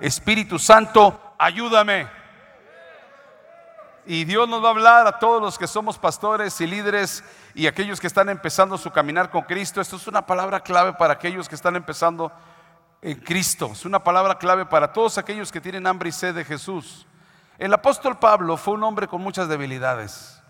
Espíritu 0.00 0.58
Santo, 0.58 1.34
ayúdame. 1.38 2.08
Y 4.06 4.24
Dios 4.24 4.48
nos 4.48 4.62
va 4.62 4.68
a 4.68 4.70
hablar 4.70 5.06
a 5.06 5.18
todos 5.18 5.42
los 5.42 5.58
que 5.58 5.66
somos 5.66 5.98
pastores 5.98 6.60
y 6.62 6.66
líderes 6.66 7.22
y 7.54 7.66
aquellos 7.66 8.00
que 8.00 8.06
están 8.06 8.30
empezando 8.30 8.78
su 8.78 8.90
caminar 8.90 9.30
con 9.30 9.42
Cristo. 9.42 9.80
Esto 9.80 9.96
es 9.96 10.06
una 10.06 10.24
palabra 10.24 10.60
clave 10.60 10.94
para 10.94 11.14
aquellos 11.14 11.48
que 11.48 11.54
están 11.54 11.76
empezando 11.76 12.32
en 13.02 13.20
Cristo. 13.20 13.70
Es 13.72 13.84
una 13.84 14.02
palabra 14.02 14.38
clave 14.38 14.64
para 14.64 14.92
todos 14.92 15.18
aquellos 15.18 15.52
que 15.52 15.60
tienen 15.60 15.86
hambre 15.86 16.08
y 16.08 16.12
sed 16.12 16.34
de 16.34 16.44
Jesús. 16.44 17.06
El 17.58 17.74
apóstol 17.74 18.18
Pablo 18.18 18.56
fue 18.56 18.74
un 18.74 18.84
hombre 18.84 19.08
con 19.08 19.20
muchas 19.20 19.48
debilidades. 19.48 20.40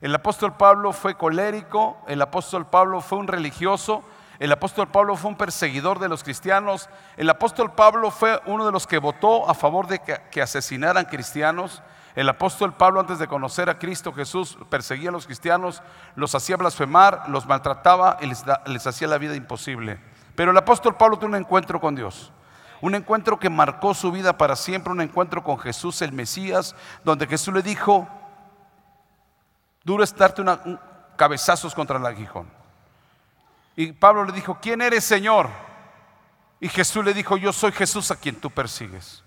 El 0.00 0.14
apóstol 0.14 0.56
Pablo 0.56 0.92
fue 0.92 1.16
colérico, 1.16 1.96
el 2.06 2.20
apóstol 2.20 2.66
Pablo 2.66 3.00
fue 3.00 3.18
un 3.18 3.26
religioso, 3.26 4.04
el 4.38 4.50
apóstol 4.50 4.88
Pablo 4.88 5.16
fue 5.16 5.30
un 5.30 5.36
perseguidor 5.36 6.00
de 6.00 6.08
los 6.08 6.24
cristianos, 6.24 6.88
el 7.16 7.30
apóstol 7.30 7.72
Pablo 7.72 8.10
fue 8.10 8.40
uno 8.46 8.66
de 8.66 8.72
los 8.72 8.86
que 8.86 8.98
votó 8.98 9.48
a 9.48 9.54
favor 9.54 9.86
de 9.86 10.00
que, 10.00 10.42
asesinaran 10.42 11.04
cristianos. 11.04 11.82
El 12.16 12.28
apóstol 12.28 12.74
Pablo 12.74 13.00
antes 13.00 13.18
de 13.18 13.28
conocer 13.28 13.68
a 13.68 13.78
Cristo 13.78 14.12
Jesús 14.12 14.58
perseguía 14.70 15.08
a 15.08 15.12
los 15.12 15.26
cristianos, 15.26 15.82
los 16.16 16.34
hacía 16.34 16.56
blasfemar, 16.56 17.28
los 17.28 17.46
maltrataba 17.46 18.18
y 18.20 18.26
les, 18.26 18.86
hacía 18.86 19.08
la 19.08 19.18
vida 19.18 19.34
imposible. 19.34 20.00
Pero 20.34 20.50
el 20.50 20.56
apóstol 20.56 20.96
Pablo 20.96 21.16
tuvo 21.16 21.28
un 21.28 21.36
encuentro 21.36 21.80
con 21.80 21.94
Dios. 21.94 22.32
Un 22.80 22.94
encuentro 22.94 23.38
que 23.38 23.50
marcó 23.50 23.94
su 23.94 24.12
vida 24.12 24.36
para 24.36 24.56
siempre, 24.56 24.92
un 24.92 25.00
encuentro 25.00 25.42
con 25.42 25.58
Jesús 25.58 26.02
el 26.02 26.12
Mesías, 26.12 26.76
donde 27.04 27.26
Jesús 27.26 27.54
le 27.54 27.62
dijo, 27.62 28.06
duro 29.84 30.04
es 30.04 30.14
darte 30.14 30.42
una, 30.42 30.60
cabezazos 31.16 31.74
contra 31.74 31.98
el 31.98 32.06
aguijón. 32.06 32.63
Y 33.76 33.92
Pablo 33.92 34.24
le 34.24 34.32
dijo, 34.32 34.58
¿quién 34.60 34.82
eres 34.82 35.04
Señor? 35.04 35.48
Y 36.60 36.68
Jesús 36.68 37.04
le 37.04 37.12
dijo, 37.12 37.36
yo 37.36 37.52
soy 37.52 37.72
Jesús 37.72 38.10
a 38.10 38.16
quien 38.16 38.36
tú 38.36 38.50
persigues. 38.50 39.22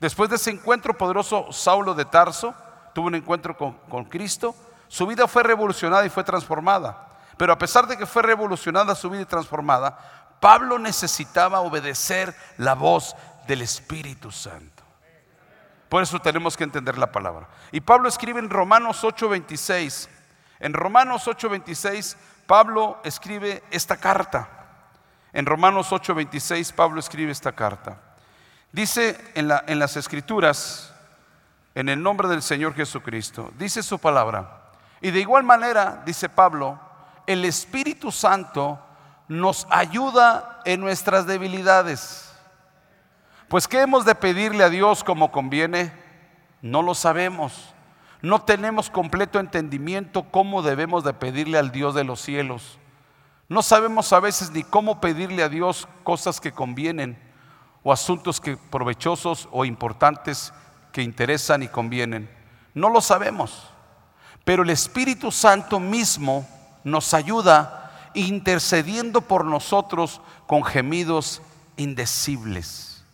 Después 0.00 0.30
de 0.30 0.36
ese 0.36 0.50
encuentro 0.50 0.96
poderoso, 0.96 1.52
Saulo 1.52 1.94
de 1.94 2.04
Tarso 2.04 2.54
tuvo 2.94 3.08
un 3.08 3.16
encuentro 3.16 3.56
con, 3.56 4.04
Cristo. 4.04 4.54
Su 4.86 5.06
vida 5.06 5.26
fue 5.26 5.42
revolucionada 5.42 6.06
y 6.06 6.10
fue 6.10 6.24
transformada. 6.24 7.08
Pero 7.36 7.52
a 7.52 7.58
pesar 7.58 7.86
de 7.86 7.96
que 7.96 8.06
fue 8.06 8.22
revolucionada 8.22 8.94
su 8.94 9.10
vida 9.10 9.22
y 9.22 9.26
transformada, 9.26 10.36
Pablo 10.40 10.78
necesitaba 10.78 11.60
obedecer 11.60 12.34
la 12.58 12.74
voz 12.74 13.16
del 13.46 13.62
Espíritu 13.62 14.30
Santo. 14.30 14.84
Por 15.88 16.02
eso 16.02 16.20
tenemos 16.20 16.56
que 16.56 16.64
entender 16.64 16.98
la 16.98 17.10
palabra. 17.10 17.48
Y 17.72 17.80
Pablo 17.80 18.08
escribe 18.08 18.38
en 18.38 18.50
Romanos 18.50 19.02
8:26. 19.02 20.08
En 20.60 20.74
Romanos 20.74 21.26
8:26 21.26 22.16
Pablo 22.48 22.98
escribe 23.04 23.62
esta 23.70 23.98
carta. 23.98 24.48
En 25.34 25.44
Romanos 25.44 25.92
8:26 25.92 26.72
Pablo 26.72 26.98
escribe 26.98 27.30
esta 27.30 27.52
carta. 27.52 27.98
Dice 28.72 29.20
en, 29.34 29.52
en 29.66 29.78
las 29.78 29.98
escrituras, 29.98 30.94
en 31.74 31.90
el 31.90 32.02
nombre 32.02 32.26
del 32.26 32.40
Señor 32.40 32.72
Jesucristo, 32.74 33.52
dice 33.58 33.82
su 33.82 33.98
palabra. 33.98 34.62
Y 35.02 35.10
de 35.10 35.20
igual 35.20 35.44
manera, 35.44 36.02
dice 36.06 36.30
Pablo, 36.30 36.80
el 37.26 37.44
Espíritu 37.44 38.10
Santo 38.10 38.80
nos 39.28 39.66
ayuda 39.68 40.62
en 40.64 40.80
nuestras 40.80 41.26
debilidades. 41.26 42.32
Pues 43.48 43.68
¿qué 43.68 43.82
hemos 43.82 44.06
de 44.06 44.14
pedirle 44.14 44.64
a 44.64 44.70
Dios 44.70 45.04
como 45.04 45.30
conviene? 45.30 45.92
No 46.62 46.80
lo 46.80 46.94
sabemos. 46.94 47.74
No 48.20 48.42
tenemos 48.42 48.90
completo 48.90 49.38
entendimiento 49.38 50.24
cómo 50.30 50.62
debemos 50.62 51.04
de 51.04 51.14
pedirle 51.14 51.58
al 51.58 51.70
Dios 51.70 51.94
de 51.94 52.04
los 52.04 52.20
cielos. 52.20 52.78
No 53.48 53.62
sabemos 53.62 54.12
a 54.12 54.20
veces 54.20 54.50
ni 54.50 54.62
cómo 54.62 55.00
pedirle 55.00 55.42
a 55.42 55.48
Dios 55.48 55.88
cosas 56.02 56.40
que 56.40 56.52
convienen 56.52 57.18
o 57.82 57.92
asuntos 57.92 58.40
que 58.40 58.56
provechosos 58.56 59.48
o 59.52 59.64
importantes 59.64 60.52
que 60.92 61.02
interesan 61.02 61.62
y 61.62 61.68
convienen. 61.68 62.28
No 62.74 62.90
lo 62.90 63.00
sabemos, 63.00 63.68
pero 64.44 64.64
el 64.64 64.70
Espíritu 64.70 65.30
Santo 65.30 65.78
mismo 65.78 66.46
nos 66.84 67.14
ayuda 67.14 68.10
intercediendo 68.14 69.20
por 69.20 69.44
nosotros 69.44 70.20
con 70.46 70.64
gemidos 70.64 71.40
indecibles. 71.76 73.04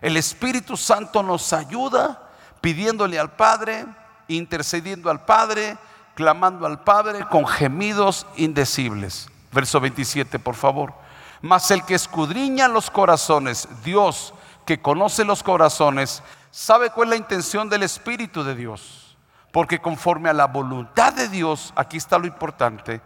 El 0.00 0.16
Espíritu 0.16 0.76
Santo 0.76 1.22
nos 1.22 1.52
ayuda 1.52 2.29
pidiéndole 2.60 3.18
al 3.18 3.32
Padre, 3.32 3.86
intercediendo 4.28 5.10
al 5.10 5.24
Padre, 5.24 5.78
clamando 6.14 6.66
al 6.66 6.82
Padre 6.82 7.26
con 7.28 7.46
gemidos 7.46 8.26
indecibles. 8.36 9.28
Verso 9.52 9.80
27, 9.80 10.38
por 10.38 10.54
favor. 10.54 10.94
Mas 11.42 11.70
el 11.70 11.84
que 11.84 11.94
escudriña 11.94 12.68
los 12.68 12.90
corazones, 12.90 13.68
Dios 13.84 14.34
que 14.66 14.80
conoce 14.80 15.24
los 15.24 15.42
corazones, 15.42 16.22
sabe 16.50 16.90
cuál 16.90 17.08
es 17.08 17.10
la 17.10 17.16
intención 17.16 17.68
del 17.68 17.82
Espíritu 17.82 18.44
de 18.44 18.54
Dios. 18.54 19.16
Porque 19.50 19.80
conforme 19.80 20.28
a 20.28 20.34
la 20.34 20.46
voluntad 20.46 21.12
de 21.12 21.28
Dios, 21.28 21.72
aquí 21.74 21.96
está 21.96 22.18
lo 22.18 22.26
importante, 22.26 23.00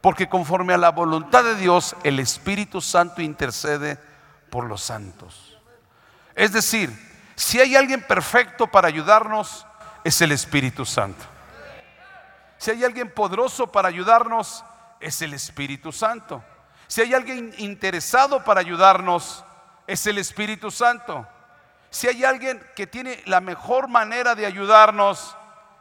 porque 0.00 0.28
conforme 0.28 0.72
a 0.72 0.78
la 0.78 0.92
voluntad 0.92 1.44
de 1.44 1.56
Dios, 1.56 1.94
el 2.04 2.20
Espíritu 2.20 2.80
Santo 2.80 3.20
intercede 3.20 3.98
por 4.48 4.64
los 4.64 4.80
santos. 4.80 5.58
Es 6.34 6.52
decir, 6.52 7.09
si 7.40 7.58
hay 7.58 7.74
alguien 7.74 8.02
perfecto 8.02 8.66
para 8.66 8.88
ayudarnos, 8.88 9.66
es 10.04 10.20
el 10.20 10.30
Espíritu 10.30 10.84
Santo. 10.84 11.24
Si 12.58 12.70
hay 12.70 12.84
alguien 12.84 13.10
poderoso 13.10 13.72
para 13.72 13.88
ayudarnos, 13.88 14.62
es 15.00 15.22
el 15.22 15.32
Espíritu 15.32 15.90
Santo. 15.90 16.44
Si 16.86 17.00
hay 17.00 17.14
alguien 17.14 17.54
interesado 17.56 18.44
para 18.44 18.60
ayudarnos, 18.60 19.42
es 19.86 20.06
el 20.06 20.18
Espíritu 20.18 20.70
Santo. 20.70 21.26
Si 21.88 22.08
hay 22.08 22.24
alguien 22.24 22.62
que 22.76 22.86
tiene 22.86 23.22
la 23.24 23.40
mejor 23.40 23.88
manera 23.88 24.34
de 24.34 24.44
ayudarnos, 24.44 25.34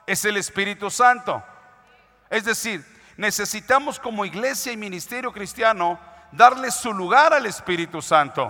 es 0.08 0.24
el 0.24 0.38
Espíritu 0.38 0.90
Santo. 0.90 1.44
Es 2.30 2.46
decir, 2.46 2.86
necesitamos 3.18 4.00
como 4.00 4.24
iglesia 4.24 4.72
y 4.72 4.78
ministerio 4.78 5.34
cristiano 5.34 6.00
darle 6.32 6.72
su 6.72 6.94
lugar 6.94 7.34
al 7.34 7.46
Espíritu 7.46 8.02
Santo. 8.02 8.48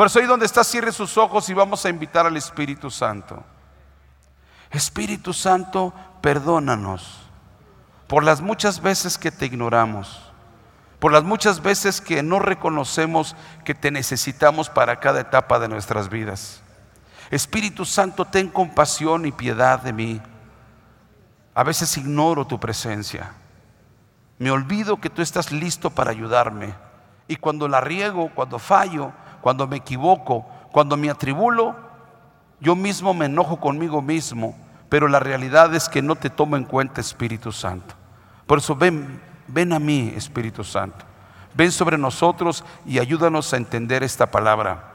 Por 0.00 0.06
eso 0.06 0.18
ahí 0.18 0.24
donde 0.24 0.46
está, 0.46 0.64
cierre 0.64 0.92
sus 0.92 1.18
ojos 1.18 1.50
y 1.50 1.52
vamos 1.52 1.84
a 1.84 1.90
invitar 1.90 2.24
al 2.24 2.34
Espíritu 2.34 2.90
Santo. 2.90 3.44
Espíritu 4.70 5.34
Santo, 5.34 5.92
perdónanos 6.22 7.18
por 8.06 8.24
las 8.24 8.40
muchas 8.40 8.80
veces 8.80 9.18
que 9.18 9.30
te 9.30 9.44
ignoramos 9.44 10.22
por 11.00 11.12
las 11.12 11.22
muchas 11.22 11.60
veces 11.60 12.00
que 12.00 12.22
no 12.22 12.38
reconocemos 12.38 13.36
que 13.66 13.74
te 13.74 13.90
necesitamos 13.90 14.70
para 14.70 15.00
cada 15.00 15.20
etapa 15.20 15.58
de 15.58 15.68
nuestras 15.68 16.08
vidas. 16.08 16.62
Espíritu 17.30 17.84
Santo, 17.84 18.24
ten 18.24 18.48
compasión 18.48 19.26
y 19.26 19.32
piedad 19.32 19.80
de 19.80 19.92
mí. 19.92 20.22
A 21.54 21.62
veces 21.62 21.94
ignoro 21.98 22.46
tu 22.46 22.58
presencia. 22.58 23.34
Me 24.38 24.50
olvido 24.50 24.98
que 24.98 25.10
tú 25.10 25.20
estás 25.20 25.52
listo 25.52 25.90
para 25.90 26.10
ayudarme. 26.10 26.72
Y 27.28 27.36
cuando 27.36 27.68
la 27.68 27.82
riego, 27.82 28.30
cuando 28.34 28.58
fallo, 28.58 29.12
cuando 29.40 29.66
me 29.66 29.76
equivoco, 29.76 30.46
cuando 30.72 30.96
me 30.96 31.10
atribulo, 31.10 31.76
yo 32.60 32.76
mismo 32.76 33.14
me 33.14 33.26
enojo 33.26 33.58
conmigo 33.58 34.02
mismo. 34.02 34.54
Pero 34.88 35.08
la 35.08 35.20
realidad 35.20 35.74
es 35.74 35.88
que 35.88 36.02
no 36.02 36.16
te 36.16 36.30
tomo 36.30 36.56
en 36.56 36.64
cuenta, 36.64 37.00
Espíritu 37.00 37.52
Santo. 37.52 37.94
Por 38.46 38.58
eso 38.58 38.74
ven, 38.74 39.20
ven 39.46 39.72
a 39.72 39.78
mí, 39.78 40.12
Espíritu 40.16 40.64
Santo. 40.64 41.04
Ven 41.54 41.72
sobre 41.72 41.96
nosotros 41.96 42.64
y 42.84 42.98
ayúdanos 42.98 43.52
a 43.52 43.56
entender 43.56 44.02
esta 44.02 44.26
palabra. 44.26 44.92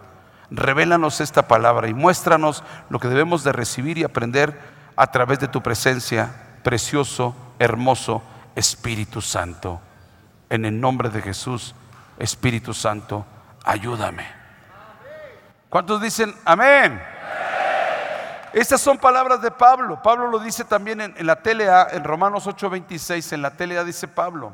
Revélanos 0.52 1.22
esta 1.22 1.48
palabra 1.48 1.88
y 1.88 1.94
muéstranos 1.94 2.64
lo 2.90 3.00
que 3.00 3.08
debemos 3.08 3.44
de 3.44 3.54
recibir 3.54 3.98
y 3.98 4.04
aprender 4.04 4.60
a 4.96 5.08
través 5.08 5.40
de 5.40 5.48
tu 5.48 5.62
presencia, 5.62 6.60
precioso, 6.64 7.36
hermoso 7.58 8.22
Espíritu 8.56 9.22
Santo. 9.22 9.80
En 10.50 10.66
el 10.66 10.80
nombre 10.80 11.10
de 11.10 11.22
Jesús, 11.22 11.74
Espíritu 12.20 12.74
Santo, 12.74 13.26
ayúdame. 13.64 14.35
¿Cuántos 15.76 16.02
dicen 16.02 16.34
amén? 16.46 17.04
Estas 18.54 18.80
son 18.80 18.98
palabras 18.98 19.42
de 19.42 19.52
Pablo. 19.52 20.02
Pablo 20.02 20.28
lo 20.28 20.40
dice 20.40 20.64
también 20.64 21.02
en, 21.02 21.28
la 21.28 21.42
telea, 21.42 21.90
en 21.92 22.06
Romanos 22.06 22.48
8:26, 22.48 23.34
en 23.34 23.42
la 23.42 23.58
telea 23.58 23.84
dice 23.84 24.08
Pablo, 24.08 24.54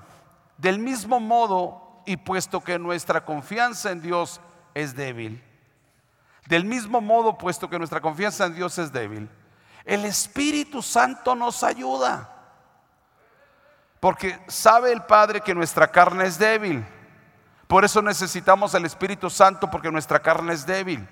del 0.57 0.79
mismo 0.79 1.19
modo 1.19 2.01
y 2.07 2.17
puesto 2.17 2.61
que 2.61 2.79
nuestra 2.79 3.23
confianza 3.23 3.91
en 3.91 4.01
Dios 4.01 4.41
es 4.73 4.95
débil, 4.95 5.43
del 6.47 6.65
mismo 6.65 7.01
modo 7.01 7.37
puesto 7.37 7.69
que 7.69 7.77
nuestra 7.77 8.01
confianza 8.01 8.47
en 8.47 8.55
Dios 8.55 8.79
es 8.79 8.91
débil, 8.91 9.29
el 9.85 10.05
Espíritu 10.05 10.81
Santo 10.81 11.35
nos 11.35 11.63
ayuda. 11.63 12.31
Porque 13.99 14.39
sabe 14.47 14.91
el 14.91 15.03
Padre 15.03 15.41
que 15.41 15.53
nuestra 15.53 15.87
carne 15.87 16.25
es 16.25 16.39
débil. 16.39 16.83
Por 17.71 17.85
eso 17.85 18.01
necesitamos 18.01 18.73
el 18.73 18.83
Espíritu 18.83 19.29
Santo 19.29 19.71
porque 19.71 19.89
nuestra 19.89 20.19
carne 20.19 20.51
es 20.51 20.65
débil. 20.65 21.07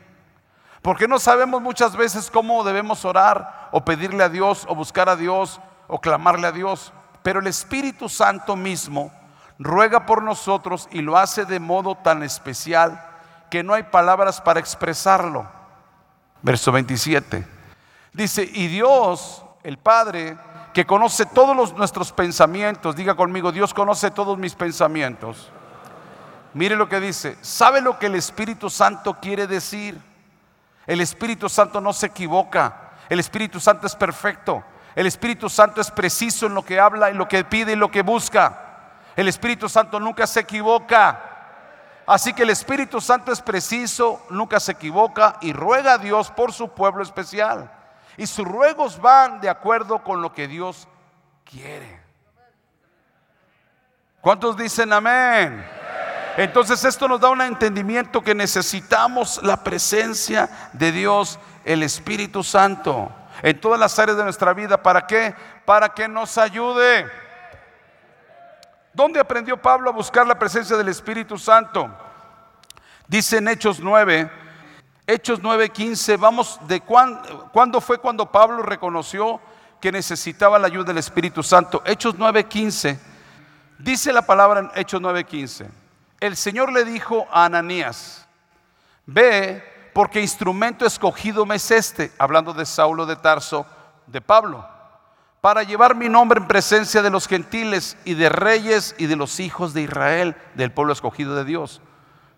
Porque 0.82 1.08
no 1.08 1.18
sabemos 1.18 1.62
muchas 1.62 1.96
veces 1.96 2.30
cómo 2.30 2.66
debemos 2.66 3.06
orar 3.06 3.70
o 3.72 3.86
pedirle 3.86 4.26
a 4.26 4.28
Dios 4.28 4.66
o 4.68 4.76
buscar 4.76 5.08
a 5.08 5.16
Dios 5.16 5.62
o 5.88 6.02
clamarle 6.02 6.48
a 6.48 6.52
Dios. 6.52 6.92
Pero 7.24 7.40
el 7.40 7.48
Espíritu 7.48 8.10
Santo 8.10 8.58
mismo 8.58 9.10
ruega 9.58 10.06
por 10.06 10.22
nosotros 10.22 10.90
y 10.92 11.00
lo 11.00 11.18
hace 11.18 11.46
de 11.46 11.62
modo 11.62 11.96
tan 11.96 12.24
especial 12.24 13.08
que 13.50 13.64
no 13.64 13.74
hay 13.74 13.84
palabras 13.84 14.42
para 14.42 14.60
expresarlo. 14.60 15.50
Verso 16.42 16.74
27. 16.74 17.48
Dice, 18.12 18.44
y 18.44 18.68
Dios, 18.68 19.46
el 19.64 19.78
Padre, 19.78 20.38
que 20.74 20.86
conoce 20.86 21.26
todos 21.26 21.74
nuestros 21.78 22.12
pensamientos, 22.12 22.98
diga 22.98 23.16
conmigo, 23.16 23.54
Dios 23.54 23.74
conoce 23.74 24.12
todos 24.12 24.38
mis 24.38 24.56
pensamientos. 24.56 25.54
Mire 26.54 26.76
lo 26.76 26.90
que 26.90 27.00
dice, 27.00 27.38
¿sabe 27.42 27.82
lo 27.82 28.00
que 28.00 28.08
el 28.08 28.16
Espíritu 28.16 28.70
Santo 28.70 29.20
quiere 29.22 29.46
decir? 29.46 30.00
El 30.88 31.02
Espíritu 31.02 31.48
Santo 31.48 31.80
no 31.80 31.94
se 31.94 32.08
equivoca, 32.08 32.92
el 33.10 33.20
Espíritu 33.20 33.60
Santo 33.60 33.86
es 33.86 33.96
perfecto, 33.96 34.64
el 34.96 35.06
Espíritu 35.06 35.48
Santo 35.50 35.80
es 35.82 35.92
preciso 35.92 36.48
en 36.48 36.56
lo 36.56 36.64
que 36.64 36.80
habla, 36.80 37.10
en 37.10 37.18
lo 37.18 37.28
que 37.28 37.44
pide 37.44 37.74
y 37.74 37.76
lo 37.76 37.92
que 37.92 38.02
busca. 38.02 38.66
El 39.16 39.28
Espíritu 39.28 39.70
Santo 39.70 40.00
nunca 40.00 40.26
se 40.26 40.40
equivoca. 40.40 41.26
Así 42.08 42.34
que 42.34 42.42
el 42.42 42.50
Espíritu 42.50 43.00
Santo 43.00 43.32
es 43.32 43.42
preciso, 43.42 44.26
nunca 44.32 44.60
se 44.60 44.72
equivoca 44.72 45.38
y 45.42 45.54
ruega 45.54 45.94
a 45.94 45.98
Dios 46.00 46.32
por 46.32 46.52
su 46.52 46.70
pueblo 46.70 47.04
especial. 47.04 47.72
Y 48.18 48.26
sus 48.26 48.48
ruegos 48.48 49.00
van 49.00 49.40
de 49.42 49.50
acuerdo 49.50 50.04
con 50.04 50.22
lo 50.22 50.34
que 50.34 50.48
Dios 50.48 50.88
quiere. 51.46 52.02
¿Cuántos 54.22 54.58
dicen 54.58 54.92
amén? 54.92 55.79
Entonces 56.40 56.86
esto 56.86 57.06
nos 57.10 57.20
da 57.20 57.30
un 57.30 57.42
entendimiento 57.42 58.22
que 58.22 58.34
necesitamos 58.34 59.42
la 59.44 59.62
presencia 59.62 60.50
de 60.72 60.94
Dios, 60.94 61.38
el 61.66 61.84
Espíritu 61.84 62.46
Santo, 62.46 63.12
en 63.42 63.60
todas 63.60 63.78
las 63.78 64.00
áreas 64.00 64.18
de 64.18 64.24
nuestra 64.24 64.54
vida. 64.54 64.82
¿Para 64.82 65.06
qué? 65.06 65.36
Para 65.66 65.90
que 65.90 66.08
nos 66.08 66.38
ayude. 66.38 67.06
¿Dónde 68.94 69.20
aprendió 69.20 69.62
Pablo 69.62 69.90
a 69.90 69.94
buscar 69.94 70.26
la 70.26 70.40
presencia 70.40 70.78
del 70.78 70.88
Espíritu 70.88 71.38
Santo? 71.38 71.90
Dice 73.06 73.40
en 73.40 73.50
Hechos 73.50 73.82
9, 73.82 74.32
Hechos 75.08 75.42
9:15, 75.42 76.18
vamos 76.18 76.58
de 76.70 76.80
cuándo 76.80 77.82
fue 77.82 77.98
cuando 77.98 78.32
Pablo 78.32 78.64
reconoció 78.64 79.42
que 79.82 79.92
necesitaba 79.92 80.58
la 80.58 80.68
ayuda 80.68 80.86
del 80.86 81.00
Espíritu 81.00 81.44
Santo. 81.44 81.82
Hechos 81.86 82.16
9:15, 82.18 82.98
dice 83.78 84.14
la 84.14 84.22
palabra 84.22 84.62
en 84.62 84.72
Hechos 84.76 85.02
9:15. 85.02 85.70
El 86.20 86.36
Señor 86.36 86.72
le 86.72 86.86
dijo 86.86 87.28
a 87.32 87.46
Ananías, 87.46 88.28
ve 89.06 89.64
porque 89.94 90.22
instrumento 90.22 90.86
escogido 90.86 91.46
me 91.46 91.56
es 91.56 91.72
este, 91.72 92.12
hablando 92.18 92.54
de 92.54 92.66
Saulo 92.66 93.06
de 93.06 93.16
Tarso, 93.16 93.66
de 94.08 94.22
Pablo 94.22 94.80
para 95.42 95.64
llevar 95.64 95.96
mi 95.96 96.10
nombre 96.10 96.40
en 96.40 96.48
presencia 96.48 97.02
de 97.02 97.10
los 97.10 97.28
gentiles 97.28 97.98
y 98.04 98.14
de 98.14 98.30
reyes 98.30 98.96
y 98.98 99.06
de 99.06 99.16
los 99.16 99.40
hijos 99.40 99.74
de 99.74 99.82
Israel, 99.82 100.36
del 100.56 100.72
pueblo 100.72 100.92
escogido 100.92 101.36
de 101.36 101.46
Dios. 101.46 101.82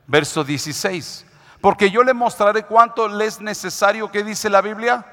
Verso 0.06 0.44
16. 0.44 1.26
Porque 1.62 1.90
yo 1.90 2.04
le 2.04 2.14
mostraré 2.14 2.64
cuánto 2.64 3.08
le 3.08 3.26
es 3.26 3.42
necesario, 3.42 4.12
¿qué 4.12 4.24
dice 4.24 4.50
la 4.50 4.62
Biblia? 4.62 5.06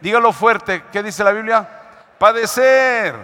Dígalo 0.00 0.32
fuerte, 0.32 0.84
¿qué 0.92 1.02
dice 1.02 1.24
la 1.24 1.32
Biblia? 1.32 1.68
Padecer. 2.18 3.14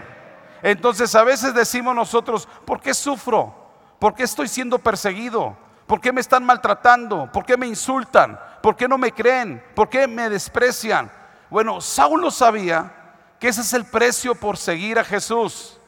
Entonces 0.63 1.15
a 1.15 1.23
veces 1.23 1.55
decimos 1.55 1.95
nosotros, 1.95 2.49
¿por 2.65 2.81
qué 2.81 2.95
sufro? 2.95 3.58
¿Por 3.99 4.15
qué 4.15 4.23
estoy 4.23 4.49
siendo 4.49 4.79
perseguido? 4.79 5.57
¿Por 5.87 6.01
qué 6.01 6.13
me 6.13 6.21
están 6.21 6.45
maltratando? 6.45 7.31
¿Por 7.33 7.45
qué 7.45 7.57
me 7.57 7.67
insultan? 7.67 8.39
¿Por 8.63 8.77
qué 8.77 8.87
no 8.87 8.99
me 8.99 9.13
creen? 9.13 9.63
¿Por 9.75 9.89
qué 9.89 10.07
me 10.07 10.29
desprecian? 10.29 11.11
Bueno, 11.51 11.81
Saulo 11.81 12.31
sabía 12.31 12.93
que 13.41 13.49
ese 13.49 13.63
es 13.63 13.73
el 13.73 13.87
precio 13.87 14.35
por 14.35 14.57
seguir 14.57 14.99
a 14.99 15.05
Jesús. 15.05 15.81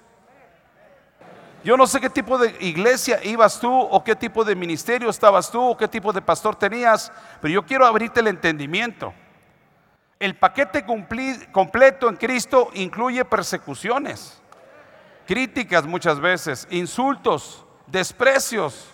Yo 1.62 1.76
no 1.76 1.86
sé 1.86 2.00
qué 2.00 2.08
tipo 2.08 2.38
de 2.38 2.56
iglesia 2.60 3.22
ibas 3.22 3.60
tú 3.60 3.70
o 3.70 4.02
qué 4.02 4.16
tipo 4.16 4.44
de 4.44 4.56
ministerio 4.56 5.10
estabas 5.10 5.50
tú 5.50 5.60
o 5.60 5.76
qué 5.76 5.86
tipo 5.86 6.12
de 6.12 6.22
pastor 6.22 6.56
tenías, 6.56 7.12
pero 7.42 7.52
yo 7.52 7.66
quiero 7.66 7.86
abrirte 7.86 8.20
el 8.20 8.28
entendimiento. 8.28 9.12
El 10.18 10.36
paquete 10.36 10.86
completo 11.52 12.08
en 12.08 12.16
Cristo 12.16 12.70
incluye 12.72 13.24
persecuciones, 13.26 14.40
críticas 15.26 15.84
muchas 15.84 16.18
veces, 16.18 16.66
insultos, 16.70 17.66
desprecios. 17.90 18.88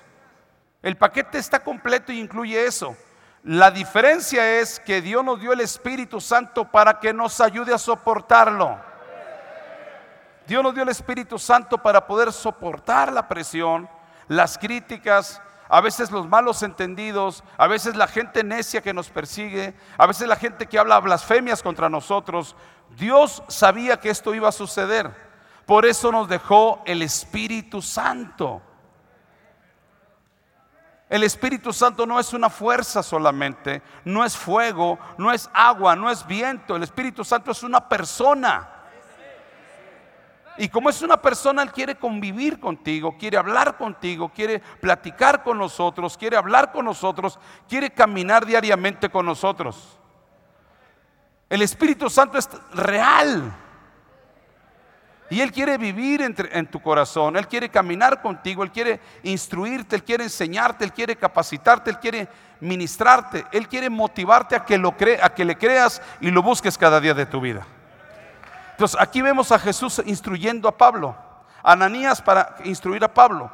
El 0.83 0.97
paquete 0.97 1.39
está 1.39 1.63
completo 1.63 2.13
y 2.13 2.21
incluye 2.21 2.65
eso. 2.65 2.97
La 3.43 3.71
diferencia 3.71 4.59
es 4.59 4.81
que 4.81 5.01
Dios 5.01 5.25
nos 5.25 5.41
dio 5.41 5.53
el 5.53 5.61
Espíritu 5.61 6.21
Santo 6.21 6.71
para 6.71 6.99
que 6.99 7.13
nos 7.13 7.41
ayude 7.41 7.73
a 7.73 7.79
soportarlo. 7.79 8.79
Dios 10.47 10.63
nos 10.63 10.75
dio 10.75 10.83
el 10.83 10.89
Espíritu 10.89 11.39
Santo 11.39 11.79
para 11.79 12.07
poder 12.07 12.33
soportar 12.33 13.13
la 13.13 13.27
presión, 13.29 13.89
las 14.29 14.59
críticas, 14.59 15.43
a 15.69 15.81
veces 15.81 16.11
los 16.11 16.29
malos 16.29 16.63
entendidos, 16.63 17.43
a 17.57 17.67
veces 17.67 17.97
la 17.97 18.07
gente 18.07 18.45
necia 18.45 18.81
que 18.81 18.95
nos 18.95 19.11
persigue, 19.11 19.75
a 19.99 20.07
veces 20.07 20.29
la 20.29 20.37
gente 20.37 20.67
que 20.67 20.79
habla 20.79 21.01
blasfemias 21.01 21.63
contra 21.63 21.89
nosotros. 21.89 22.55
Dios 22.97 23.43
sabía 23.49 23.99
que 23.99 24.11
esto 24.11 24.35
iba 24.35 24.49
a 24.49 24.53
suceder. 24.53 25.11
Por 25.67 25.85
eso 25.85 26.13
nos 26.13 26.29
dejó 26.29 26.83
el 26.87 27.03
Espíritu 27.03 27.83
Santo. 27.83 28.63
El 31.09 31.23
Espíritu 31.23 31.73
Santo 31.73 32.05
no 32.05 32.19
es 32.19 32.33
una 32.33 32.51
fuerza 32.51 33.03
solamente, 33.03 33.81
no 34.05 34.25
es 34.25 34.37
fuego, 34.37 34.99
no 35.19 35.33
es 35.33 35.49
agua, 35.53 35.95
no 35.95 36.11
es 36.11 36.27
viento. 36.27 36.75
El 36.75 36.83
Espíritu 36.83 37.25
Santo 37.25 37.53
es 37.53 37.63
una 37.63 37.89
persona. 37.89 38.69
Y 40.59 40.69
como 40.69 40.91
es 40.91 41.03
una 41.03 41.21
persona, 41.21 41.63
Él 41.63 41.71
quiere 41.71 41.97
convivir 41.97 42.59
contigo, 42.59 43.17
quiere 43.19 43.37
hablar 43.37 43.77
contigo, 43.77 44.31
quiere 44.35 44.59
platicar 44.81 45.45
con 45.45 45.59
nosotros, 45.59 46.17
quiere 46.17 46.37
hablar 46.37 46.73
con 46.73 46.87
nosotros, 46.87 47.39
quiere 47.69 47.91
caminar 47.91 48.45
diariamente 48.45 49.09
con 49.09 49.27
nosotros. 49.27 49.99
El 51.49 51.63
Espíritu 51.63 52.11
Santo 52.11 52.39
es 52.39 52.49
real. 52.73 53.53
Y 55.29 55.41
Él 55.41 55.51
quiere 55.51 55.77
vivir 55.77 56.23
en 56.23 56.67
tu 56.67 56.81
corazón, 56.81 57.37
Él 57.37 57.49
quiere 57.49 57.69
caminar 57.69 58.23
contigo, 58.23 58.63
Él 58.63 58.71
quiere 58.71 59.01
instruirte, 59.25 59.97
Él 59.97 60.05
quiere 60.05 60.25
enseñarte, 60.25 60.85
Él 60.85 60.93
quiere 60.93 61.17
capacitarte, 61.17 61.91
Él 61.91 61.99
quiere 61.99 62.29
ministrarte, 62.61 63.45
Él 63.51 63.67
quiere 63.69 63.91
motivarte 63.91 64.55
a 64.55 64.65
que, 64.65 64.79
lo 64.79 64.95
a 65.23 65.35
que 65.35 65.45
le 65.45 65.59
creas 65.59 66.01
y 66.21 66.31
lo 66.31 66.43
busques 66.43 66.79
cada 66.79 67.01
día 67.01 67.13
de 67.13 67.27
tu 67.27 67.41
vida. 67.41 67.67
Entonces 68.73 69.01
aquí 69.01 69.21
vemos 69.21 69.51
a 69.51 69.59
Jesús 69.59 70.01
instruyendo 70.07 70.69
a 70.69 70.77
Pablo, 70.77 71.17
Ananías 71.63 72.23
para 72.23 72.57
instruir 72.65 73.03
a 73.03 73.13
Pablo. 73.13 73.51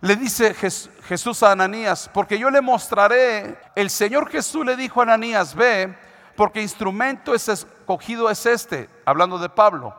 Le 0.00 0.16
dice 0.16 0.54
Jesús 0.54 1.42
a 1.44 1.52
Ananías, 1.52 2.10
porque 2.12 2.38
yo 2.38 2.50
le 2.50 2.62
mostraré, 2.62 3.58
el 3.76 3.90
Señor 3.90 4.28
Jesús 4.28 4.66
le 4.66 4.74
dijo 4.74 5.00
a 5.00 5.02
Ananías, 5.04 5.54
ve, 5.54 5.94
porque 6.34 6.62
instrumento 6.62 7.32
es 7.34 7.48
escogido 7.48 8.28
es 8.28 8.44
este, 8.46 8.88
hablando 9.04 9.38
de 9.38 9.50
Pablo 9.50 9.94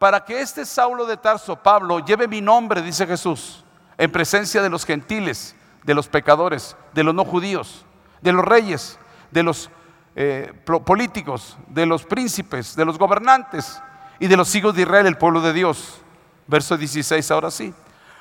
para 0.00 0.24
que 0.24 0.40
este 0.40 0.64
Saulo 0.64 1.04
de 1.04 1.18
Tarso, 1.18 1.56
Pablo, 1.56 1.98
lleve 1.98 2.26
mi 2.26 2.40
nombre, 2.40 2.80
dice 2.80 3.06
Jesús, 3.06 3.62
en 3.98 4.10
presencia 4.10 4.62
de 4.62 4.70
los 4.70 4.86
gentiles, 4.86 5.54
de 5.84 5.92
los 5.92 6.08
pecadores, 6.08 6.74
de 6.94 7.04
los 7.04 7.14
no 7.14 7.22
judíos, 7.22 7.84
de 8.22 8.32
los 8.32 8.42
reyes, 8.42 8.98
de 9.30 9.42
los 9.42 9.68
eh, 10.16 10.54
políticos, 10.86 11.58
de 11.68 11.84
los 11.84 12.04
príncipes, 12.04 12.74
de 12.74 12.86
los 12.86 12.96
gobernantes 12.96 13.78
y 14.18 14.26
de 14.26 14.38
los 14.38 14.54
hijos 14.54 14.74
de 14.74 14.82
Israel, 14.82 15.04
el 15.04 15.18
pueblo 15.18 15.42
de 15.42 15.52
Dios. 15.52 16.00
Verso 16.46 16.78
16, 16.78 17.30
ahora 17.30 17.50
sí. 17.50 17.74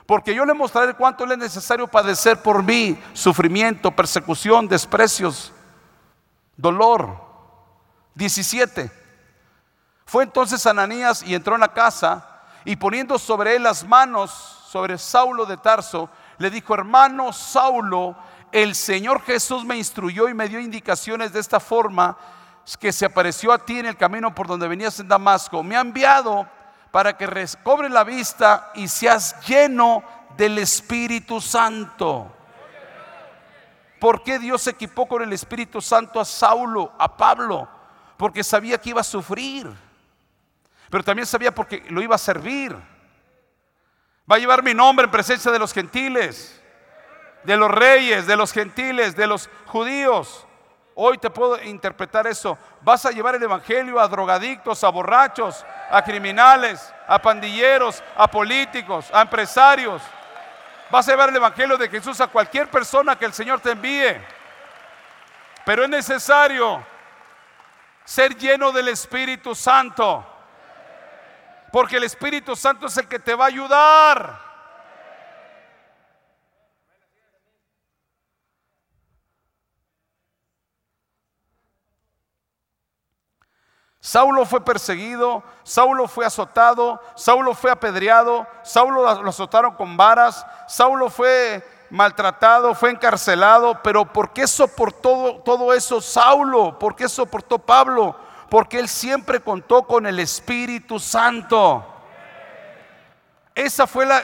Porque 0.06 0.36
yo 0.36 0.44
le 0.44 0.54
mostraré 0.54 0.96
cuánto 0.96 1.26
le 1.26 1.36
es 1.36 1.40
necesario 1.40 1.88
padecer 1.88 2.42
por 2.42 2.62
mí, 2.62 3.02
sufrimiento, 3.14 3.92
persecución, 3.92 4.68
desprecios, 4.68 5.54
dolor. 6.58 7.22
17. 8.16 8.99
Fue 10.10 10.24
entonces 10.24 10.66
Ananías 10.66 11.22
y 11.22 11.36
entró 11.36 11.54
en 11.54 11.62
la 11.62 11.72
casa 11.72 12.26
y 12.66 12.76
poniendo 12.78 13.20
sobre 13.20 13.56
él 13.56 13.62
las 13.62 13.88
manos 13.88 14.32
sobre 14.68 14.98
Saulo 14.98 15.46
de 15.46 15.56
Tarso, 15.56 16.10
le 16.40 16.50
dijo, 16.50 16.74
hermano 16.74 17.32
Saulo, 17.32 18.16
el 18.52 18.74
Señor 18.74 19.22
Jesús 19.22 19.64
me 19.64 19.78
instruyó 19.78 20.28
y 20.28 20.34
me 20.34 20.50
dio 20.50 20.60
indicaciones 20.60 21.32
de 21.32 21.40
esta 21.40 21.60
forma 21.60 22.18
que 22.80 22.92
se 22.92 23.06
apareció 23.06 23.52
a 23.52 23.60
ti 23.60 23.78
en 23.78 23.86
el 23.86 23.98
camino 23.98 24.34
por 24.34 24.48
donde 24.48 24.68
venías 24.68 25.00
en 25.00 25.08
Damasco. 25.08 25.62
Me 25.62 25.78
ha 25.78 25.82
enviado 25.82 26.48
para 26.90 27.16
que 27.16 27.28
recobre 27.28 27.88
la 27.88 28.04
vista 28.04 28.72
y 28.74 28.88
seas 28.88 29.40
lleno 29.46 30.02
del 30.36 30.58
Espíritu 30.58 31.40
Santo. 31.40 32.34
¿Por 34.00 34.24
qué 34.24 34.40
Dios 34.40 34.66
equipó 34.66 35.08
con 35.08 35.22
el 35.22 35.34
Espíritu 35.34 35.80
Santo 35.82 36.20
a 36.20 36.26
Saulo, 36.26 36.94
a 36.98 37.16
Pablo? 37.16 37.70
Porque 38.18 38.44
sabía 38.44 38.80
que 38.80 38.90
iba 38.90 39.02
a 39.02 39.04
sufrir 39.04 39.89
pero 40.90 41.04
también 41.04 41.26
sabía 41.26 41.54
porque 41.54 41.84
lo 41.90 42.02
iba 42.02 42.16
a 42.16 42.20
servir. 42.20 42.76
Va 44.30 44.36
a 44.36 44.40
llevar 44.40 44.64
mi 44.64 44.74
nombre 44.74 45.06
en 45.06 45.12
presencia 45.12 45.52
de 45.52 45.60
los 45.60 45.74
gentiles, 45.74 46.62
de 47.44 47.58
los 47.58 47.72
reyes, 47.72 48.28
de 48.28 48.36
los 48.36 48.52
gentiles, 48.52 49.16
de 49.16 49.28
los 49.28 49.50
judíos. 49.66 50.46
Hoy 50.96 51.18
te 51.18 51.30
puedo 51.30 51.62
interpretar 51.64 52.28
eso. 52.28 52.58
Vas 52.82 53.06
a 53.06 53.12
llevar 53.12 53.36
el 53.36 53.44
Evangelio 53.44 54.00
a 54.00 54.08
drogadictos, 54.08 54.84
a 54.84 54.90
borrachos, 54.90 55.66
a 55.90 56.04
criminales, 56.04 56.94
a 57.08 57.20
pandilleros, 57.20 58.04
a 58.16 58.30
políticos, 58.30 59.10
a 59.14 59.22
empresarios. 59.22 60.02
Vas 60.92 61.08
a 61.08 61.12
llevar 61.12 61.30
el 61.30 61.38
Evangelio 61.38 61.78
de 61.78 61.90
Jesús 61.90 62.20
a 62.20 62.28
cualquier 62.28 62.70
persona 62.70 63.18
que 63.18 63.26
el 63.26 63.34
Señor 63.34 63.62
te 63.62 63.72
envíe. 63.72 64.22
Pero 65.66 65.84
es 65.84 65.90
necesario 65.90 66.84
ser 68.04 68.36
lleno 68.36 68.72
del 68.72 68.90
Espíritu 68.90 69.56
Santo. 69.56 70.26
Porque 71.72 71.98
el 71.98 72.04
Espíritu 72.04 72.56
Santo 72.56 72.88
es 72.88 72.98
el 72.98 73.08
que 73.08 73.20
te 73.20 73.36
va 73.36 73.46
a 73.46 73.48
ayudar. 73.48 74.50
Saulo 84.02 84.46
fue 84.46 84.64
perseguido, 84.64 85.44
Saulo 85.64 86.08
fue 86.08 86.26
azotado, 86.26 87.02
Saulo 87.16 87.54
fue 87.54 87.70
apedreado, 87.70 88.48
Saulo 88.64 89.22
lo 89.22 89.30
azotaron 89.30 89.76
con 89.76 89.98
varas, 89.98 90.46
Saulo 90.68 91.10
fue 91.10 91.64
maltratado, 91.90 92.74
fue 92.74 92.92
encarcelado, 92.92 93.84
pero 93.84 94.06
¿por 94.06 94.32
qué 94.32 94.48
soportó 94.48 95.42
todo 95.44 95.74
eso 95.74 96.00
Saulo? 96.00 96.80
¿Por 96.80 96.96
qué 96.96 97.10
soportó 97.10 97.60
Pablo? 97.60 98.16
Porque 98.50 98.80
él 98.80 98.88
siempre 98.88 99.40
contó 99.40 99.84
con 99.84 100.06
el 100.06 100.20
Espíritu 100.20 101.00
Santo. 101.00 101.86
Esa 103.54 103.88
fue 103.88 104.06
la, 104.06 104.24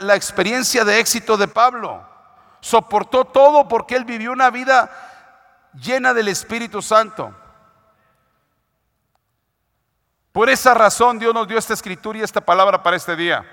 la 0.00 0.14
experiencia 0.14 0.84
de 0.84 0.98
éxito 1.00 1.36
de 1.36 1.48
Pablo. 1.48 2.06
Soportó 2.60 3.24
todo 3.24 3.68
porque 3.68 3.96
él 3.96 4.04
vivió 4.04 4.32
una 4.32 4.50
vida 4.50 4.90
llena 5.74 6.12
del 6.12 6.28
Espíritu 6.28 6.82
Santo. 6.82 7.34
Por 10.32 10.48
esa 10.48 10.74
razón 10.74 11.18
Dios 11.18 11.34
nos 11.34 11.48
dio 11.48 11.58
esta 11.58 11.74
escritura 11.74 12.18
y 12.18 12.22
esta 12.22 12.40
palabra 12.40 12.82
para 12.82 12.96
este 12.96 13.16
día. 13.16 13.44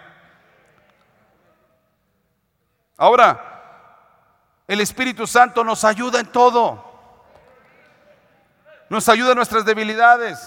Ahora, 2.97 3.55
el 4.67 4.81
Espíritu 4.81 5.27
Santo 5.27 5.63
nos 5.63 5.83
ayuda 5.83 6.19
en 6.19 6.27
todo. 6.27 6.84
Nos 8.89 9.09
ayuda 9.09 9.31
en 9.31 9.37
nuestras 9.37 9.65
debilidades. 9.65 10.39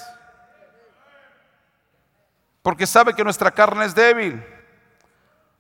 Porque 2.63 2.87
sabe 2.87 3.15
que 3.15 3.25
nuestra 3.25 3.51
carne 3.51 3.85
es 3.85 3.95
débil. 3.95 4.45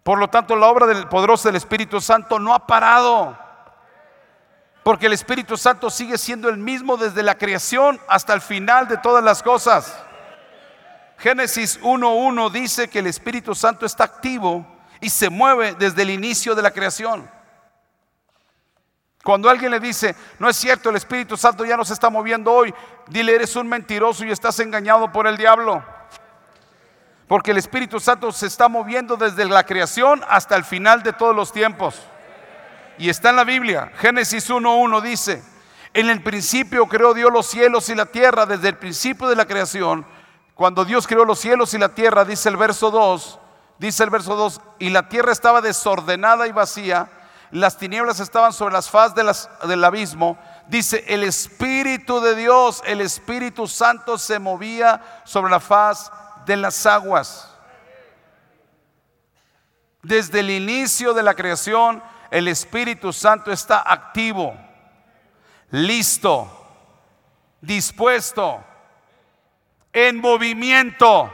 Por 0.03 0.19
lo 0.19 0.29
tanto, 0.29 0.57
la 0.57 0.67
obra 0.67 0.87
del 0.87 1.09
poderoso 1.09 1.49
del 1.49 1.57
Espíritu 1.57 2.01
Santo 2.01 2.39
no 2.39 2.55
ha 2.55 2.67
parado. 2.67 3.37
Porque 4.83 5.07
el 5.07 5.13
Espíritu 5.13 5.57
Santo 5.57 5.91
sigue 5.91 6.17
siendo 6.17 6.49
el 6.49 6.57
mismo 6.57 6.97
desde 6.97 7.23
la 7.23 7.37
creación 7.37 8.01
hasta 8.09 8.33
el 8.33 8.41
final 8.41 8.89
de 8.89 8.97
todas 8.99 9.23
las 9.23 9.43
cosas. 9.43 9.99
Génesis 11.19 11.81
1.1 11.81 12.51
dice 12.51 12.89
que 12.89 13.01
el 13.01 13.07
Espíritu 13.09 13.55
Santo 13.55 13.85
está 13.85 14.05
activo 14.05 14.65
y 15.01 15.11
se 15.11 15.31
mueve 15.31 15.75
desde 15.75 16.03
el 16.03 16.11
inicio 16.11 16.55
de 16.55 16.63
la 16.63 16.71
creación. 16.71 17.29
Cuando 19.29 19.51
alguien 19.51 19.71
le 19.71 19.79
dice, 19.79 20.17
no 20.39 20.49
es 20.49 20.57
cierto, 20.57 20.89
el 20.89 20.97
Espíritu 20.97 21.37
Santo 21.37 21.63
ya 21.67 21.77
no 21.77 21.85
se 21.85 21.93
está 21.93 22.09
moviendo 22.09 22.51
hoy, 22.51 22.73
dile, 23.09 23.35
eres 23.35 23.57
un 23.57 23.69
mentiroso 23.69 24.25
y 24.25 24.31
estás 24.31 24.59
engañado 24.59 25.13
por 25.13 25.27
el 25.27 25.37
diablo. 25.37 25.85
Porque 27.27 27.51
el 27.51 27.59
Espíritu 27.59 28.01
Santo 28.01 28.33
se 28.33 28.47
está 28.47 28.71
moviendo 28.71 29.19
desde 29.19 29.45
la 29.45 29.65
creación 29.65 30.23
hasta 30.31 30.57
el 30.57 30.65
final 30.65 31.03
de 31.03 31.13
todos 31.13 31.37
los 31.37 31.53
tiempos. 31.53 32.01
Y 32.97 33.11
está 33.11 33.29
en 33.29 33.37
la 33.37 33.45
Biblia. 33.45 33.93
Génesis 33.99 34.49
1.1 34.49 35.03
dice, 35.03 35.43
en 35.93 36.09
el 36.09 36.23
principio 36.23 36.87
creó 36.87 37.13
Dios 37.13 37.31
los 37.31 37.45
cielos 37.45 37.91
y 37.91 37.95
la 37.95 38.07
tierra 38.07 38.47
desde 38.47 38.69
el 38.69 38.79
principio 38.79 39.29
de 39.29 39.37
la 39.37 39.45
creación 39.45 40.07
cuando 40.55 40.87
Dios 40.87 41.07
creó 41.07 41.27
los 41.27 41.39
cielos 41.39 41.75
y 41.75 41.79
la 41.79 41.91
tierra, 41.91 42.25
dice 42.25 42.49
el 42.49 42.57
verso 42.57 42.91
2, 42.91 43.39
dice 43.79 44.05
el 44.05 44.09
verso 44.09 44.37
2, 44.37 44.59
y 44.79 44.89
la 44.89 45.11
tierra 45.11 45.33
estaba 45.33 45.61
desordenada 45.61 46.47
y 46.47 46.53
vacía, 46.53 47.11
las 47.51 47.79
tinieblas 47.79 48.21
estaban 48.21 48.53
sobre 48.53 48.75
las 48.75 48.91
faz 48.91 49.15
del 49.15 49.85
abismo, 49.85 50.39
dice, 50.69 51.05
el 51.09 51.25
Espíritu 51.25 52.21
de 52.21 52.35
Dios, 52.35 52.83
el 52.85 53.01
Espíritu 53.01 53.67
Santo 53.67 54.19
se 54.19 54.39
movía 54.39 55.23
sobre 55.25 55.51
la 55.51 55.61
faz 55.61 56.13
de 56.45 56.57
las 56.57 56.85
aguas. 56.87 57.55
Desde 60.03 60.41
el 60.41 60.51
inicio 60.51 61.15
de 61.15 61.23
la 61.23 61.35
creación, 61.35 62.03
el 62.31 62.49
Espíritu 62.49 63.13
Santo 63.13 63.51
está 63.51 63.83
activo, 63.87 64.55
listo, 65.71 66.49
dispuesto 67.61 68.63
en 69.93 70.21
movimiento. 70.21 71.33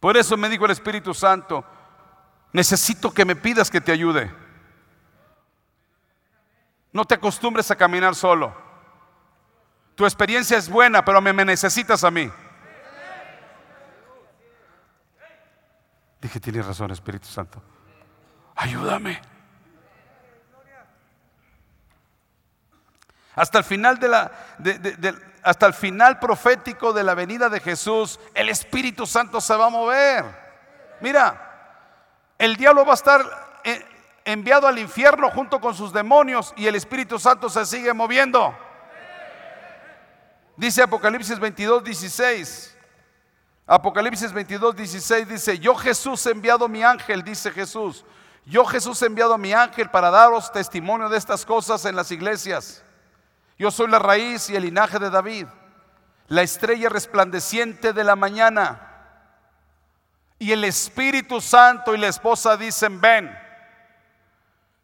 Por 0.00 0.16
eso 0.16 0.36
me 0.36 0.48
dijo 0.48 0.64
el 0.64 0.70
Espíritu 0.70 1.14
Santo, 1.14 1.64
necesito 2.54 3.12
que 3.12 3.24
me 3.24 3.34
pidas 3.34 3.68
que 3.68 3.80
te 3.80 3.92
ayude. 3.92 4.32
No 6.92 7.04
te 7.04 7.16
acostumbres 7.16 7.68
a 7.72 7.76
caminar 7.76 8.14
solo. 8.14 8.56
Tu 9.96 10.04
experiencia 10.04 10.56
es 10.56 10.68
buena, 10.68 11.04
pero 11.04 11.20
me, 11.20 11.32
necesitas 11.44 12.04
a 12.04 12.12
mí. 12.12 12.30
Dije, 16.20 16.40
tienes 16.40 16.64
razón, 16.64 16.92
Espíritu 16.92 17.26
Santo. 17.26 17.60
Ayúdame. 18.54 19.20
Hasta 23.34 23.58
el 23.58 23.64
final 23.64 23.98
de 23.98 24.08
la, 24.08 24.30
hasta 25.42 25.66
el 25.66 25.74
final 25.74 26.20
profético 26.20 26.92
de 26.92 27.02
la 27.02 27.16
venida 27.16 27.48
de 27.48 27.58
Jesús, 27.58 28.20
el 28.32 28.48
Espíritu 28.48 29.06
Santo 29.06 29.40
se 29.40 29.56
va 29.56 29.66
a 29.66 29.70
mover. 29.70 30.24
Mira, 31.00 31.43
el 32.38 32.56
diablo 32.56 32.84
va 32.84 32.92
a 32.92 32.94
estar 32.94 33.60
eh, 33.64 33.84
enviado 34.24 34.66
al 34.66 34.78
infierno 34.78 35.30
junto 35.30 35.60
con 35.60 35.74
sus 35.74 35.92
demonios 35.92 36.52
y 36.56 36.66
el 36.66 36.74
Espíritu 36.74 37.18
Santo 37.18 37.48
se 37.48 37.64
sigue 37.64 37.92
moviendo. 37.92 38.56
Dice 40.56 40.82
Apocalipsis 40.82 41.38
22, 41.38 41.84
16. 41.84 42.76
Apocalipsis 43.66 44.32
22, 44.32 44.76
16 44.76 45.28
dice, 45.28 45.58
yo 45.58 45.74
Jesús 45.74 46.26
he 46.26 46.30
enviado 46.30 46.68
mi 46.68 46.82
ángel, 46.82 47.22
dice 47.22 47.50
Jesús. 47.50 48.04
Yo 48.44 48.64
Jesús 48.66 49.00
he 49.00 49.06
enviado 49.06 49.38
mi 49.38 49.54
ángel 49.54 49.90
para 49.90 50.10
daros 50.10 50.52
testimonio 50.52 51.08
de 51.08 51.16
estas 51.16 51.46
cosas 51.46 51.84
en 51.86 51.96
las 51.96 52.10
iglesias. 52.10 52.84
Yo 53.58 53.70
soy 53.70 53.88
la 53.88 53.98
raíz 53.98 54.50
y 54.50 54.56
el 54.56 54.64
linaje 54.64 54.98
de 54.98 55.08
David, 55.08 55.46
la 56.28 56.42
estrella 56.42 56.90
resplandeciente 56.90 57.94
de 57.94 58.04
la 58.04 58.16
mañana. 58.16 58.93
Y 60.38 60.52
el 60.52 60.64
Espíritu 60.64 61.40
Santo 61.40 61.94
y 61.94 61.98
la 61.98 62.08
esposa 62.08 62.56
dicen, 62.56 63.00
ven. 63.00 63.36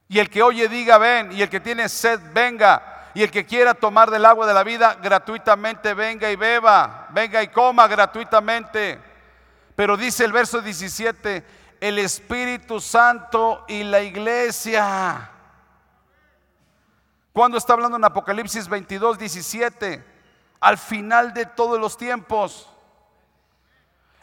Y 0.09 0.19
el 0.19 0.31
que 0.31 0.43
oye 0.43 0.69
diga, 0.69 0.99
ven. 0.99 1.33
Y 1.33 1.43
el 1.43 1.49
que 1.49 1.61
tiene 1.61 1.89
sed, 1.89 2.21
venga. 2.33 3.11
Y 3.15 3.23
el 3.23 3.31
que 3.31 3.45
quiera 3.45 3.75
tomar 3.75 4.11
del 4.11 4.25
agua 4.25 4.47
de 4.47 4.55
la 4.55 4.63
vida, 4.63 4.97
gratuitamente 5.03 5.95
venga 5.95 6.31
y 6.31 6.37
beba. 6.37 7.09
Venga 7.11 7.43
y 7.43 7.49
coma 7.49 7.89
gratuitamente. 7.89 9.01
Pero 9.75 9.97
dice 9.97 10.25
el 10.25 10.33
verso 10.33 10.61
17, 10.61 11.45
el 11.81 11.99
Espíritu 11.99 12.81
Santo 12.81 13.65
y 13.67 13.83
la 13.83 14.01
iglesia. 14.01 15.31
Cuando 17.33 17.59
está 17.59 17.73
hablando 17.73 17.97
en 17.97 18.05
Apocalipsis 18.05 18.69
22, 18.69 19.19
17, 19.19 20.05
al 20.61 20.79
final 20.79 21.33
de 21.33 21.47
todos 21.47 21.81
los 21.81 21.97
tiempos. 21.97 22.70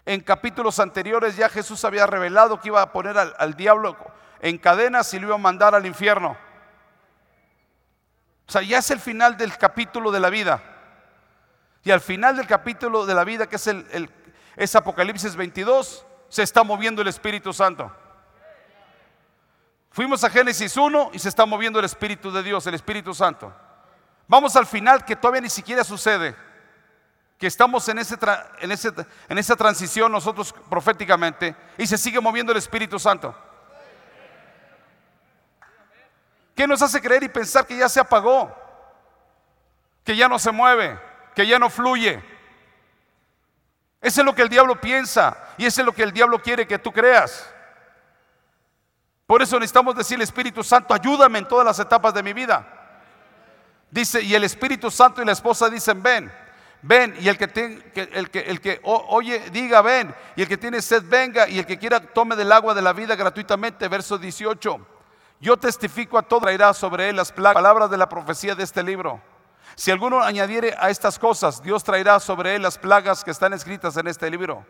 En 0.08 0.22
capítulos 0.22 0.80
anteriores 0.80 1.36
ya 1.36 1.50
Jesús 1.50 1.84
había 1.84 2.08
revelado 2.08 2.62
que 2.62 2.70
iba 2.70 2.82
a 2.82 2.94
poner 2.94 3.18
al, 3.18 3.54
diablo 3.56 3.98
en 4.40 4.58
cadenas 4.58 5.14
y 5.14 5.20
lo 5.20 5.28
iba 5.28 5.36
a 5.36 5.38
mandar 5.38 5.76
al 5.76 5.86
infierno. 5.86 6.38
O 8.48 8.52
sea, 8.54 8.62
ya 8.62 8.78
es 8.78 8.90
el 8.90 9.02
final 9.02 9.36
del 9.36 9.58
capítulo 9.58 10.10
de 10.14 10.22
la 10.22 10.30
vida. 10.30 10.64
Y 11.84 11.92
al 11.92 12.00
final 12.00 12.38
del 12.38 12.48
capítulo 12.48 13.06
de 13.06 13.14
la 13.16 13.26
vida, 13.26 13.48
que 13.48 13.58
es, 13.58 13.68
el, 13.68 14.10
es 14.56 14.78
Apocalipsis 14.78 15.36
22, 15.36 16.06
se 16.30 16.42
está 16.42 16.64
moviendo 16.64 17.02
el 17.02 17.10
Espíritu 17.10 17.52
Santo. 17.52 17.92
Fuimos 19.92 20.24
a 20.24 20.30
Génesis 20.30 20.78
1 20.78 21.10
y 21.12 21.20
se 21.20 21.28
está 21.28 21.46
moviendo 21.46 21.80
el 21.80 21.86
Espíritu 21.86 22.32
de 22.32 22.44
Dios, 22.44 22.66
el 22.66 22.76
Espíritu 22.76 23.14
Santo. 23.14 23.54
Vamos 24.26 24.56
al 24.56 24.68
final 24.68 25.04
que 25.04 25.18
todavía 25.18 25.42
ni 25.42 25.50
siquiera 25.50 25.84
sucede, 25.84 26.34
que 27.38 27.48
estamos 27.48 27.88
en, 27.90 28.00
ese 28.00 28.18
en, 28.60 28.72
ese, 28.72 28.92
en 29.30 29.38
esa 29.38 29.56
transición 29.56 30.12
nosotros 30.12 30.54
proféticamente 30.70 31.56
y 31.78 31.86
se 31.86 31.98
sigue 31.98 32.20
moviendo 32.20 32.52
el 32.52 32.58
Espíritu 32.58 32.98
Santo. 32.98 33.36
¿Qué 36.56 36.68
nos 36.68 36.82
hace 36.82 37.00
creer 37.00 37.24
y 37.24 37.30
pensar 37.30 37.68
que 37.68 37.78
ya 37.78 37.88
se 37.88 38.00
apagó? 38.00 38.52
Que 40.04 40.16
ya 40.16 40.28
no 40.28 40.40
se 40.40 40.52
mueve, 40.52 41.00
que 41.36 41.46
ya 41.46 41.60
no 41.60 41.70
fluye. 41.70 42.24
Eso 44.02 44.22
es 44.22 44.26
lo 44.26 44.34
que 44.34 44.42
el 44.42 44.50
diablo 44.50 44.82
piensa 44.82 45.38
y 45.58 45.68
eso 45.68 45.82
es 45.82 45.86
lo 45.86 45.94
que 45.94 46.02
el 46.02 46.12
diablo 46.12 46.42
quiere 46.42 46.66
que 46.66 46.80
tú 46.80 46.92
creas. 46.92 47.48
Por 49.28 49.42
eso 49.44 49.60
necesitamos 49.60 49.96
decirle, 49.96 50.24
Espíritu 50.24 50.64
Santo, 50.64 50.94
ayúdame 50.94 51.40
en 51.40 51.48
todas 51.48 51.66
las 51.66 51.78
etapas 51.78 52.14
de 52.14 52.24
mi 52.24 52.34
vida. 52.34 52.66
Dice, 53.92 54.22
y 54.22 54.34
el 54.34 54.44
Espíritu 54.44 54.90
Santo 54.90 55.22
y 55.22 55.26
la 55.26 55.34
esposa 55.34 55.70
dicen, 55.70 56.02
ven. 56.02 56.47
Ven. 56.82 57.16
Y 57.20 57.28
el 57.28 57.38
que, 57.38 57.46
el 57.96 58.30
que, 58.30 58.40
el 58.40 58.62
que 58.62 58.80
oye, 58.84 59.50
diga, 59.52 59.82
ven. 59.82 60.14
Y 60.36 60.42
el 60.42 60.48
que 60.48 60.58
tiene 60.58 60.82
sed, 60.82 61.04
venga. 61.08 61.48
Y 61.48 61.60
el 61.60 61.66
que 61.66 61.78
quiera, 61.78 62.00
tome 62.00 62.36
del 62.36 62.52
agua 62.52 62.74
de 62.74 62.82
la 62.82 62.94
vida 62.94 63.16
gratuitamente. 63.16 63.88
Verso 63.88 64.18
18. 64.18 64.80
Yo 65.40 65.58
testifico 65.58 66.18
a 66.18 66.24
todo, 66.24 66.42
traerá 66.42 66.74
sobre 66.74 67.10
él 67.10 67.16
las 67.16 67.32
palabras 67.32 67.90
de 67.90 67.98
la 67.98 68.10
profecía 68.10 68.56
de 68.56 68.64
este 68.64 68.82
libro. 68.82 69.22
Si 69.76 69.92
alguno 69.92 70.22
añadiere 70.22 70.76
a 70.80 70.90
estas 70.90 71.20
cosas, 71.20 71.62
Dios 71.62 71.84
traerá 71.84 72.20
sobre 72.20 72.56
él 72.56 72.64
las 72.64 72.80
plagas 72.80 73.24
que 73.24 73.30
están 73.30 73.54
escritas 73.54 73.96
en 73.98 74.08
este 74.08 74.30
libro. 74.32 74.66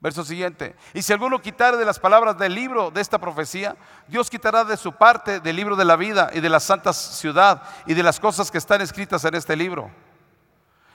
Verso 0.00 0.24
siguiente. 0.24 0.76
Y 0.94 1.02
si 1.02 1.12
alguno 1.12 1.42
quitare 1.42 1.76
de 1.76 1.84
las 1.84 1.98
palabras 1.98 2.38
del 2.38 2.54
libro 2.54 2.90
de 2.90 3.00
esta 3.00 3.18
profecía, 3.18 3.76
Dios 4.06 4.30
quitará 4.30 4.64
de 4.64 4.76
su 4.76 4.92
parte 4.92 5.40
del 5.40 5.56
libro 5.56 5.74
de 5.74 5.84
la 5.84 5.96
vida 5.96 6.30
y 6.32 6.40
de 6.40 6.48
la 6.48 6.60
santa 6.60 6.92
ciudad 6.92 7.62
y 7.84 7.94
de 7.94 8.02
las 8.02 8.20
cosas 8.20 8.50
que 8.50 8.58
están 8.58 8.80
escritas 8.80 9.24
en 9.24 9.34
este 9.34 9.56
libro. 9.56 9.90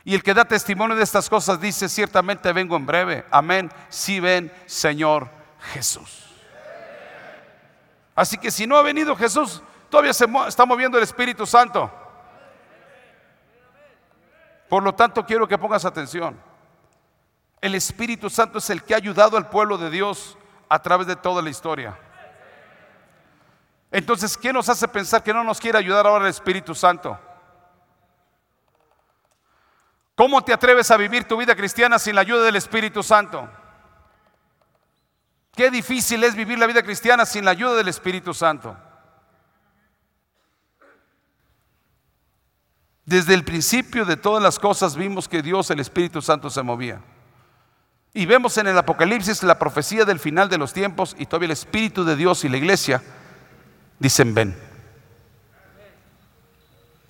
Y 0.06 0.16
el 0.16 0.24
que 0.24 0.34
da 0.34 0.44
testimonio 0.46 0.96
de 0.96 1.04
estas 1.04 1.30
cosas 1.30 1.62
dice, 1.62 1.88
ciertamente 1.88 2.52
vengo 2.52 2.76
en 2.76 2.86
breve. 2.86 3.26
Amén. 3.32 3.72
Si 3.90 4.20
ven, 4.20 4.52
Señor 4.66 5.30
Jesús. 5.74 6.30
Así 8.16 8.38
que 8.38 8.52
si 8.52 8.68
no 8.68 8.78
ha 8.78 8.82
venido 8.82 9.16
Jesús, 9.16 9.64
todavía 9.90 10.14
se 10.14 10.26
está 10.48 10.66
moviendo 10.66 10.98
el 10.98 11.04
Espíritu 11.04 11.46
Santo. 11.46 11.92
Por 14.68 14.84
lo 14.84 14.94
tanto, 14.94 15.26
quiero 15.26 15.48
que 15.48 15.58
pongas 15.58 15.86
atención. 15.86 16.40
El 17.62 17.76
Espíritu 17.76 18.30
Santo 18.30 18.58
es 18.58 18.70
el 18.70 18.84
que 18.84 18.94
ha 18.94 18.98
ayudado 18.98 19.38
al 19.38 19.50
pueblo 19.50 19.78
de 19.78 19.90
Dios 19.90 20.38
a 20.68 20.80
través 20.80 21.08
de 21.08 21.16
toda 21.16 21.42
la 21.42 21.50
historia. 21.50 21.98
Entonces, 23.90 24.36
¿qué 24.36 24.52
nos 24.52 24.68
hace 24.68 24.88
pensar 24.88 25.24
que 25.24 25.34
no 25.34 25.44
nos 25.44 25.60
quiere 25.60 25.78
ayudar 25.78 26.06
ahora 26.06 26.26
el 26.26 26.32
Espíritu 26.32 26.76
Santo? 26.76 27.18
¿Cómo 30.16 30.44
te 30.44 30.54
atreves 30.54 30.92
a 30.92 30.98
vivir 30.98 31.24
tu 31.28 31.38
vida 31.38 31.56
cristiana 31.56 31.98
sin 31.98 32.16
la 32.16 32.22
ayuda 32.22 32.44
del 32.44 32.56
Espíritu 32.56 33.02
Santo? 33.02 33.50
Qué 35.56 35.72
difícil 35.72 36.24
es 36.24 36.36
vivir 36.36 36.60
la 36.60 36.68
vida 36.68 36.84
cristiana 36.84 37.26
sin 37.26 37.46
la 37.46 37.52
ayuda 37.52 37.76
del 37.76 37.88
Espíritu 37.88 38.34
Santo. 38.34 38.78
Desde 43.06 43.34
el 43.34 43.44
principio 43.44 44.06
de 44.06 44.16
todas 44.16 44.42
las 44.42 44.60
cosas 44.60 44.96
vimos 44.96 45.28
que 45.28 45.42
Dios, 45.42 45.70
el 45.72 45.80
Espíritu 45.80 46.22
Santo, 46.22 46.50
se 46.50 46.62
movía. 46.62 47.02
Y 48.14 48.26
vemos 48.28 48.58
en 48.58 48.68
el 48.68 48.78
Apocalipsis 48.78 49.42
la 49.44 49.58
profecía 49.58 50.06
del 50.06 50.20
final 50.20 50.48
de 50.48 50.60
los 50.60 50.74
tiempos 50.74 51.16
y 51.18 51.26
todavía 51.26 51.48
el 51.48 51.52
Espíritu 51.52 52.06
de 52.06 52.16
Dios 52.16 52.44
y 52.44 52.50
la 52.50 52.58
iglesia 52.58 53.02
dicen 53.98 54.34
ven. 54.34 54.56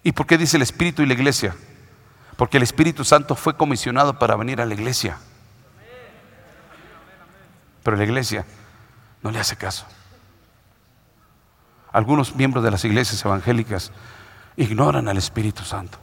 ¿Y 0.03 0.13
por 0.13 0.25
qué 0.25 0.37
dice 0.37 0.57
el 0.57 0.63
Espíritu 0.63 1.01
y 1.01 1.05
la 1.05 1.13
iglesia? 1.13 1.55
Porque 2.35 2.57
el 2.57 2.63
Espíritu 2.63 3.03
Santo 3.03 3.35
fue 3.35 3.55
comisionado 3.55 4.17
para 4.17 4.35
venir 4.35 4.61
a 4.61 4.65
la 4.65 4.73
iglesia. 4.73 5.17
Pero 7.83 7.97
la 7.97 8.03
iglesia 8.03 8.45
no 9.21 9.31
le 9.31 9.39
hace 9.39 9.55
caso. 9.55 9.85
Algunos 11.91 12.35
miembros 12.35 12.63
de 12.63 12.71
las 12.71 12.83
iglesias 12.85 13.23
evangélicas 13.23 13.91
ignoran 14.55 15.07
al 15.07 15.17
Espíritu 15.17 15.63
Santo. 15.63 15.99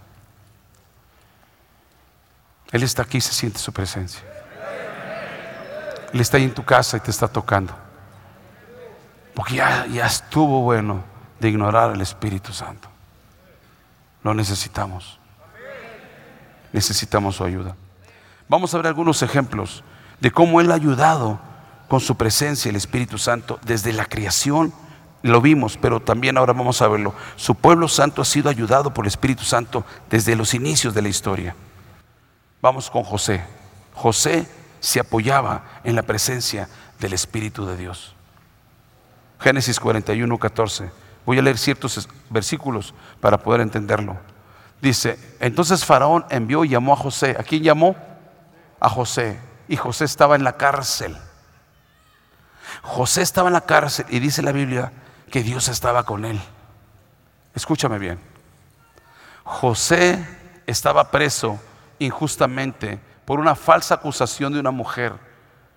Él 2.72 2.82
está 2.82 3.02
aquí 3.02 3.18
y 3.18 3.20
se 3.20 3.32
siente 3.32 3.58
su 3.58 3.72
presencia. 3.72 4.22
Él 6.12 6.20
está 6.20 6.36
ahí 6.36 6.44
en 6.44 6.54
tu 6.54 6.64
casa 6.64 6.96
y 6.96 7.00
te 7.00 7.10
está 7.10 7.28
tocando. 7.28 7.74
Porque 9.34 9.56
ya, 9.56 9.86
ya 9.86 10.06
estuvo 10.06 10.62
bueno 10.62 11.02
de 11.38 11.48
ignorar 11.48 11.90
al 11.90 12.00
Espíritu 12.00 12.52
Santo. 12.52 12.88
Lo 14.22 14.34
necesitamos. 14.34 15.19
Necesitamos 16.72 17.36
su 17.36 17.44
ayuda. 17.44 17.76
Vamos 18.48 18.74
a 18.74 18.78
ver 18.78 18.86
algunos 18.86 19.22
ejemplos 19.22 19.84
de 20.20 20.30
cómo 20.30 20.60
Él 20.60 20.70
ha 20.70 20.74
ayudado 20.74 21.40
con 21.88 22.00
su 22.00 22.16
presencia 22.16 22.68
el 22.68 22.76
Espíritu 22.76 23.18
Santo 23.18 23.58
desde 23.64 23.92
la 23.92 24.04
creación. 24.04 24.72
Lo 25.22 25.40
vimos, 25.40 25.76
pero 25.76 26.00
también 26.00 26.38
ahora 26.38 26.52
vamos 26.52 26.80
a 26.82 26.88
verlo. 26.88 27.14
Su 27.36 27.54
pueblo 27.54 27.88
santo 27.88 28.22
ha 28.22 28.24
sido 28.24 28.48
ayudado 28.48 28.94
por 28.94 29.04
el 29.04 29.08
Espíritu 29.08 29.44
Santo 29.44 29.84
desde 30.08 30.36
los 30.36 30.54
inicios 30.54 30.94
de 30.94 31.02
la 31.02 31.08
historia. 31.08 31.54
Vamos 32.62 32.90
con 32.90 33.02
José. 33.02 33.44
José 33.94 34.48
se 34.80 35.00
apoyaba 35.00 35.64
en 35.84 35.94
la 35.94 36.02
presencia 36.02 36.68
del 36.98 37.12
Espíritu 37.12 37.66
de 37.66 37.76
Dios. 37.76 38.14
Génesis 39.40 39.80
41, 39.80 40.38
14. 40.38 40.90
Voy 41.26 41.38
a 41.38 41.42
leer 41.42 41.58
ciertos 41.58 42.08
versículos 42.28 42.94
para 43.20 43.38
poder 43.38 43.60
entenderlo. 43.60 44.16
Dice, 44.80 45.18
entonces 45.40 45.84
Faraón 45.84 46.24
envió 46.30 46.64
y 46.64 46.70
llamó 46.70 46.94
a 46.94 46.96
José. 46.96 47.36
¿A 47.38 47.42
quién 47.42 47.62
llamó? 47.62 47.96
A 48.78 48.88
José. 48.88 49.38
Y 49.68 49.76
José 49.76 50.04
estaba 50.04 50.36
en 50.36 50.44
la 50.44 50.56
cárcel. 50.56 51.16
José 52.82 53.22
estaba 53.22 53.48
en 53.48 53.54
la 53.54 53.60
cárcel 53.62 54.06
y 54.08 54.20
dice 54.20 54.42
la 54.42 54.52
Biblia 54.52 54.92
que 55.30 55.42
Dios 55.42 55.68
estaba 55.68 56.04
con 56.04 56.24
él. 56.24 56.40
Escúchame 57.54 57.98
bien. 57.98 58.18
José 59.44 60.24
estaba 60.66 61.10
preso 61.10 61.58
injustamente 61.98 63.00
por 63.24 63.38
una 63.38 63.54
falsa 63.54 63.94
acusación 63.96 64.52
de 64.52 64.60
una 64.60 64.70
mujer 64.70 65.14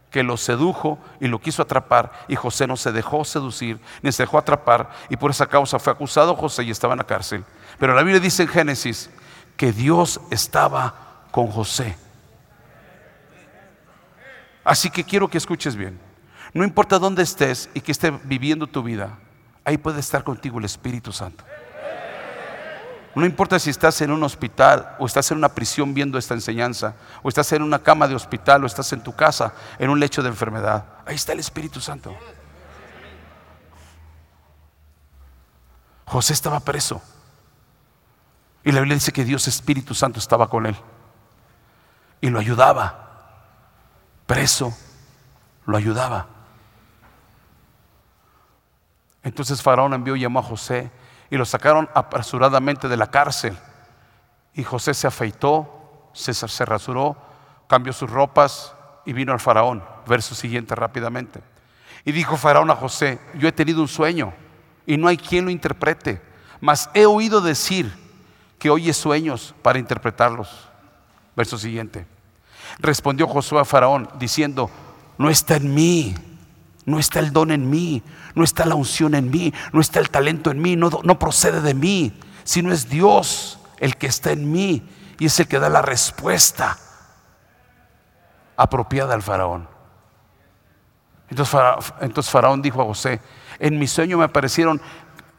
que 0.10 0.24
lo 0.24 0.38
sedujo 0.38 1.00
y 1.20 1.28
lo 1.28 1.42
quiso 1.42 1.64
atrapar 1.64 2.12
y 2.28 2.36
José 2.36 2.68
no 2.68 2.78
se 2.78 2.92
dejó 2.92 3.26
seducir 3.26 3.80
ni 4.04 4.12
se 4.12 4.24
dejó 4.24 4.38
atrapar 4.38 4.92
y 5.10 5.18
por 5.18 5.32
esa 5.32 5.48
causa 5.48 5.80
fue 5.80 5.92
acusado 5.92 6.36
José 6.36 6.64
y 6.64 6.72
estaba 6.72 6.94
en 6.94 7.00
la 7.00 7.04
cárcel. 7.04 7.44
Pero 7.84 7.96
la 7.96 8.04
Biblia 8.04 8.22
dice 8.22 8.44
en 8.44 8.48
Génesis 8.48 9.10
que 9.58 9.74
Dios 9.74 10.22
estaba 10.30 11.26
con 11.32 11.48
José. 11.48 11.98
Así 14.64 14.90
que 14.90 15.04
quiero 15.04 15.28
que 15.28 15.38
escuches 15.38 15.76
bien. 15.76 16.00
No 16.54 16.64
importa 16.64 16.98
dónde 16.98 17.24
estés 17.24 17.70
y 17.74 17.82
que 17.82 17.92
esté 17.92 18.12
viviendo 18.24 18.68
tu 18.68 18.84
vida, 18.84 19.20
ahí 19.66 19.78
puede 19.78 20.00
estar 20.00 20.24
contigo 20.24 20.60
el 20.60 20.64
Espíritu 20.64 21.12
Santo. 21.12 21.44
No 23.16 23.26
importa 23.26 23.60
si 23.60 23.72
estás 23.72 24.00
en 24.00 24.12
un 24.12 24.24
hospital 24.24 24.96
o 24.98 25.06
estás 25.06 25.30
en 25.32 25.40
una 25.40 25.50
prisión 25.50 25.94
viendo 25.94 26.18
esta 26.18 26.36
enseñanza, 26.36 26.96
o 27.22 27.28
estás 27.28 27.52
en 27.52 27.64
una 27.64 27.80
cama 27.80 28.08
de 28.08 28.16
hospital 28.16 28.64
o 28.64 28.66
estás 28.66 28.94
en 28.94 29.04
tu 29.04 29.14
casa 29.14 29.56
en 29.78 29.90
un 29.90 30.00
lecho 30.00 30.24
de 30.24 30.30
enfermedad. 30.30 30.86
Ahí 31.06 31.16
está 31.16 31.34
el 31.34 31.40
Espíritu 31.40 31.82
Santo. 31.82 32.16
José 36.06 36.32
estaba 36.32 36.62
preso. 36.62 37.02
Y 38.64 38.72
la 38.72 38.80
Biblia 38.80 38.96
dice 38.96 39.12
que 39.12 39.26
Dios 39.26 39.48
Espíritu 39.48 39.94
Santo 39.94 40.20
estaba 40.20 40.50
con 40.50 40.66
él. 40.66 40.76
Y 42.22 42.30
lo 42.30 42.40
ayudaba. 42.40 43.00
Preso, 44.26 44.74
lo 45.66 45.78
ayudaba. 45.78 46.28
Entonces 49.24 49.62
Faraón 49.62 49.94
envió 49.94 50.16
y 50.16 50.22
llamó 50.22 50.40
a 50.40 50.44
José 50.44 50.92
y 51.30 51.38
lo 51.38 51.46
sacaron 51.46 51.90
apresuradamente 51.94 52.88
de 52.88 52.98
la 52.98 53.08
cárcel. 53.08 53.58
Y 54.54 54.64
José 54.64 54.94
se 54.94 55.08
afeitó, 55.08 56.10
se, 56.14 56.34
se 56.34 56.66
rasuró, 56.66 57.18
cambió 57.68 57.92
sus 57.92 58.10
ropas 58.10 58.74
y 59.06 59.14
vino 59.14 59.32
al 59.34 59.40
faraón. 59.40 59.84
Verso 60.08 60.36
siguiente 60.36 60.76
rápidamente. 60.76 61.42
Y 62.06 62.12
dijo 62.12 62.36
Faraón 62.38 62.70
a 62.70 62.76
José, 62.76 63.20
yo 63.36 63.48
he 63.48 63.54
tenido 63.54 63.82
un 63.82 63.88
sueño 63.88 64.34
y 64.86 64.98
no 64.98 65.08
hay 65.08 65.18
quien 65.18 65.46
lo 65.46 65.52
interprete, 65.52 66.22
mas 66.60 66.90
he 66.94 67.06
oído 67.06 67.40
decir 67.40 68.03
que 68.64 68.70
oye 68.70 68.94
sueños 68.94 69.54
para 69.62 69.78
interpretarlos. 69.78 70.48
Verso 71.36 71.58
siguiente. 71.58 72.08
Respondió 72.80 73.28
Josué 73.28 73.60
a 73.60 73.66
Faraón 73.66 74.08
diciendo, 74.18 74.70
no 75.18 75.30
está 75.30 75.58
en 75.58 75.74
mí 75.74 76.16
no 76.86 77.00
está 77.00 77.20
el 77.20 77.32
don 77.32 77.52
en 77.52 77.70
mí, 77.70 78.04
no 78.36 78.44
está 78.44 78.66
la 78.66 78.76
unción 78.76 79.16
en 79.16 79.30
mí, 79.30 79.54
no 79.72 79.80
está 79.80 80.00
el 80.00 80.10
talento 80.10 80.52
en 80.52 80.62
mí, 80.62 80.76
no, 80.76 80.90
no 81.04 81.18
procede 81.18 81.62
de 81.62 81.74
mí, 81.74 82.20
sino 82.44 82.74
es 82.74 82.90
Dios 82.90 83.60
el 83.80 83.96
que 83.96 84.08
está 84.08 84.32
en 84.32 84.52
mí 84.52 84.90
y 85.18 85.28
es 85.28 85.40
el 85.40 85.48
que 85.48 85.60
da 85.60 85.70
la 85.70 85.82
respuesta 85.82 86.78
apropiada 88.58 89.14
al 89.14 89.22
faraón. 89.22 89.70
Entonces 91.30 92.30
faraón, 92.30 92.62
dijo 92.62 92.82
a 92.82 92.86
José, 92.86 93.22
en 93.60 93.80
mi 93.80 93.88
sueño 93.88 94.18
me 94.18 94.28
parecieron 94.28 94.82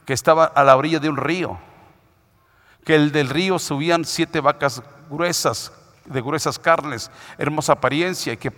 que 0.06 0.14
estaba 0.14 0.44
a 0.46 0.64
la 0.64 0.76
orilla 0.76 0.98
de 0.98 1.10
un 1.10 1.18
río, 1.18 1.58
que 2.85 2.94
el 2.94 3.12
del 3.12 3.31
río 3.31 3.59
subían 3.59 4.05
siete 4.05 4.40
vacas 4.40 4.83
gruesas, 5.09 5.73
de 6.05 6.20
gruesas 6.20 6.59
carnes, 6.59 7.11
hermosa 7.38 7.73
apariencia, 7.73 8.35
y 8.35 8.37
que 8.37 8.51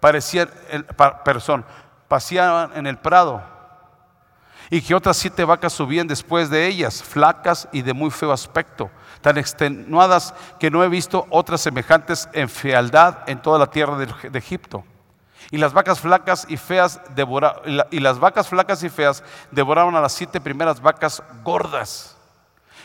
parecían, 0.00 0.50
persona, 1.24 1.64
paseaban 2.08 2.72
en 2.74 2.86
el 2.86 2.98
prado. 2.98 3.42
Y 4.70 4.80
que 4.80 4.94
otras 4.94 5.16
siete 5.18 5.44
vacas 5.44 5.72
subían 5.72 6.06
después 6.06 6.50
de 6.50 6.66
ellas, 6.66 7.02
flacas 7.02 7.68
y 7.72 7.82
de 7.82 7.92
muy 7.92 8.10
feo 8.10 8.32
aspecto, 8.32 8.90
tan 9.20 9.38
extenuadas 9.38 10.34
que 10.58 10.70
no 10.70 10.82
he 10.82 10.88
visto 10.88 11.26
otras 11.30 11.60
semejantes 11.60 12.28
en 12.32 12.48
fealdad 12.48 13.18
en 13.26 13.40
toda 13.40 13.58
la 13.58 13.66
tierra 13.66 13.98
de, 13.98 14.38
Egipto. 14.38 14.84
Y 15.50 15.58
las 15.58 15.72
vacas 15.74 16.00
flacas 16.00 16.46
y 16.48 16.56
feas 16.56 17.00
y 17.90 18.00
las 18.00 18.18
vacas 18.18 18.48
flacas 18.48 18.82
y 18.82 18.88
feas 18.88 19.22
devoraron 19.50 19.94
a 19.94 20.00
las 20.00 20.12
siete 20.12 20.40
primeras 20.40 20.80
vacas 20.80 21.22
gordas. 21.44 22.16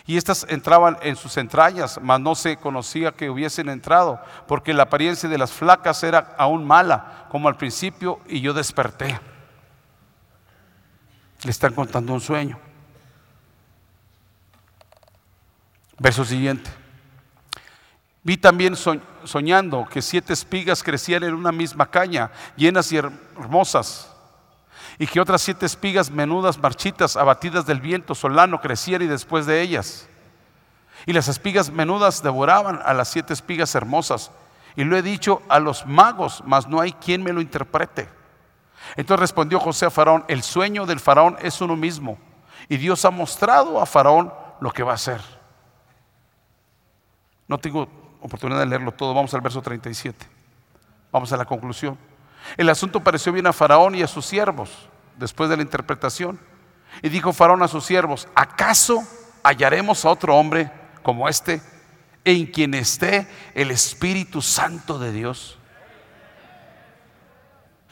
Y 0.07 0.15
estas 0.15 0.45
entraban 0.49 0.97
en 1.01 1.17
sus 1.17 1.35
entrañas, 1.35 1.99
mas 2.01 2.21
no 2.21 2.33
se 2.33 2.55
conocía 2.55 3.11
que 3.11 3.29
hubiesen 3.29 3.67
entrado, 3.67 4.21
porque 4.47 4.73
la 4.73 4.83
apariencia 4.83 5.27
de 5.27 5.37
las 5.37 5.51
flacas 5.51 6.01
era 6.01 6.33
aún 6.37 6.65
mala, 6.65 7.27
como 7.29 7.49
al 7.49 7.57
principio, 7.57 8.21
y 8.25 8.39
yo 8.39 8.53
desperté. 8.53 9.19
Le 11.43 11.51
están 11.51 11.73
contando 11.73 12.13
un 12.13 12.21
sueño. 12.21 12.57
Verso 15.99 16.23
siguiente. 16.23 16.69
Vi 18.23 18.37
también 18.37 18.75
soñando 19.23 19.85
que 19.89 20.01
siete 20.01 20.31
espigas 20.31 20.83
crecían 20.83 21.23
en 21.23 21.33
una 21.33 21.51
misma 21.51 21.89
caña, 21.91 22.31
llenas 22.55 22.91
y 22.93 22.97
hermosas, 22.97 24.13
y 24.99 25.07
que 25.07 25.19
otras 25.21 25.41
siete 25.41 25.65
espigas 25.65 26.09
menudas, 26.09 26.57
marchitas, 26.57 27.15
abatidas 27.15 27.65
del 27.65 27.81
viento 27.81 28.15
solano, 28.15 28.61
crecían 28.61 29.03
y 29.03 29.07
después 29.07 29.45
de 29.45 29.61
ellas. 29.61 30.07
Y 31.05 31.13
las 31.13 31.27
espigas 31.27 31.71
menudas 31.71 32.23
devoraban 32.23 32.81
a 32.83 32.93
las 32.93 33.09
siete 33.09 33.33
espigas 33.33 33.75
hermosas. 33.75 34.31
Y 34.75 34.83
lo 34.83 34.97
he 34.97 35.01
dicho 35.01 35.41
a 35.49 35.59
los 35.59 35.85
magos, 35.85 36.43
mas 36.45 36.67
no 36.67 36.81
hay 36.81 36.93
quien 36.93 37.23
me 37.23 37.33
lo 37.33 37.41
interprete. 37.41 38.09
Entonces 38.95 39.19
respondió 39.19 39.59
José 39.59 39.85
a 39.85 39.89
Faraón, 39.89 40.25
el 40.27 40.43
sueño 40.43 40.85
del 40.85 40.99
Faraón 40.99 41.37
es 41.41 41.61
uno 41.61 41.75
mismo. 41.75 42.17
Y 42.69 42.77
Dios 42.77 43.05
ha 43.05 43.11
mostrado 43.11 43.79
a 43.79 43.85
Faraón 43.85 44.33
lo 44.59 44.71
que 44.71 44.83
va 44.83 44.93
a 44.93 44.95
hacer. 44.95 45.21
No 47.47 47.57
tengo 47.57 47.87
oportunidad 48.21 48.59
de 48.59 48.65
leerlo 48.65 48.91
todo, 48.91 49.13
vamos 49.13 49.33
al 49.33 49.41
verso 49.41 49.61
37. 49.61 50.25
Vamos 51.11 51.31
a 51.31 51.37
la 51.37 51.45
conclusión. 51.45 51.97
El 52.55 52.69
asunto 52.69 53.01
pareció 53.01 53.33
bien 53.33 53.47
a 53.47 53.53
Faraón 53.53 53.95
y 53.95 54.03
a 54.03 54.07
sus 54.07 54.25
siervos 54.25 54.87
después 55.17 55.49
de 55.49 55.57
la 55.57 55.63
interpretación. 55.63 56.39
Y 57.01 57.09
dijo 57.09 57.33
Faraón 57.33 57.61
a 57.63 57.67
sus 57.67 57.85
siervos, 57.85 58.27
¿acaso 58.33 59.03
hallaremos 59.43 60.05
a 60.05 60.09
otro 60.09 60.35
hombre 60.35 60.71
como 61.03 61.27
este 61.27 61.61
en 62.23 62.45
quien 62.47 62.73
esté 62.73 63.27
el 63.53 63.71
Espíritu 63.71 64.41
Santo 64.41 64.97
de 64.97 65.11
Dios? 65.11 65.57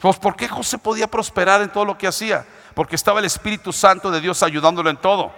Pues 0.00 0.18
¿por 0.18 0.36
qué 0.36 0.48
José 0.48 0.78
podía 0.78 1.06
prosperar 1.06 1.62
en 1.62 1.70
todo 1.70 1.84
lo 1.84 1.96
que 1.96 2.06
hacía? 2.06 2.46
Porque 2.74 2.96
estaba 2.96 3.20
el 3.20 3.24
Espíritu 3.24 3.72
Santo 3.72 4.10
de 4.10 4.20
Dios 4.20 4.42
ayudándolo 4.42 4.90
en 4.90 4.98
todo. 4.98 5.32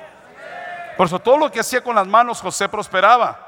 Por 0.96 1.06
eso 1.06 1.20
todo 1.20 1.38
lo 1.38 1.50
que 1.50 1.60
hacía 1.60 1.82
con 1.82 1.94
las 1.94 2.06
manos 2.06 2.40
José 2.40 2.68
prosperaba. 2.68 3.44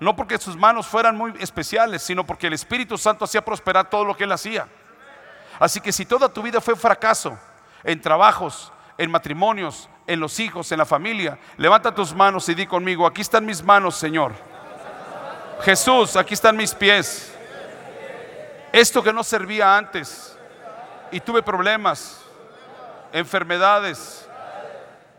No 0.00 0.14
porque 0.16 0.38
sus 0.38 0.56
manos 0.56 0.86
fueran 0.86 1.16
muy 1.16 1.32
especiales, 1.40 2.02
sino 2.02 2.24
porque 2.24 2.48
el 2.48 2.52
Espíritu 2.52 2.98
Santo 2.98 3.24
hacía 3.24 3.44
prosperar 3.44 3.88
todo 3.88 4.04
lo 4.04 4.16
que 4.16 4.24
él 4.24 4.32
hacía. 4.32 4.68
Así 5.58 5.80
que 5.80 5.92
si 5.92 6.06
toda 6.06 6.28
tu 6.28 6.42
vida 6.42 6.60
fue 6.60 6.76
fracaso, 6.76 7.38
en 7.84 8.00
trabajos, 8.00 8.72
en 8.96 9.10
matrimonios, 9.10 9.88
en 10.06 10.20
los 10.20 10.38
hijos, 10.40 10.70
en 10.72 10.78
la 10.78 10.84
familia, 10.84 11.38
levanta 11.56 11.94
tus 11.94 12.14
manos 12.14 12.48
y 12.48 12.54
di 12.54 12.66
conmigo, 12.66 13.06
aquí 13.06 13.20
están 13.20 13.44
mis 13.44 13.62
manos, 13.62 13.96
Señor. 13.96 14.32
Jesús, 15.62 16.16
aquí 16.16 16.34
están 16.34 16.56
mis 16.56 16.74
pies. 16.74 17.34
Esto 18.72 19.02
que 19.02 19.12
no 19.12 19.24
servía 19.24 19.76
antes 19.76 20.36
y 21.10 21.20
tuve 21.20 21.42
problemas, 21.42 22.20
enfermedades, 23.12 24.28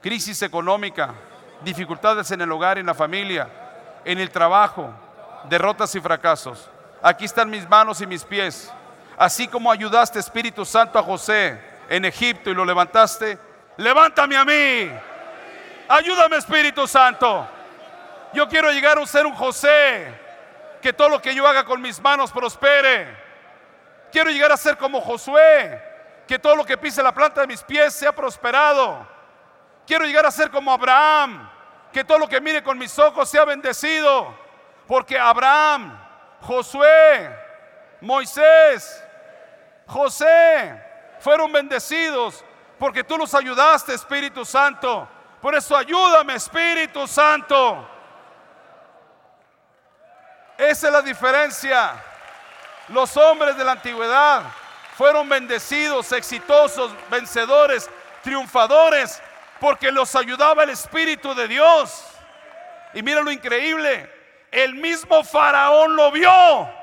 crisis 0.01 0.41
económica, 0.41 1.13
dificultades 1.61 2.31
en 2.31 2.41
el 2.41 2.51
hogar 2.51 2.77
en 2.77 2.85
la 2.85 2.93
familia, 2.93 3.49
en 4.05 4.19
el 4.19 4.29
trabajo, 4.29 4.93
derrotas 5.49 5.93
y 5.95 5.99
fracasos. 5.99 6.69
Aquí 7.01 7.25
están 7.25 7.49
mis 7.49 7.67
manos 7.67 8.01
y 8.01 8.07
mis 8.07 8.23
pies. 8.23 8.71
Así 9.19 9.49
como 9.49 9.69
ayudaste 9.69 10.17
Espíritu 10.17 10.63
Santo 10.63 10.97
a 10.97 11.03
José 11.03 11.59
en 11.89 12.05
Egipto 12.05 12.51
y 12.51 12.53
lo 12.53 12.63
levantaste, 12.63 13.37
levántame 13.75 14.37
a 14.37 14.45
mí. 14.45 14.89
Ayúdame 15.89 16.37
Espíritu 16.37 16.87
Santo. 16.87 17.45
Yo 18.31 18.47
quiero 18.47 18.71
llegar 18.71 18.97
a 18.97 19.05
ser 19.05 19.25
un 19.25 19.35
José, 19.35 20.07
que 20.81 20.93
todo 20.93 21.09
lo 21.09 21.21
que 21.21 21.35
yo 21.35 21.45
haga 21.45 21.65
con 21.65 21.81
mis 21.81 21.99
manos 22.01 22.31
prospere. 22.31 23.13
Quiero 24.09 24.29
llegar 24.29 24.53
a 24.53 24.57
ser 24.57 24.77
como 24.77 25.01
Josué, 25.01 25.83
que 26.25 26.39
todo 26.39 26.55
lo 26.55 26.63
que 26.63 26.77
pise 26.77 27.03
la 27.03 27.13
planta 27.13 27.41
de 27.41 27.47
mis 27.47 27.61
pies 27.61 27.93
sea 27.93 28.13
prosperado. 28.13 29.05
Quiero 29.85 30.05
llegar 30.05 30.25
a 30.25 30.31
ser 30.31 30.49
como 30.49 30.71
Abraham, 30.71 31.49
que 31.91 32.05
todo 32.05 32.19
lo 32.19 32.29
que 32.29 32.39
mire 32.39 32.63
con 32.63 32.77
mis 32.77 32.97
ojos 32.97 33.29
sea 33.29 33.43
bendecido. 33.43 34.33
Porque 34.87 35.19
Abraham, 35.19 35.99
Josué, 36.39 37.29
Moisés, 37.99 39.03
José 39.89 40.81
fueron 41.19 41.51
bendecidos 41.51 42.45
porque 42.77 43.03
tú 43.03 43.17
los 43.17 43.33
ayudaste, 43.33 43.93
Espíritu 43.93 44.45
Santo. 44.45 45.07
Por 45.41 45.55
eso 45.55 45.75
ayúdame, 45.75 46.35
Espíritu 46.35 47.07
Santo. 47.07 47.87
Esa 50.57 50.87
es 50.87 50.93
la 50.93 51.01
diferencia. 51.01 52.03
Los 52.89 53.15
hombres 53.17 53.57
de 53.57 53.63
la 53.63 53.73
antigüedad 53.73 54.43
fueron 54.95 55.27
bendecidos, 55.27 56.11
exitosos, 56.11 56.91
vencedores, 57.09 57.89
triunfadores, 58.23 59.21
porque 59.59 59.91
los 59.91 60.15
ayudaba 60.15 60.63
el 60.63 60.69
Espíritu 60.69 61.33
de 61.33 61.47
Dios. 61.47 62.05
Y 62.93 63.01
mira 63.01 63.21
lo 63.21 63.31
increíble, 63.31 64.11
el 64.51 64.75
mismo 64.75 65.23
faraón 65.23 65.95
lo 65.95 66.11
vio. 66.11 66.78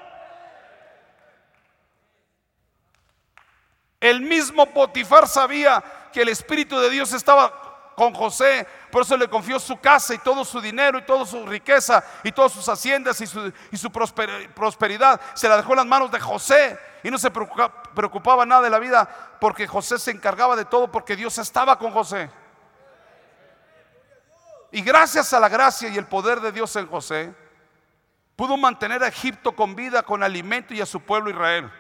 El 4.01 4.21
mismo 4.21 4.67
Potifar 4.67 5.27
sabía 5.27 5.83
que 6.13 6.23
el 6.23 6.29
Espíritu 6.29 6.79
de 6.79 6.91
Dios 6.91 7.13
estaba 7.13 7.67
con 7.97 8.13
José, 8.13 8.67
por 8.91 9.03
eso 9.03 9.17
le 9.17 9.27
confió 9.27 9.59
su 9.59 9.81
casa 9.81 10.13
y 10.13 10.19
todo 10.19 10.45
su 10.45 10.61
dinero 10.61 10.99
y 10.99 11.03
toda 11.03 11.25
su 11.25 11.47
riqueza 11.47 12.05
y 12.23 12.31
todas 12.31 12.53
sus 12.53 12.69
haciendas 12.69 13.19
y 13.23 13.27
su, 13.27 13.51
y 13.73 13.77
su 13.77 13.91
prosperidad. 13.91 15.19
Se 15.35 15.49
la 15.49 15.57
dejó 15.57 15.73
en 15.73 15.79
las 15.79 15.87
manos 15.87 16.11
de 16.11 16.21
José 16.21 16.79
y 17.03 17.11
no 17.11 17.17
se 17.17 17.31
preocupaba 17.31 18.45
nada 18.45 18.61
de 18.61 18.71
la 18.71 18.79
vida 18.79 19.09
porque 19.41 19.67
José 19.67 19.99
se 19.99 20.11
encargaba 20.11 20.57
de 20.57 20.67
todo 20.67 20.93
porque 20.93 21.17
Dios 21.17 21.39
estaba 21.39 21.79
con 21.79 21.91
José. 21.91 22.29
Y 24.73 24.83
gracias 24.83 25.33
a 25.33 25.41
la 25.41 25.49
gracia 25.49 25.89
y 25.89 25.97
el 25.97 26.07
poder 26.07 26.41
de 26.41 26.53
Dios 26.53 26.77
en 26.77 26.87
José, 26.87 27.33
pudo 28.37 28.59
mantener 28.59 29.03
a 29.03 29.09
Egipto 29.09 29.57
con 29.57 29.75
vida, 29.75 30.03
con 30.03 30.23
alimento 30.23 30.75
y 30.75 30.83
a 30.83 30.87
su 30.87 31.01
pueblo 31.01 31.31
Israel. 31.31 31.73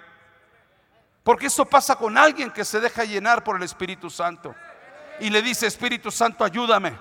Porque 1.27 1.49
eso 1.49 1.67
pasa 1.67 1.97
con 1.97 2.17
alguien 2.17 2.53
que 2.53 2.65
se 2.65 2.79
deja 2.79 3.03
llenar 3.03 3.43
por 3.43 3.57
el 3.57 3.65
Espíritu 3.65 4.09
Santo. 4.09 4.55
Y 5.19 5.29
le 5.29 5.43
dice, 5.43 5.67
Espíritu 5.67 6.13
Santo, 6.13 6.45
ayúdame. 6.45 6.97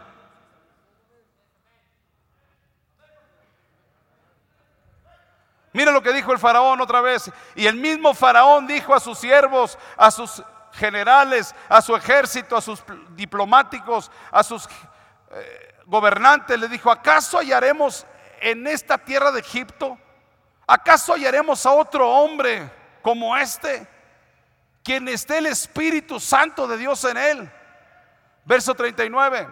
Mira 5.74 5.92
lo 5.92 6.02
que 6.02 6.12
dijo 6.12 6.32
el 6.32 6.40
faraón 6.40 6.82
otra 6.82 7.02
vez. 7.02 7.32
Y 7.54 7.68
el 7.68 7.76
mismo 7.76 8.16
faraón 8.16 8.66
dijo 8.66 8.96
a 8.96 9.00
sus 9.00 9.20
siervos, 9.20 9.78
a 9.96 10.10
sus 10.10 10.42
generales, 10.72 11.54
a 11.70 11.80
su 11.84 11.96
ejército, 11.96 12.58
a 12.58 12.62
sus 12.62 12.84
diplomáticos, 13.12 14.10
a 14.32 14.42
sus 14.42 14.68
eh, 15.34 15.76
gobernante 15.86 16.58
le 16.58 16.68
dijo, 16.68 16.90
¿acaso 16.90 17.38
hallaremos 17.38 18.08
en 18.42 18.66
esta 18.66 18.98
tierra 18.98 19.32
de 19.32 19.42
Egipto? 19.42 20.00
¿Acaso 20.66 21.14
hallaremos 21.14 21.64
a 21.68 21.74
otro 21.74 22.10
hombre 22.10 22.72
como 23.04 23.38
este? 23.38 23.94
Quien 24.86 25.08
esté 25.08 25.39
el 25.39 25.48
Espíritu 25.48 26.19
Santo 26.19 26.67
de 26.67 26.78
Dios 26.78 27.04
en 27.06 27.17
él. 27.17 27.52
Verso 28.45 28.76
39. 28.76 29.48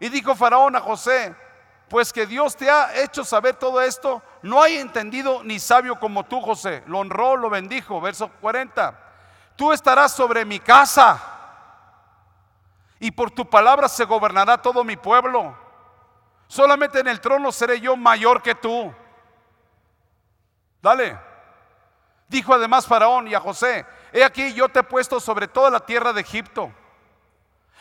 Y 0.00 0.08
dijo 0.08 0.34
Faraón 0.34 0.74
a 0.74 0.80
José, 0.80 1.32
pues 1.88 2.12
que 2.12 2.26
Dios 2.26 2.56
te 2.56 2.68
ha 2.68 2.92
hecho 3.00 3.24
saber 3.24 3.54
todo 3.54 3.80
esto, 3.80 4.20
no 4.42 4.60
hay 4.60 4.78
entendido 4.78 5.44
ni 5.44 5.60
sabio 5.60 6.00
como 6.00 6.24
tú, 6.24 6.40
José. 6.40 6.82
Lo 6.86 6.98
honró, 6.98 7.36
lo 7.36 7.48
bendijo. 7.48 8.00
Verso 8.00 8.28
40. 8.40 8.98
Tú 9.54 9.72
estarás 9.72 10.16
sobre 10.16 10.44
mi 10.44 10.58
casa 10.58 11.22
y 12.98 13.12
por 13.12 13.30
tu 13.30 13.48
palabra 13.48 13.88
se 13.88 14.04
gobernará 14.04 14.60
todo 14.60 14.82
mi 14.82 14.96
pueblo. 14.96 15.56
Solamente 16.48 16.98
en 16.98 17.06
el 17.06 17.20
trono 17.20 17.52
seré 17.52 17.80
yo 17.80 17.96
mayor 17.96 18.42
que 18.42 18.56
tú. 18.56 18.92
Dale. 20.80 21.16
Dijo 22.26 22.52
además 22.54 22.84
Faraón 22.84 23.28
y 23.28 23.34
a 23.34 23.40
José, 23.40 23.86
he 24.12 24.24
aquí 24.24 24.52
yo 24.52 24.68
te 24.68 24.80
he 24.80 24.82
puesto 24.82 25.20
sobre 25.20 25.48
toda 25.48 25.70
la 25.70 25.80
tierra 25.80 26.12
de 26.12 26.20
Egipto. 26.20 26.72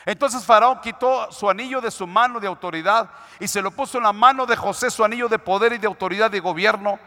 Entonces 0.05 0.43
Faraón 0.45 0.81
quitó 0.81 1.31
su 1.31 1.49
anillo 1.49 1.79
de 1.81 1.91
su 1.91 2.07
mano 2.07 2.39
de 2.39 2.47
autoridad 2.47 3.09
y 3.39 3.47
se 3.47 3.61
lo 3.61 3.71
puso 3.71 3.97
en 3.97 4.05
la 4.05 4.13
mano 4.13 4.45
de 4.45 4.55
José, 4.55 4.89
su 4.89 5.03
anillo 5.03 5.27
de 5.27 5.37
poder 5.37 5.73
y 5.73 5.77
de 5.77 5.87
autoridad 5.87 6.31
de 6.31 6.39
gobierno, 6.39 6.99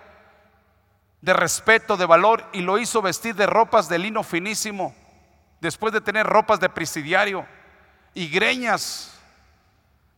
de 1.20 1.32
respeto, 1.32 1.96
de 1.96 2.06
valor, 2.06 2.44
y 2.52 2.60
lo 2.60 2.78
hizo 2.78 3.02
vestir 3.02 3.34
de 3.34 3.46
ropas 3.46 3.88
de 3.88 3.98
lino 3.98 4.22
finísimo, 4.22 4.94
después 5.60 5.92
de 5.92 6.00
tener 6.00 6.26
ropas 6.26 6.60
de 6.60 6.68
presidiario 6.68 7.46
y 8.12 8.28
greñas 8.28 9.18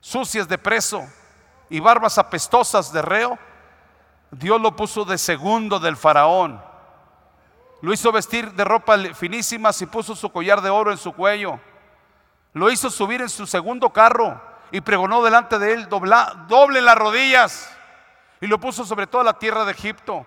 sucias 0.01 0.47
de 0.47 0.59
preso 0.59 1.07
y 1.71 1.81
barbas 1.81 2.19
apestosas 2.19 2.93
de 2.93 3.03
reo, 3.03 3.39
Dios 4.31 4.61
lo 4.61 4.77
puso 4.77 5.05
de 5.05 5.17
segundo 5.17 5.79
del 5.79 5.97
faraón. 5.97 6.63
Lo 7.83 7.93
hizo 7.93 8.11
vestir 8.11 8.53
de 8.53 8.65
ropa 8.65 8.97
finísimas 9.15 9.81
y 9.83 9.87
puso 9.87 10.17
su 10.17 10.31
collar 10.31 10.61
de 10.61 10.71
oro 10.71 10.91
en 10.91 10.99
su 10.99 11.13
cuello. 11.13 11.61
Lo 12.53 12.71
hizo 12.71 12.91
subir 12.91 13.21
en 13.21 13.29
su 13.29 13.47
segundo 13.47 13.91
carro 13.91 14.41
y 14.71 14.81
pregonó 14.81 15.23
delante 15.23 15.59
de 15.59 15.75
él, 15.75 15.89
dobla, 15.89 16.47
doble 16.49 16.81
las 16.81 16.97
rodillas 16.97 17.71
y 18.41 18.47
lo 18.47 18.59
puso 18.59 18.85
sobre 18.85 19.07
toda 19.07 19.25
la 19.25 19.39
tierra 19.39 19.65
de 19.65 19.73
Egipto. 19.73 20.27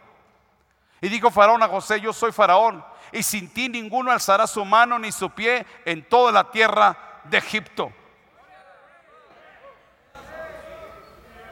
Y 1.01 1.09
dijo 1.09 1.31
Faraón 1.31 1.63
a 1.63 1.67
José, 1.67 1.99
yo 2.01 2.11
soy 2.11 2.31
Faraón, 2.31 2.83
y 3.11 3.23
sin 3.23 3.49
ti 3.49 3.69
ninguno 3.69 4.11
alzará 4.11 4.45
su 4.47 4.63
mano 4.65 4.99
ni 4.99 5.11
su 5.11 5.29
pie 5.29 5.65
en 5.85 6.07
toda 6.07 6.31
la 6.31 6.51
tierra 6.51 7.21
de 7.23 7.37
Egipto. 7.37 7.91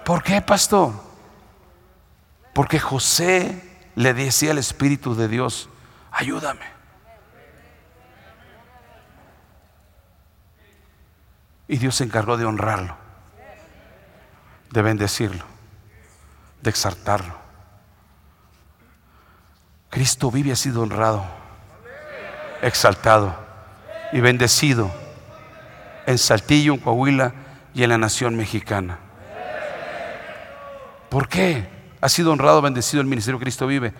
¿Por 0.03 0.23
qué, 0.23 0.41
pastor? 0.41 0.91
Porque 2.53 2.79
José 2.79 3.89
le 3.95 4.13
decía 4.13 4.51
al 4.51 4.57
Espíritu 4.57 5.15
de 5.15 5.27
Dios, 5.27 5.69
ayúdame. 6.11 6.65
Y 11.67 11.77
Dios 11.77 11.95
se 11.95 12.05
encargó 12.05 12.37
de 12.37 12.45
honrarlo, 12.45 12.95
de 14.71 14.81
bendecirlo, 14.81 15.43
de 16.61 16.69
exaltarlo. 16.69 17.35
Cristo 19.89 20.31
vive, 20.31 20.51
ha 20.51 20.55
sido 20.55 20.81
honrado, 20.81 21.25
exaltado 22.61 23.35
y 24.11 24.21
bendecido 24.21 24.91
en 26.05 26.17
Saltillo, 26.17 26.73
en 26.73 26.79
Coahuila 26.79 27.33
y 27.73 27.83
en 27.83 27.89
la 27.89 27.97
nación 27.97 28.35
mexicana. 28.35 28.99
¿Por 31.09 31.27
qué? 31.27 31.67
Ha 31.99 32.09
sido 32.09 32.31
honrado, 32.31 32.61
bendecido 32.61 33.01
el 33.01 33.07
ministerio 33.07 33.39
Cristo 33.39 33.67
vive. 33.67 33.93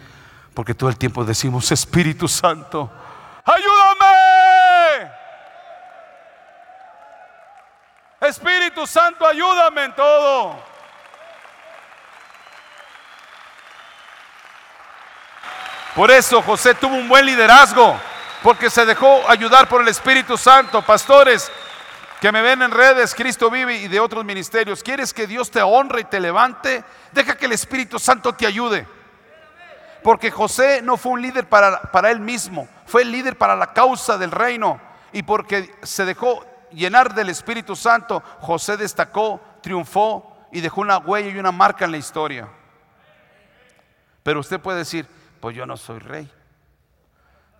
Porque 0.58 0.74
todo 0.74 0.90
el 0.90 0.98
tiempo 0.98 1.24
decimos, 1.24 1.72
Espíritu 1.72 2.28
Santo, 2.28 2.90
ayúdame. 3.46 5.12
Espíritu 8.22 8.88
Santo, 8.88 9.28
ayúdame 9.28 9.84
en 9.84 9.94
todo. 9.94 10.56
Por 15.96 16.10
eso 16.10 16.42
José 16.42 16.74
tuvo 16.74 16.96
un 16.96 17.08
buen 17.08 17.28
liderazgo, 17.28 17.96
porque 18.42 18.72
se 18.72 18.84
dejó 18.84 19.30
ayudar 19.30 19.70
por 19.70 19.84
el 19.84 19.90
Espíritu 19.90 20.40
Santo. 20.40 20.82
Pastores 20.82 21.52
que 22.20 22.32
me 22.32 22.42
ven 22.42 22.64
en 22.64 22.72
redes, 22.72 23.14
Cristo 23.14 23.52
vive 23.52 23.76
y 23.76 23.88
de 23.88 24.00
otros 24.00 24.26
ministerios, 24.26 24.82
¿quieres 24.82 25.14
que 25.14 25.28
Dios 25.28 25.52
te 25.52 25.62
honre 25.62 26.02
y 26.02 26.06
te 26.06 26.20
levante? 26.20 26.84
Deja 27.12 27.38
que 27.38 27.46
el 27.46 27.52
Espíritu 27.52 28.00
Santo 28.00 28.34
te 28.34 28.48
ayude. 28.48 28.97
Porque 30.04 30.32
José 30.32 30.82
no 30.82 30.98
fue 30.98 31.14
un 31.14 31.22
líder 31.22 31.48
para, 31.48 31.82
para 31.92 32.12
él 32.12 32.20
mismo, 32.20 32.68
fue 32.86 33.02
el 33.02 33.12
líder 33.12 33.38
para 33.38 33.56
la 33.56 33.74
causa 33.74 34.18
del 34.18 34.32
reino. 34.32 34.80
Y 35.14 35.24
porque 35.24 35.74
se 35.84 36.06
dejó 36.06 36.46
llenar 36.72 37.14
del 37.14 37.30
Espíritu 37.30 37.76
Santo, 37.76 38.22
José 38.40 38.78
destacó, 38.78 39.40
triunfó 39.62 40.38
y 40.52 40.62
dejó 40.62 40.82
una 40.82 40.98
huella 40.98 41.30
y 41.30 41.38
una 41.38 41.52
marca 41.52 41.86
en 41.86 41.92
la 41.92 41.98
historia. 41.98 42.48
Pero 44.24 44.40
usted 44.40 44.60
puede 44.60 44.80
decir, 44.80 45.08
pues 45.40 45.56
yo 45.56 45.66
no 45.66 45.78
soy 45.78 46.00
rey, 46.00 46.30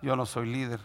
yo 0.02 0.16
no 0.16 0.26
soy 0.26 0.46
líder, 0.48 0.80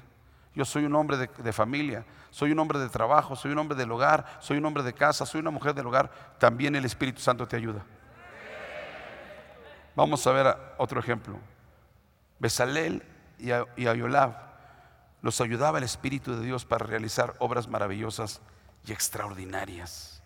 yo 0.55 0.65
soy 0.65 0.85
un 0.85 0.95
hombre 0.95 1.17
de, 1.17 1.53
familia, 1.53 2.05
soy 2.29 2.51
un 2.51 2.59
hombre 2.59 2.79
de 2.79 2.89
trabajo, 2.89 3.35
soy 3.35 3.51
un 3.51 3.57
hombre 3.57 3.77
del 3.77 3.91
hogar, 3.91 4.37
soy 4.39 4.57
un 4.57 4.65
hombre 4.65 4.83
de 4.83 4.93
casa, 4.93 5.25
soy 5.25 5.41
una 5.41 5.51
mujer 5.51 5.73
del 5.73 5.87
hogar, 5.87 6.09
también 6.39 6.75
el 6.75 6.85
Espíritu 6.85 7.21
Santo 7.21 7.47
te 7.47 7.55
ayuda. 7.55 7.83
Vamos 9.95 10.25
a 10.25 10.31
ver 10.31 10.57
otro 10.77 10.99
ejemplo. 10.99 11.37
Besalel 12.39 13.03
y, 13.39 13.51
Ayolab 13.51 14.53
los 15.21 15.39
ayudaba 15.39 15.77
el 15.77 15.83
Espíritu 15.83 16.35
de 16.35 16.45
Dios 16.45 16.65
para 16.65 16.85
realizar 16.85 17.35
obras 17.39 17.67
maravillosas 17.67 18.41
y 18.85 18.91
extraordinarias. 18.91 20.21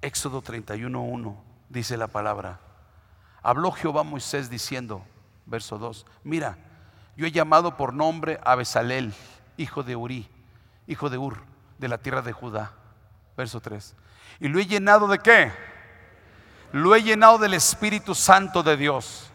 Éxodo 0.00 0.42
31.1 0.42 1.36
dice 1.68 1.96
la 1.96 2.06
palabra. 2.06 2.60
Habló 3.42 3.72
Jehová 3.72 4.00
a 4.00 4.04
Moisés 4.04 4.48
diciendo, 4.48 5.04
verso 5.44 5.78
2, 5.78 6.06
mira, 6.24 6.56
yo 7.16 7.26
he 7.26 7.32
llamado 7.32 7.76
por 7.76 7.92
nombre 7.92 8.40
a 8.44 8.54
Besalel, 8.54 9.12
hijo 9.56 9.82
de 9.82 9.96
Uri, 9.96 10.28
hijo 10.86 11.10
de 11.10 11.18
Ur, 11.18 11.38
de 11.78 11.88
la 11.88 11.98
tierra 11.98 12.22
de 12.22 12.32
Judá. 12.32 12.72
Verso 13.36 13.60
3. 13.60 13.94
Y 14.40 14.48
lo 14.48 14.58
he 14.58 14.66
llenado 14.66 15.06
de 15.08 15.18
qué? 15.18 15.52
Lo 16.72 16.94
he 16.94 17.02
llenado 17.02 17.38
del 17.38 17.54
Espíritu 17.54 18.14
Santo 18.14 18.62
de 18.62 18.76
Dios. 18.76 19.30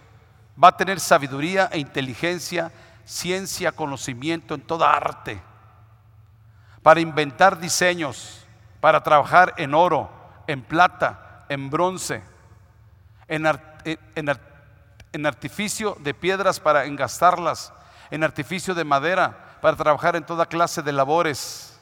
Va 0.62 0.70
a 0.70 0.78
tener 0.78 1.00
sabiduría 1.00 1.70
e 1.72 1.80
inteligencia, 1.80 2.72
ciencia, 3.04 3.72
conocimiento 3.72 4.56
en 4.56 4.62
toda 4.62 4.92
arte, 4.92 5.42
para 6.82 7.02
inventar 7.02 7.60
diseños, 7.60 8.46
para 8.80 9.04
trabajar 9.04 9.54
en 9.58 9.74
oro, 9.74 10.10
en 10.48 10.62
plata, 10.62 11.46
en 11.50 11.70
bronce, 11.70 12.24
en, 13.28 13.46
en, 13.86 14.40
en 15.12 15.26
artificio 15.26 15.98
de 16.00 16.14
piedras 16.14 16.60
para 16.60 16.86
engastarlas, 16.86 17.74
en 18.12 18.24
artificio 18.24 18.74
de 18.74 18.84
madera 18.84 19.58
para 19.62 19.78
trabajar 19.78 20.16
en 20.16 20.24
toda 20.26 20.46
clase 20.46 20.82
de 20.82 20.92
labores. 20.92 21.80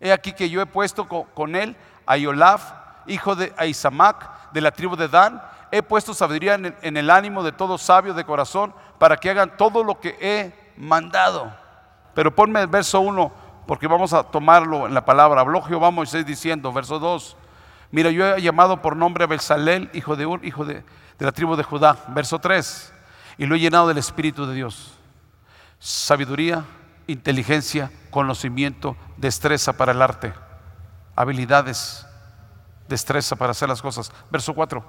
He 0.00 0.12
aquí 0.12 0.32
que 0.32 0.48
yo 0.48 0.60
he 0.60 0.66
puesto 0.66 1.08
con, 1.08 1.56
él 1.56 1.76
a 2.06 2.16
Yolaf, 2.16 2.72
hijo 3.08 3.34
de 3.34 3.52
Aizamac, 3.56 4.50
de 4.52 4.60
la 4.60 4.70
tribu 4.70 4.96
de 4.96 5.08
Dan. 5.08 5.42
He 5.70 5.82
puesto 5.82 6.14
sabiduría 6.14 6.54
en, 6.54 6.96
el 6.96 7.10
ánimo 7.10 7.42
de 7.42 7.52
todo 7.52 7.76
sabio 7.76 8.14
de 8.14 8.24
corazón 8.24 8.74
para 8.98 9.16
que 9.16 9.30
hagan 9.30 9.56
todo 9.56 9.84
lo 9.84 10.00
que 10.00 10.16
he 10.20 10.72
mandado. 10.76 11.52
Pero 12.14 12.34
ponme 12.34 12.60
el 12.60 12.66
verso 12.66 13.00
1 13.00 13.32
porque 13.66 13.86
vamos 13.86 14.12
a 14.12 14.22
tomarlo 14.22 14.86
en 14.86 14.94
la 14.94 15.04
palabra. 15.04 15.42
Habló 15.42 15.62
Jehová 15.62 15.90
Moisés 15.90 16.24
diciendo, 16.24 16.72
verso 16.72 16.98
2. 16.98 17.36
Mira, 17.90 18.10
yo 18.10 18.36
he 18.36 18.42
llamado 18.42 18.80
por 18.80 18.96
nombre 18.96 19.24
a 19.24 19.26
Belsalel, 19.26 19.90
hijo 19.92 20.16
de 20.16 20.26
Ur, 20.26 20.44
hijo 20.44 20.64
de, 20.64 20.74
de 20.74 21.26
la 21.26 21.32
tribu 21.32 21.56
de 21.56 21.62
Judá. 21.62 21.96
Verso 22.08 22.38
3. 22.38 22.94
Y 23.36 23.46
lo 23.46 23.54
he 23.54 23.60
llenado 23.60 23.88
del 23.88 23.98
Espíritu 23.98 24.46
de 24.46 24.54
Dios. 24.54 24.94
Sabiduría, 25.78 26.64
inteligencia, 27.06 27.90
conocimiento, 28.10 28.96
destreza 29.16 29.72
para 29.74 29.92
el 29.92 30.02
arte, 30.02 30.32
habilidades, 31.16 32.07
destreza 32.88 33.36
para 33.36 33.52
hacer 33.52 33.68
las 33.68 33.82
cosas. 33.82 34.10
Verso 34.30 34.54
4. 34.54 34.84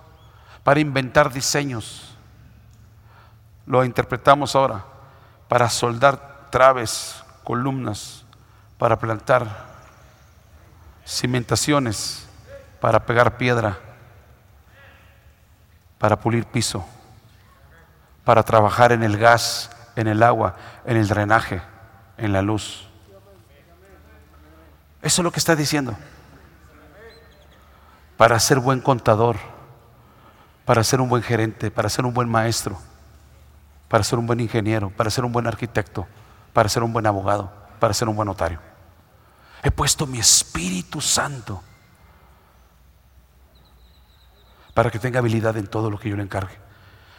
Para 0.64 0.80
inventar 0.80 1.32
diseños. 1.32 2.16
Lo 3.66 3.84
interpretamos 3.84 4.56
ahora. 4.56 4.86
Para 5.48 5.70
soldar 5.70 6.50
traves, 6.50 7.24
columnas, 7.44 8.26
para 8.78 8.98
plantar 8.98 9.68
cimentaciones, 11.06 12.28
para 12.80 13.06
pegar 13.06 13.38
piedra 13.38 13.78
para 16.00 16.20
pulir 16.20 16.46
piso, 16.46 16.84
para 18.24 18.42
trabajar 18.42 18.92
en 18.92 19.04
el 19.04 19.18
gas, 19.18 19.70
en 19.96 20.08
el 20.08 20.24
agua, 20.24 20.56
en 20.86 20.98
el 20.98 21.08
drenaje, 21.08 21.62
en 22.18 22.34
la 22.34 22.42
luz. 22.42 22.88
Eso 25.02 25.22
es 25.22 25.24
lo 25.24 25.32
que 25.32 25.40
está 25.40 25.56
diciendo. 25.56 25.96
Para 28.20 28.38
ser 28.38 28.60
buen 28.60 28.82
contador, 28.82 29.38
para 30.66 30.84
ser 30.84 31.00
un 31.00 31.08
buen 31.08 31.24
gerente, 31.24 31.72
para 31.72 31.88
ser 31.88 32.06
un 32.06 32.14
buen 32.14 32.28
maestro, 32.28 32.78
para 33.88 34.04
ser 34.04 34.20
un 34.20 34.28
buen 34.28 34.42
ingeniero, 34.42 34.90
para 34.90 35.10
ser 35.10 35.24
un 35.24 35.32
buen 35.32 35.48
arquitecto, 35.48 36.06
para 36.52 36.68
ser 36.68 36.84
un 36.84 36.92
buen 36.92 37.08
abogado, 37.08 37.50
para 37.80 37.94
ser 37.94 38.10
un 38.10 38.18
buen 38.18 38.26
notario. 38.26 38.60
He 39.64 39.72
puesto 39.72 40.06
mi 40.06 40.20
Espíritu 40.20 41.00
Santo 41.00 41.64
para 44.74 44.92
que 44.92 45.00
tenga 45.00 45.20
habilidad 45.20 45.56
en 45.56 45.68
todo 45.68 45.90
lo 45.90 45.98
que 45.98 46.10
yo 46.10 46.18
le 46.18 46.24
encargue. 46.24 46.58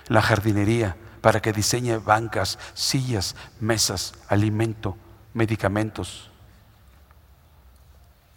La 0.08 0.20
jardinería, 0.20 0.98
para 1.22 1.40
que 1.40 1.54
diseñe 1.54 1.96
bancas, 1.96 2.58
sillas, 2.74 3.36
mesas, 3.58 4.12
alimento, 4.28 4.98
medicamentos, 5.32 6.30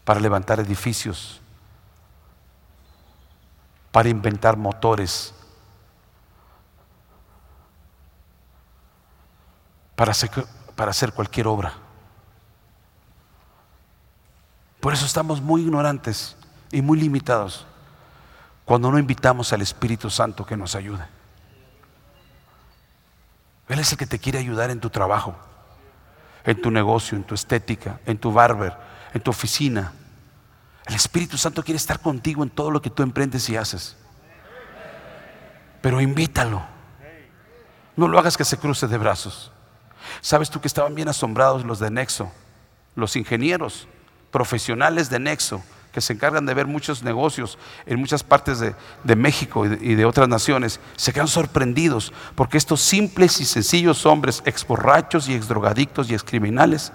para 0.05 0.21
levantar 0.21 0.61
edificios, 0.61 1.41
para 3.93 4.09
inventar 4.09 4.57
motores, 4.57 5.35
para 9.95 10.11
hacer, 10.11 10.31
para 10.75 10.89
hacer 10.89 11.13
cualquier 11.13 11.45
obra. 11.45 11.73
Por 14.79 14.93
eso 14.93 15.05
estamos 15.05 15.41
muy 15.41 15.61
ignorantes 15.61 16.35
y 16.71 16.81
muy 16.81 16.99
limitados 16.99 17.67
cuando 18.65 18.89
no 18.89 18.97
invitamos 18.97 19.53
al 19.53 19.61
Espíritu 19.61 20.09
Santo 20.09 20.43
que 20.43 20.57
nos 20.57 20.73
ayude. 20.73 21.05
Él 23.69 23.77
es 23.77 23.91
el 23.91 23.97
que 23.99 24.07
te 24.07 24.17
quiere 24.17 24.39
ayudar 24.39 24.71
en 24.71 24.79
tu 24.79 24.89
trabajo, 24.89 25.35
en 26.45 26.59
tu 26.59 26.71
negocio, 26.71 27.15
en 27.15 27.25
tu 27.25 27.35
estética, 27.35 27.99
en 28.07 28.17
tu 28.17 28.33
barber, 28.33 28.75
en 29.13 29.21
tu 29.21 29.29
oficina. 29.29 29.93
El 30.85 30.95
Espíritu 30.95 31.37
Santo 31.37 31.63
quiere 31.63 31.77
estar 31.77 31.99
contigo 31.99 32.43
en 32.43 32.49
todo 32.49 32.71
lo 32.71 32.81
que 32.81 32.89
tú 32.89 33.03
emprendes 33.03 33.49
y 33.49 33.55
haces. 33.55 33.95
Pero 35.81 36.01
invítalo. 36.01 36.63
No 37.95 38.07
lo 38.07 38.19
hagas 38.19 38.37
que 38.37 38.45
se 38.45 38.57
cruce 38.57 38.87
de 38.87 38.97
brazos. 38.97 39.51
¿Sabes 40.21 40.49
tú 40.49 40.59
que 40.59 40.67
estaban 40.67 40.95
bien 40.95 41.07
asombrados 41.07 41.63
los 41.63 41.79
de 41.79 41.89
Nexo? 41.89 42.31
Los 42.95 43.15
ingenieros 43.15 43.87
profesionales 44.31 45.09
de 45.09 45.19
Nexo 45.19 45.63
que 45.93 46.01
se 46.01 46.13
encargan 46.13 46.45
de 46.47 46.55
ver 46.55 46.65
muchos 46.65 47.03
negocios 47.03 47.59
en 47.85 47.99
muchas 47.99 48.23
partes 48.23 48.59
de, 48.59 49.15
México 49.15 49.65
y 49.65 49.69
de, 49.69 49.85
y 49.85 49.93
de, 49.93 50.05
otras 50.05 50.27
naciones, 50.27 50.79
se 50.95 51.13
quedan 51.13 51.27
sorprendidos 51.27 52.11
porque 52.33 52.57
estos 52.57 52.81
simples 52.81 53.39
y 53.39 53.45
sencillos 53.45 54.07
hombres, 54.07 54.41
exborrachos 54.45 55.29
y 55.29 55.35
exdrogadictos 55.35 56.09
y 56.09 56.15
excriminales, 56.15 56.91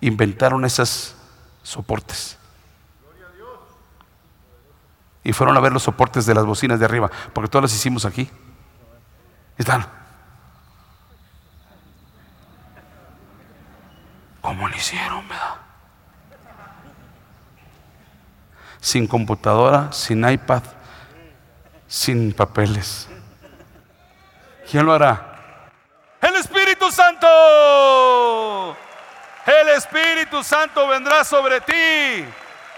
inventaron 0.00 0.64
esos 0.64 1.16
soportes. 1.64 2.38
Y 5.24 5.32
fueron 5.32 5.56
a 5.56 5.60
ver 5.60 5.72
los 5.72 5.82
soportes 5.82 6.26
de 6.26 6.34
las 6.34 6.44
bocinas 6.44 6.78
de 6.78 6.84
arriba, 6.84 7.10
porque 7.32 7.48
todas 7.48 7.62
las 7.62 7.74
hicimos 7.74 8.04
aquí. 8.04 8.30
Están. 9.56 9.86
¿Cómo 14.42 14.68
lo 14.68 14.76
hicieron, 14.76 15.26
verdad? 15.26 15.56
Sin 18.78 19.06
computadora, 19.06 19.90
sin 19.92 20.28
iPad, 20.28 20.62
sin 21.88 22.34
papeles. 22.34 23.08
¿Quién 24.70 24.84
lo 24.84 24.92
hará? 24.92 25.70
El 26.20 26.34
Espíritu 26.36 26.92
Santo. 26.92 28.76
El 29.46 29.68
Espíritu 29.70 30.44
Santo 30.44 30.86
vendrá 30.86 31.24
sobre 31.24 31.62
ti 31.62 32.26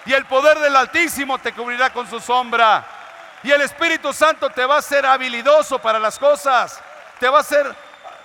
y 0.06 0.14
el 0.14 0.24
poder 0.24 0.58
del 0.60 0.76
Altísimo 0.76 1.36
te 1.38 1.52
cubrirá 1.52 1.90
con 1.90 2.08
su 2.08 2.20
sombra. 2.20 2.84
Y 3.42 3.50
el 3.50 3.60
Espíritu 3.60 4.12
Santo 4.12 4.48
te 4.50 4.64
va 4.64 4.76
a 4.76 4.78
hacer 4.78 5.04
habilidoso 5.04 5.80
para 5.80 5.98
las 5.98 6.18
cosas. 6.18 6.80
Te 7.18 7.28
va 7.28 7.38
a 7.38 7.40
hacer 7.40 7.74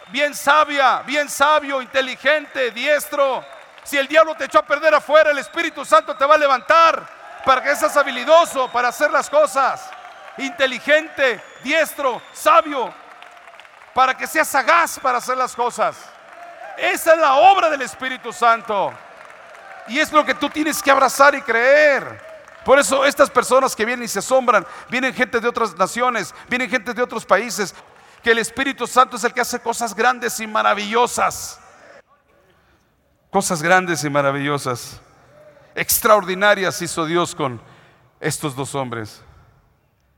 bien 0.09 0.35
sabia, 0.35 1.01
bien 1.01 1.27
sabio, 1.27 1.81
inteligente, 1.81 2.69
diestro. 2.71 3.43
Si 3.83 3.97
el 3.97 4.07
diablo 4.07 4.35
te 4.35 4.45
echó 4.45 4.59
a 4.59 4.65
perder 4.65 4.93
afuera, 4.93 5.31
el 5.31 5.39
Espíritu 5.39 5.83
Santo 5.83 6.15
te 6.15 6.25
va 6.25 6.35
a 6.35 6.37
levantar 6.37 7.03
para 7.43 7.63
que 7.63 7.75
seas 7.75 7.97
habilidoso 7.97 8.71
para 8.71 8.89
hacer 8.89 9.09
las 9.09 9.27
cosas. 9.27 9.89
Inteligente, 10.37 11.43
diestro, 11.63 12.21
sabio, 12.31 12.93
para 13.93 14.15
que 14.15 14.27
seas 14.27 14.47
sagaz 14.47 14.99
para 14.99 15.17
hacer 15.17 15.35
las 15.35 15.55
cosas. 15.55 15.97
Esa 16.77 17.13
es 17.13 17.19
la 17.19 17.35
obra 17.35 17.69
del 17.69 17.81
Espíritu 17.81 18.31
Santo. 18.31 18.93
Y 19.87 19.99
es 19.99 20.11
lo 20.11 20.25
que 20.25 20.33
tú 20.33 20.49
tienes 20.49 20.81
que 20.81 20.91
abrazar 20.91 21.35
y 21.35 21.41
creer. 21.41 22.31
Por 22.63 22.77
eso 22.77 23.05
estas 23.05 23.29
personas 23.29 23.75
que 23.75 23.85
vienen 23.85 24.05
y 24.05 24.07
se 24.07 24.19
asombran, 24.19 24.65
vienen 24.89 25.13
gente 25.13 25.39
de 25.39 25.47
otras 25.47 25.75
naciones, 25.75 26.33
vienen 26.47 26.69
gente 26.69 26.93
de 26.93 27.01
otros 27.01 27.25
países, 27.25 27.73
que 28.21 28.31
el 28.31 28.37
Espíritu 28.37 28.85
Santo 28.85 29.15
es 29.15 29.23
el 29.23 29.33
que 29.33 29.41
hace 29.41 29.59
cosas 29.59 29.95
grandes 29.95 30.39
y 30.39 30.47
maravillosas. 30.47 31.59
Cosas 33.31 33.63
grandes 33.63 34.03
y 34.03 34.09
maravillosas. 34.09 35.01
Extraordinarias 35.73 36.81
hizo 36.81 37.05
Dios 37.05 37.33
con 37.33 37.61
estos 38.19 38.55
dos 38.55 38.75
hombres. 38.75 39.23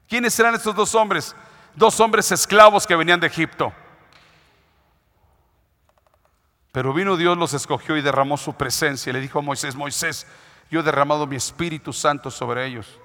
¿Quiénes 0.09 0.33
serán 0.33 0.55
estos 0.55 0.75
dos 0.75 0.93
hombres? 0.95 1.35
Dos 1.75 1.99
hombres 1.99 2.31
esclavos 2.31 2.85
que 2.85 2.95
venían 2.95 3.19
de 3.19 3.27
Egipto. 3.27 3.73
Pero 6.73 6.91
vino 6.91 7.17
Dios, 7.17 7.37
los 7.37 7.53
escogió 7.53 7.95
y 7.97 8.01
derramó 8.01 8.35
su 8.35 8.55
presencia. 8.55 9.11
Y 9.11 9.13
le 9.13 9.21
dijo 9.21 9.37
a 9.37 9.43
Moisés, 9.43 9.75
Moisés, 9.75 10.25
yo 10.71 10.79
he 10.79 10.83
derramado 10.83 11.27
mi 11.27 11.35
Espíritu 11.35 11.93
Santo 11.93 12.31
sobre 12.31 12.65
ellos, 12.65 12.99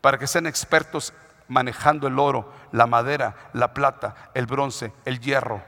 para 0.00 0.18
que 0.18 0.28
sean 0.28 0.46
expertos 0.46 1.12
manejando 1.48 2.06
el 2.06 2.16
oro, 2.20 2.52
la 2.70 2.86
madera, 2.86 3.50
la 3.54 3.74
plata, 3.74 4.30
el 4.34 4.46
bronce, 4.46 4.92
el 5.04 5.18
hierro, 5.18 5.64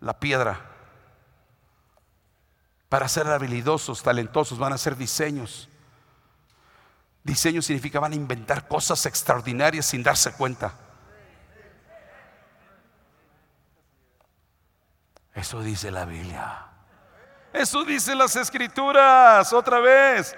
la 0.00 0.20
piedra. 0.20 0.60
Para 2.88 3.08
ser 3.08 3.26
habilidosos, 3.26 4.04
talentosos, 4.04 4.60
van 4.60 4.70
a 4.70 4.76
hacer 4.76 4.96
diseños. 4.96 5.68
Diseño 7.24 7.62
significa 7.62 7.98
van 7.98 8.12
a 8.12 8.16
inventar 8.16 8.68
cosas 8.68 9.04
extraordinarias 9.06 9.86
sin 9.86 10.04
darse 10.04 10.30
cuenta. 10.30 10.72
Eso 15.38 15.62
dice 15.62 15.92
la 15.92 16.04
Biblia. 16.04 16.66
Eso 17.52 17.84
dice 17.84 18.12
las 18.16 18.34
escrituras 18.34 19.52
otra 19.52 19.78
vez. 19.78 20.34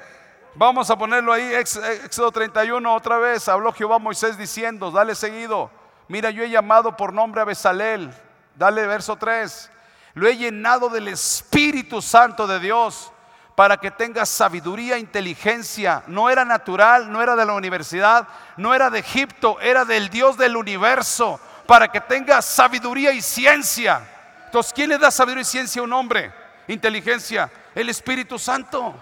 Vamos 0.55 0.91
a 0.91 0.99
ponerlo 0.99 1.33
ahí, 1.33 1.55
Éxodo 1.55 2.31
31 2.31 2.95
otra 2.95 3.17
vez. 3.17 3.49
Habló 3.49 3.73
Jehová 3.73 3.97
a 3.97 3.99
Moisés 3.99 4.37
diciendo, 4.37 4.91
dale 4.91 5.15
seguido. 5.15 5.71
Mira, 6.09 6.29
yo 6.31 6.43
he 6.43 6.51
llamado 6.51 6.99
por 6.99 7.15
nombre 7.15 7.41
a 7.41 7.47
Besalel. 7.47 8.13
Dale 8.55 8.87
verso 8.87 9.17
3. 9.17 9.71
Lo 10.13 10.29
he 10.29 10.37
llenado 10.37 10.91
del 10.91 11.09
Espíritu 11.09 12.03
Santo 12.03 12.47
de 12.47 12.61
Dios 12.61 13.11
para 13.55 13.79
que 13.79 13.91
tenga 13.91 14.27
sabiduría, 14.27 14.99
inteligencia. 14.99 16.03
No 16.09 16.29
era 16.29 16.45
natural, 16.45 17.11
no 17.11 17.23
era 17.23 17.37
de 17.37 17.47
la 17.47 17.55
universidad, 17.55 18.29
no 18.59 18.75
era 18.75 18.91
de 18.91 18.99
Egipto, 18.99 19.59
era 19.61 19.87
del 19.87 20.11
Dios 20.11 20.37
del 20.37 20.59
universo. 20.59 21.41
Para 21.67 21.89
que 21.89 22.03
tenga 22.03 22.43
sabiduría 22.43 23.13
y 23.13 23.23
ciencia 23.23 24.03
entonces, 24.51 24.73
¿quién 24.73 24.91
le 24.91 24.99
da 24.99 25.13
sabiduría 25.13 25.43
y 25.43 25.45
ciencia 25.45 25.81
a 25.81 25.85
un 25.85 25.93
hombre? 25.93 26.33
Inteligencia, 26.67 27.49
el 27.73 27.89
Espíritu 27.89 28.37
Santo. 28.37 29.01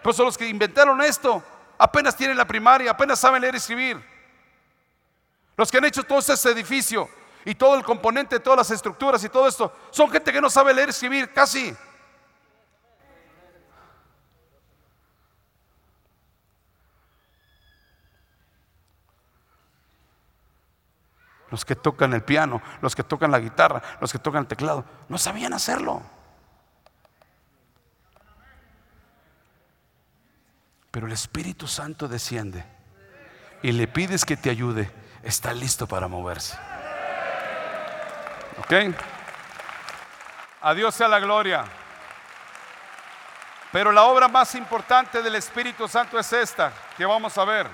Pues 0.00 0.14
son 0.14 0.26
los 0.26 0.38
que 0.38 0.46
inventaron 0.46 1.02
esto. 1.02 1.42
Apenas 1.76 2.14
tienen 2.14 2.36
la 2.36 2.46
primaria, 2.46 2.92
apenas 2.92 3.18
saben 3.18 3.42
leer 3.42 3.54
y 3.54 3.56
escribir. 3.56 4.00
Los 5.56 5.72
que 5.72 5.78
han 5.78 5.84
hecho 5.86 6.04
todo 6.04 6.20
ese 6.20 6.50
edificio 6.52 7.08
y 7.44 7.56
todo 7.56 7.74
el 7.74 7.82
componente, 7.82 8.38
todas 8.38 8.58
las 8.58 8.70
estructuras 8.70 9.24
y 9.24 9.28
todo 9.28 9.48
esto, 9.48 9.76
son 9.90 10.08
gente 10.08 10.32
que 10.32 10.40
no 10.40 10.48
sabe 10.48 10.72
leer 10.72 10.88
y 10.88 10.90
escribir 10.90 11.32
casi. 11.32 11.74
Los 21.54 21.64
que 21.64 21.76
tocan 21.76 22.12
el 22.14 22.24
piano, 22.24 22.60
los 22.80 22.96
que 22.96 23.04
tocan 23.04 23.30
la 23.30 23.38
guitarra, 23.38 23.80
los 24.00 24.10
que 24.10 24.18
tocan 24.18 24.40
el 24.40 24.48
teclado, 24.48 24.84
no 25.08 25.18
sabían 25.18 25.52
hacerlo. 25.52 26.02
Pero 30.90 31.06
el 31.06 31.12
Espíritu 31.12 31.68
Santo 31.68 32.08
desciende 32.08 32.64
y 33.62 33.70
le 33.70 33.86
pides 33.86 34.24
que 34.24 34.36
te 34.36 34.50
ayude, 34.50 34.90
está 35.22 35.52
listo 35.52 35.86
para 35.86 36.08
moverse. 36.08 36.58
¿Ok? 38.58 38.72
A 40.60 40.74
Dios 40.74 40.92
sea 40.92 41.06
la 41.06 41.20
gloria. 41.20 41.66
Pero 43.70 43.92
la 43.92 44.02
obra 44.06 44.26
más 44.26 44.56
importante 44.56 45.22
del 45.22 45.36
Espíritu 45.36 45.86
Santo 45.86 46.18
es 46.18 46.32
esta, 46.32 46.72
que 46.96 47.04
vamos 47.04 47.38
a 47.38 47.44
ver. 47.44 47.68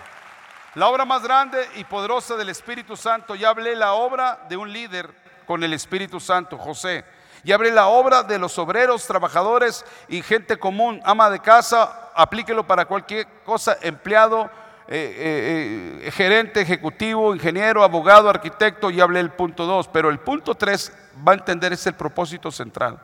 La 0.77 0.87
obra 0.87 1.05
más 1.05 1.23
grande 1.23 1.69
y 1.77 1.85
poderosa 1.85 2.37
del 2.37 2.49
Espíritu 2.49 2.97
Santo, 2.97 3.35
ya 3.35 3.49
hablé 3.49 3.75
la 3.75 3.95
obra 3.95 4.47
de 4.49 4.57
un 4.57 4.73
líder 4.73 5.11
con 5.45 5.65
el 5.65 5.73
Espíritu 5.73 6.21
Santo, 6.21 6.57
José. 6.57 7.05
Ya 7.43 7.57
hablé 7.57 7.73
la 7.73 7.89
obra 7.89 8.23
de 8.23 8.39
los 8.39 8.57
obreros, 8.57 9.05
trabajadores 9.05 9.85
y 10.09 10.23
gente 10.23 10.59
común, 10.59 11.01
ama 11.05 11.29
de 11.29 11.41
casa, 11.41 12.11
aplíquelo 12.15 12.67
para 12.69 12.85
cualquier 12.85 13.27
cosa, 13.45 13.79
empleado, 13.83 14.49
eh, 14.87 15.15
eh, 15.17 16.07
eh, 16.07 16.11
gerente, 16.13 16.61
ejecutivo, 16.61 17.35
ingeniero, 17.35 17.83
abogado, 17.83 18.29
arquitecto, 18.29 18.91
ya 18.91 19.03
hablé 19.03 19.19
el 19.19 19.31
punto 19.31 19.67
2, 19.67 19.89
pero 19.89 20.09
el 20.09 20.21
punto 20.21 20.55
3 20.55 20.93
va 21.27 21.33
a 21.33 21.37
entender 21.37 21.73
es 21.73 21.85
el 21.89 21.95
propósito 21.95 22.53
central 22.53 23.01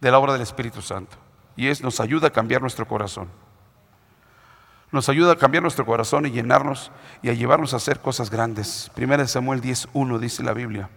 de 0.00 0.10
la 0.10 0.18
obra 0.18 0.32
del 0.32 0.42
Espíritu 0.42 0.82
Santo. 0.82 1.16
Y 1.54 1.68
es 1.68 1.80
nos 1.80 2.00
ayuda 2.00 2.28
a 2.28 2.30
cambiar 2.30 2.60
nuestro 2.60 2.88
corazón. 2.88 3.28
Nos 4.92 5.08
ayuda 5.08 5.32
a 5.32 5.36
cambiar 5.36 5.62
nuestro 5.62 5.86
corazón 5.86 6.26
y 6.26 6.30
llenarnos 6.30 6.92
y 7.22 7.30
a 7.30 7.32
llevarnos 7.32 7.72
a 7.72 7.78
hacer 7.78 8.00
cosas 8.00 8.30
grandes. 8.30 8.90
Primera 8.94 9.22
de 9.22 9.28
Samuel 9.28 9.62
10.1 9.62 10.18
dice 10.18 10.42
la 10.42 10.52
Biblia. 10.52 10.90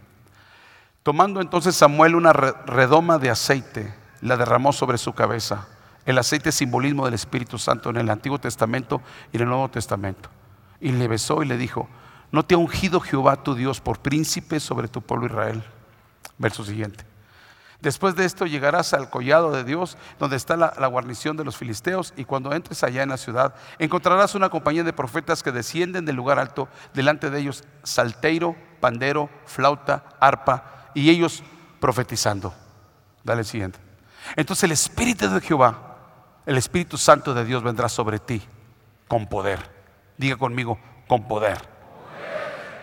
Tomando 1.02 1.40
entonces 1.40 1.76
Samuel 1.76 2.16
una 2.16 2.34
redoma 2.34 3.20
de 3.20 3.30
aceite, 3.30 3.96
la 4.20 4.36
derramó 4.36 4.74
sobre 4.74 4.98
su 4.98 5.14
cabeza. 5.14 5.68
El 6.06 6.18
aceite 6.18 6.50
es 6.50 6.56
simbolismo 6.56 7.06
del 7.06 7.14
Espíritu 7.14 7.58
Santo 7.58 7.90
en 7.90 7.96
el 7.96 8.10
Antiguo 8.10 8.38
Testamento 8.38 9.02
y 9.32 9.38
en 9.38 9.44
el 9.44 9.50
Nuevo 9.50 9.70
Testamento. 9.70 10.30
Y 10.82 10.92
le 10.92 11.08
besó 11.08 11.42
y 11.42 11.46
le 11.46 11.58
dijo, 11.58 11.88
¿no 12.34 12.44
te 12.44 12.56
ha 12.56 12.58
ungido 12.58 13.00
Jehová 13.00 13.44
tu 13.44 13.56
Dios 13.56 13.80
por 13.80 14.00
príncipe 14.00 14.60
sobre 14.60 14.90
tu 14.90 15.02
pueblo 15.02 15.28
Israel? 15.28 15.64
Verso 16.38 16.66
siguiente. 16.66 17.06
Después 17.86 18.16
de 18.16 18.26
esto 18.26 18.48
llegarás 18.48 18.96
al 18.96 19.12
collado 19.12 19.52
de 19.52 19.64
Dios, 19.64 19.96
donde 20.18 20.38
está 20.38 20.58
la, 20.58 20.88
guarnición 20.88 21.38
de 21.38 21.46
los 21.46 21.56
filisteos, 21.56 22.16
y 22.18 22.26
cuando 22.26 22.52
entres 22.52 22.82
allá 22.82 23.04
en 23.04 23.10
la 23.10 23.18
ciudad, 23.18 23.54
encontrarás 23.78 24.34
una 24.34 24.50
compañía 24.50 24.84
de 24.84 24.92
profetas 24.92 25.44
que 25.44 25.52
descienden 25.52 26.04
del 26.04 26.16
lugar 26.16 26.40
alto, 26.40 26.68
delante 26.96 27.30
de 27.30 27.40
ellos 27.40 27.64
salteiro, 27.84 28.56
pandero, 28.80 29.30
flauta, 29.46 30.04
arpa, 30.20 30.90
y 30.96 31.12
ellos 31.12 31.44
profetizando. 31.80 32.56
Dale 33.24 33.42
el 33.42 33.46
siguiente. 33.46 33.78
Entonces 34.36 34.64
el 34.64 34.72
Espíritu 34.72 35.30
de 35.30 35.40
Jehová, 35.40 35.98
el 36.48 36.58
Espíritu 36.58 36.98
Santo 36.98 37.36
de 37.36 37.46
Dios 37.46 37.62
vendrá 37.62 37.88
sobre 37.88 38.18
ti 38.18 38.42
con 39.08 39.28
poder. 39.28 39.60
Diga 40.18 40.38
conmigo, 40.38 40.80
con 41.08 41.28
poder. 41.28 41.60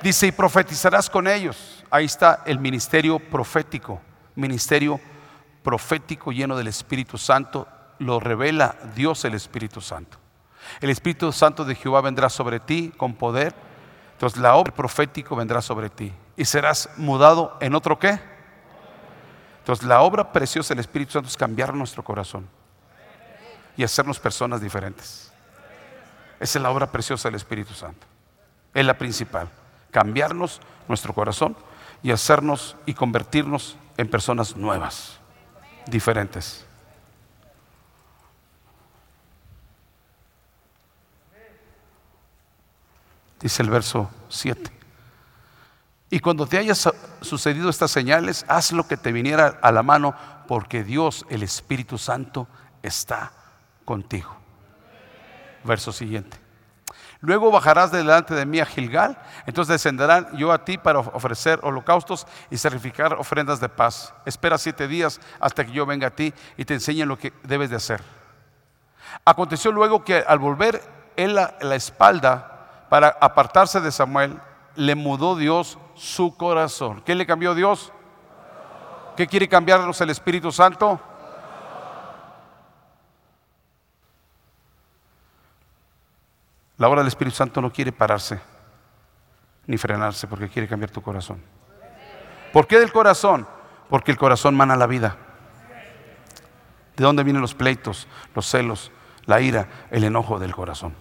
Dice, 0.01 0.29
y 0.29 0.31
profetizarás 0.31 1.11
con 1.11 1.27
ellos. 1.27 1.85
Ahí 1.91 2.05
está 2.05 2.45
el 2.47 2.61
ministerio 2.61 3.19
profético 3.19 4.01
ministerio 4.35 5.01
profético 5.63 6.33
lleno 6.33 6.57
del 6.57 6.69
Espíritu 6.69 7.19
Santo, 7.19 7.69
lo 7.99 8.21
revela 8.21 8.77
Dios 8.95 9.25
el 9.25 9.35
Espíritu 9.35 9.81
Santo. 9.81 10.19
El 10.81 10.91
Espíritu 10.91 11.33
Santo 11.33 11.65
de 11.65 11.75
Jehová 11.75 12.01
vendrá 12.01 12.29
sobre 12.29 12.61
ti 12.61 12.93
con 12.97 13.15
poder. 13.15 13.55
Entonces 14.13 14.41
la 14.41 14.55
obra 14.55 14.75
profético 14.75 15.37
vendrá 15.37 15.63
sobre 15.63 15.91
ti. 15.91 16.13
Y 16.37 16.45
serás 16.45 16.91
mudado 16.97 17.57
en 17.61 17.75
otro 17.75 17.99
qué. 17.99 18.21
Entonces 19.59 19.87
la 19.87 20.03
obra 20.03 20.33
preciosa 20.33 20.75
del 20.75 20.81
Espíritu 20.81 21.13
Santo 21.13 21.29
es 21.29 21.37
cambiar 21.37 21.75
nuestro 21.75 22.03
corazón 22.03 22.49
y 23.77 23.85
hacernos 23.85 24.19
personas 24.19 24.61
diferentes. 24.61 25.33
Esa 26.41 26.59
es 26.59 26.63
la 26.63 26.71
obra 26.71 26.91
preciosa 26.91 27.29
del 27.29 27.37
Espíritu 27.37 27.73
Santo. 27.73 28.07
Es 28.75 28.85
la 28.85 28.99
principal. 28.99 29.49
Cambiarnos 29.91 30.61
nuestro 30.89 31.15
corazón 31.15 31.57
y 32.03 32.11
hacernos 32.11 32.77
y 32.87 32.95
convertirnos 32.95 33.77
en 33.97 34.09
personas 34.09 34.57
nuevas, 34.57 35.19
diferentes. 35.87 36.65
Dice 43.41 43.63
el 43.63 43.71
verso 43.71 44.09
7. 44.29 44.71
Y 46.11 46.21
cuando 46.21 46.47
te 46.47 46.59
hayas 46.59 46.89
sucedido 47.23 47.71
estas 47.71 47.91
señales, 47.91 48.45
haz 48.47 48.71
lo 48.73 48.87
que 48.87 48.97
te 48.97 49.13
viniera 49.13 49.59
a 49.63 49.73
la 49.73 49.83
mano, 49.83 50.15
porque 50.47 50.85
Dios, 50.85 51.25
el 51.31 51.43
Espíritu 51.43 51.99
Santo, 51.99 52.47
está 52.83 53.33
contigo. 53.85 54.37
Verso 55.65 55.91
siguiente. 55.91 56.42
Luego 57.23 57.53
bajarás 57.53 57.93
delante 57.93 58.35
de 58.35 58.45
mí 58.45 58.59
a 58.59 58.67
Gilgal, 58.67 59.17
entonces 59.47 59.75
descenderán 59.75 60.37
yo 60.37 60.51
a 60.51 60.65
ti 60.65 60.77
para 60.77 60.99
ofrecer 60.99 61.61
holocaustos 61.63 62.27
y 62.51 62.57
sacrificar 62.57 63.15
ofrendas 63.15 63.61
de 63.61 63.69
paz. 63.69 64.13
Espera 64.27 64.59
siete 64.59 64.89
días 64.89 65.21
hasta 65.39 65.65
que 65.65 65.71
yo 65.71 65.87
venga 65.87 66.09
a 66.09 66.11
ti 66.11 66.35
y 66.57 66.65
te 66.65 66.75
enseñe 66.75 67.07
lo 67.07 67.17
que 67.17 67.33
debes 67.45 67.71
de 67.71 67.77
hacer. 67.77 68.03
Aconteció 69.25 69.71
luego 69.71 70.03
que 70.03 70.25
al 70.27 70.41
volver 70.41 70.83
él 71.15 71.37
la, 71.37 71.55
la 71.61 71.77
espalda 71.77 72.87
para 72.89 73.17
apartarse 73.21 73.81
de 73.81 73.93
Samuel, 73.93 74.41
le 74.75 74.97
mudó 74.97 75.37
Dios 75.37 75.79
su 75.95 76.37
corazón. 76.37 77.03
¿Qué 77.03 77.15
le 77.15 77.25
cambió 77.25 77.55
Dios? 77.55 77.93
¿Qué 79.17 79.29
quiere 79.29 79.49
cambiarnos 79.49 80.01
el 80.01 80.11
Espíritu 80.11 80.51
Santo? 80.51 81.01
La 86.83 86.89
obra 86.89 87.03
del 87.03 87.07
Espíritu 87.07 87.37
Santo 87.37 87.61
no 87.61 87.73
quiere 87.73 87.93
pararse 87.93 88.41
ni 89.69 89.79
frenarse 89.79 90.27
porque 90.27 90.49
quiere 90.49 90.67
cambiar 90.67 90.91
tu 90.91 91.01
corazón. 91.01 91.41
¿Por 92.53 92.67
qué 92.67 92.81
del 92.81 92.91
corazón? 92.91 93.47
Porque 93.89 94.11
el 94.11 94.19
corazón 94.19 94.57
mana 94.57 94.75
la 94.75 94.89
vida. 94.89 95.17
¿De 96.97 97.05
dónde 97.05 97.23
vienen 97.23 97.41
los 97.41 97.55
pleitos, 97.55 98.09
los 98.35 98.51
celos, 98.51 98.91
la 99.27 99.41
ira, 99.41 99.69
el 99.93 100.03
enojo 100.03 100.41
del 100.41 100.57
corazón? 100.57 100.93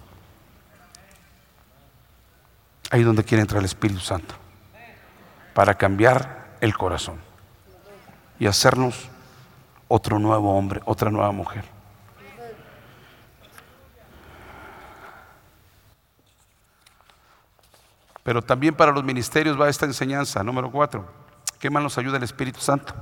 Ahí 2.91 2.99
es 2.99 3.05
donde 3.07 3.23
quiere 3.23 3.41
entrar 3.41 3.57
el 3.57 3.65
Espíritu 3.65 4.01
Santo. 4.01 4.35
Para 5.55 5.73
cambiar 5.73 6.57
el 6.61 6.77
corazón 6.77 7.19
y 8.37 8.45
hacernos 8.45 9.09
otro 9.87 10.19
nuevo 10.19 10.55
hombre, 10.55 10.79
otra 10.85 11.09
nueva 11.09 11.31
mujer. 11.31 11.80
Pero 18.31 18.41
también 18.41 18.73
para 18.73 18.93
los 18.93 19.03
ministerios 19.03 19.59
va 19.59 19.67
esta 19.67 19.85
enseñanza, 19.85 20.41
número 20.41 20.71
cuatro. 20.71 21.05
¿Qué 21.59 21.69
más 21.69 21.83
nos 21.83 21.97
ayuda 21.97 22.15
el 22.15 22.23
Espíritu 22.23 22.61
Santo? 22.61 22.93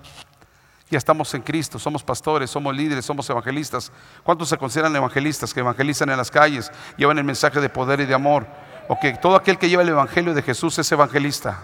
Ya 0.90 0.98
estamos 0.98 1.32
en 1.36 1.44
Cristo, 1.44 1.78
somos 1.78 2.02
pastores, 2.02 2.50
somos 2.50 2.76
líderes, 2.76 3.06
somos 3.06 3.30
evangelistas. 3.30 3.92
¿Cuántos 4.24 4.50
se 4.50 4.58
consideran 4.58 4.96
evangelistas 4.96 5.54
que 5.54 5.60
evangelizan 5.60 6.10
en 6.10 6.18
las 6.18 6.32
calles, 6.32 6.72
llevan 6.98 7.20
el 7.20 7.26
mensaje 7.26 7.62
de 7.62 7.70
poder 7.70 8.00
y 8.00 8.08
de 8.08 8.16
amor? 8.16 8.48
O 8.88 9.00
que 9.00 9.14
todo 9.18 9.36
aquel 9.36 9.60
que 9.60 9.70
lleva 9.70 9.84
el 9.84 9.90
evangelio 9.90 10.34
de 10.34 10.42
Jesús 10.42 10.80
es 10.80 10.92
evangelista. 10.92 11.60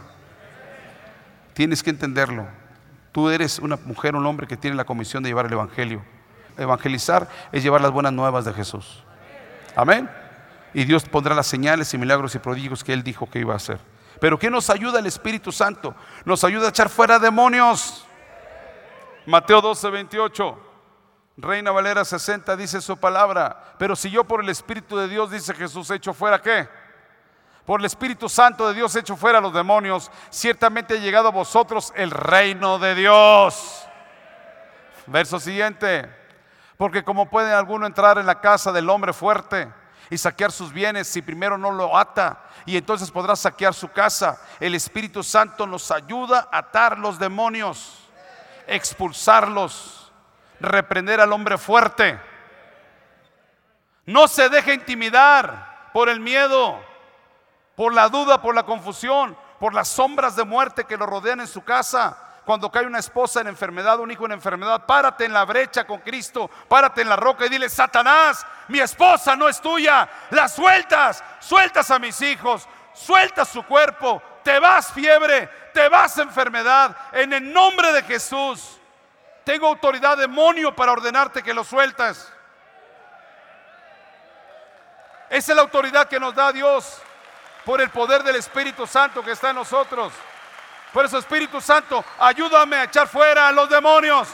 Tienes 1.56 1.82
que 1.82 1.90
entenderlo. 1.90 2.46
Tú 3.12 3.32
eres 3.32 3.58
una 3.58 3.78
mujer, 3.78 4.16
un 4.16 4.28
hombre 4.28 4.46
que 4.46 4.58
tiene 4.58 4.78
la 4.78 4.86
comisión 4.86 5.24
de 5.24 5.30
llevar 5.30 5.48
el 5.48 5.54
evangelio. 5.54 6.04
Evangelizar 6.56 7.28
es 7.52 7.64
llevar 7.64 7.82
las 7.82 7.90
buenas 7.90 8.14
nuevas 8.14 8.46
de 8.46 8.54
Jesús. 8.54 9.04
Amén 9.76 10.08
y 10.76 10.84
Dios 10.84 11.06
pondrá 11.06 11.34
las 11.34 11.48
señales 11.48 11.94
y 11.94 11.98
milagros 11.98 12.36
y 12.36 12.40
prodigios 12.40 12.84
que 12.84 12.92
Él 12.92 13.02
dijo 13.02 13.30
que 13.30 13.40
iba 13.40 13.54
a 13.54 13.56
hacer. 13.56 13.80
Pero 14.20 14.38
¿qué 14.38 14.50
nos 14.50 14.70
ayuda 14.70 15.00
el 15.00 15.06
Espíritu 15.06 15.50
Santo? 15.54 15.96
Nos 16.26 16.44
ayuda 16.44 16.66
a 16.66 16.70
echar 16.70 16.90
fuera 16.90 17.18
demonios. 17.18 18.06
Mateo 19.26 19.62
12, 19.62 19.90
28. 19.90 20.60
Reina 21.38 21.72
Valera 21.72 22.04
60 22.04 22.58
dice 22.58 22.82
su 22.82 22.98
palabra. 22.98 23.76
Pero 23.78 23.96
si 23.96 24.12
yo 24.12 24.26
por 24.26 24.44
el 24.44 24.50
Espíritu 24.50 24.98
de 24.98 25.08
Dios, 25.08 25.32
dice 25.32 25.54
Jesús, 25.54 25.90
hecho 25.92 26.14
fuera 26.14 26.42
qué? 26.42 26.68
Por 27.66 27.80
el 27.80 27.86
Espíritu 27.86 28.28
Santo 28.28 28.68
de 28.68 28.74
Dios 28.74 28.94
hecho 28.98 29.16
fuera 29.16 29.40
los 29.40 29.54
demonios, 29.54 30.12
ciertamente 30.30 30.96
ha 30.96 31.00
llegado 31.00 31.30
a 31.30 31.32
vosotros 31.32 31.94
el 31.96 32.12
reino 32.12 32.80
de 32.80 32.96
Dios. 32.96 33.88
Verso 35.08 35.40
siguiente. 35.40 36.14
Porque 36.76 37.02
como 37.02 37.30
puede 37.30 37.54
alguno 37.54 37.86
entrar 37.86 38.18
en 38.18 38.26
la 38.26 38.42
casa 38.42 38.74
del 38.74 38.90
hombre 38.90 39.14
fuerte 39.14 39.85
y 40.10 40.18
saquear 40.18 40.52
sus 40.52 40.72
bienes 40.72 41.08
si 41.08 41.22
primero 41.22 41.58
no 41.58 41.72
lo 41.72 41.98
ata. 41.98 42.40
Y 42.66 42.78
entonces 42.78 43.12
podrá 43.12 43.36
saquear 43.36 43.74
su 43.74 43.90
casa. 43.90 44.40
El 44.60 44.76
Espíritu 44.76 45.24
Santo 45.24 45.66
nos 45.68 45.92
ayuda 45.92 46.50
a 46.52 46.60
atar 46.60 46.98
los 46.98 47.20
demonios, 47.20 48.08
expulsarlos, 48.68 50.12
reprender 50.60 51.20
al 51.22 51.34
hombre 51.34 51.58
fuerte. 51.58 52.20
No 54.06 54.28
se 54.28 54.50
deje 54.50 54.74
intimidar 54.74 55.90
por 55.94 56.10
el 56.10 56.20
miedo, 56.20 56.80
por 57.76 57.94
la 57.94 58.10
duda, 58.10 58.42
por 58.42 58.54
la 58.54 58.64
confusión, 58.64 59.38
por 59.60 59.74
las 59.74 59.88
sombras 59.88 60.36
de 60.36 60.44
muerte 60.44 60.86
que 60.86 60.98
lo 60.98 61.06
rodean 61.06 61.40
en 61.40 61.48
su 61.48 61.64
casa 61.64 62.18
cuando 62.46 62.72
cae 62.72 62.86
una 62.86 63.00
esposa 63.00 63.42
en 63.42 63.48
enfermedad, 63.48 64.00
un 64.00 64.12
hijo 64.12 64.26
en 64.26 64.34
enfermedad, 64.34 64.86
párate 64.86 65.26
en 65.26 65.34
la 65.34 65.46
brecha 65.46 65.86
con 65.86 66.00
Cristo, 66.00 66.50
párate 66.68 67.02
en 67.02 67.10
la 67.10 67.16
roca 67.16 67.46
y 67.46 67.50
dile, 67.50 67.68
Satanás, 67.70 68.46
mi 68.68 68.80
esposa 68.80 69.36
no 69.36 69.50
es 69.50 69.60
tuya, 69.60 70.08
la 70.30 70.48
sueltas, 70.48 71.24
sueltas 71.40 71.90
a 71.90 71.98
mis 71.98 72.22
hijos, 72.22 72.68
sueltas 72.94 73.50
su 73.50 73.64
cuerpo, 73.64 74.22
te 74.44 74.60
vas 74.60 74.94
fiebre, 74.94 75.50
te 75.74 75.90
vas 75.90 76.20
enfermedad, 76.20 76.96
en 77.14 77.34
el 77.34 77.52
nombre 77.52 77.92
de 77.92 78.04
Jesús. 78.04 78.80
Tengo 79.44 79.68
autoridad 79.68 80.18
demonio 80.18 80.76
para 80.76 80.92
ordenarte 80.92 81.42
que 81.42 81.54
lo 81.54 81.64
sueltas. 81.64 82.32
Esa 85.30 85.52
es 85.52 85.56
la 85.56 85.64
autoridad 85.64 86.08
que 86.08 86.20
nos 86.20 86.36
da 86.36 86.52
Dios 86.52 87.02
por 87.66 87.82
el 87.82 87.90
poder 87.90 88.24
del 88.24 88.36
Espíritu 88.36 88.86
Santo 88.86 89.24
que 89.24 89.32
está 89.32 89.50
en 89.50 89.56
nosotros. 89.56 90.14
Por 90.96 91.04
eso, 91.04 91.18
Espíritu 91.18 91.60
Santo, 91.60 92.06
ayúdame 92.18 92.78
a 92.78 92.84
echar 92.86 93.06
fuera 93.06 93.50
a 93.50 93.52
los 93.52 93.68
demonios. 93.68 94.30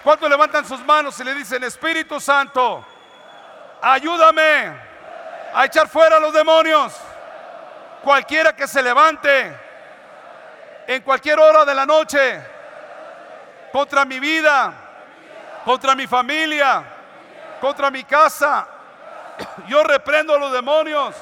¿Cuántos 0.00 0.30
levantan 0.30 0.64
sus 0.64 0.78
manos 0.84 1.18
y 1.18 1.24
le 1.24 1.34
dicen, 1.34 1.64
Espíritu 1.64 2.20
Santo, 2.20 2.86
ayúdame 3.82 4.72
a 5.52 5.64
echar 5.64 5.88
fuera 5.88 6.18
a 6.18 6.20
los 6.20 6.32
demonios? 6.32 6.94
Cualquiera 8.04 8.54
que 8.54 8.68
se 8.68 8.80
levante 8.80 9.58
en 10.86 11.02
cualquier 11.02 11.40
hora 11.40 11.64
de 11.64 11.74
la 11.74 11.84
noche 11.84 12.40
contra 13.72 14.04
mi 14.04 14.20
vida, 14.20 14.72
contra 15.64 15.96
mi 15.96 16.06
familia, 16.06 16.84
contra 17.60 17.90
mi 17.90 18.04
casa, 18.04 18.68
yo 19.66 19.82
reprendo 19.82 20.36
a 20.36 20.38
los 20.38 20.52
demonios 20.52 21.12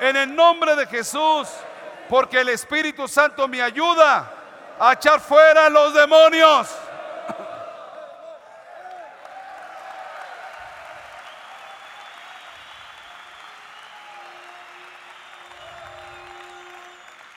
en 0.00 0.16
el 0.16 0.34
nombre 0.34 0.76
de 0.76 0.86
Jesús 0.86 1.46
porque 2.08 2.40
el 2.40 2.48
Espíritu 2.48 3.06
Santo 3.06 3.46
me 3.46 3.62
ayuda 3.62 4.30
a 4.80 4.92
echar 4.92 5.20
fuera 5.20 5.68
los 5.68 5.92
demonios. 5.92 6.68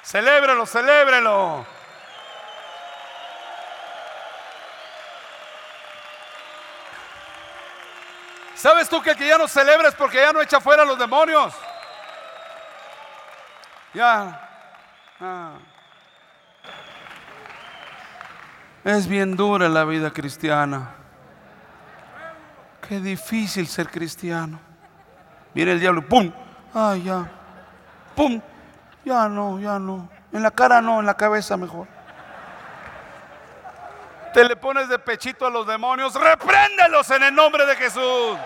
Celébrelo, 0.04 0.66
celébrelo. 0.66 1.66
¿Sabes 8.56 8.90
tú 8.90 9.02
que 9.02 9.12
el 9.12 9.18
que 9.18 9.28
ya 9.28 9.38
no 9.38 9.48
celebres 9.48 9.96
porque 9.96 10.18
ya 10.18 10.34
no 10.34 10.42
echa 10.42 10.60
fuera 10.60 10.86
los 10.86 11.00
demonios? 11.00 11.54
Ya, 13.94 14.51
Ah. 15.22 15.54
Es 18.84 19.08
bien 19.08 19.36
dura 19.36 19.70
la 19.70 19.84
vida 19.84 20.12
cristiana. 20.12 20.96
Qué 22.88 23.00
difícil 23.00 23.68
ser 23.68 23.90
cristiano. 23.90 24.60
Viene 25.54 25.74
el 25.74 25.80
diablo, 25.80 26.02
¡pum! 26.08 26.32
¡Ay, 26.74 27.04
ya! 27.04 27.30
¡Pum! 28.16 28.42
Ya 29.06 29.30
no, 29.30 29.60
ya 29.60 29.78
no. 29.78 30.10
En 30.34 30.42
la 30.42 30.50
cara 30.50 30.82
no, 30.82 31.00
en 31.00 31.06
la 31.06 31.14
cabeza 31.14 31.56
mejor. 31.56 31.88
Te 34.34 34.44
le 34.44 34.56
pones 34.56 34.90
de 34.90 34.98
pechito 34.98 35.46
a 35.46 35.50
los 35.50 35.68
demonios, 35.68 36.16
repréndelos 36.16 37.12
en 37.12 37.24
el 37.24 37.36
nombre 37.36 37.66
de 37.68 37.76
Jesús. 37.76 38.38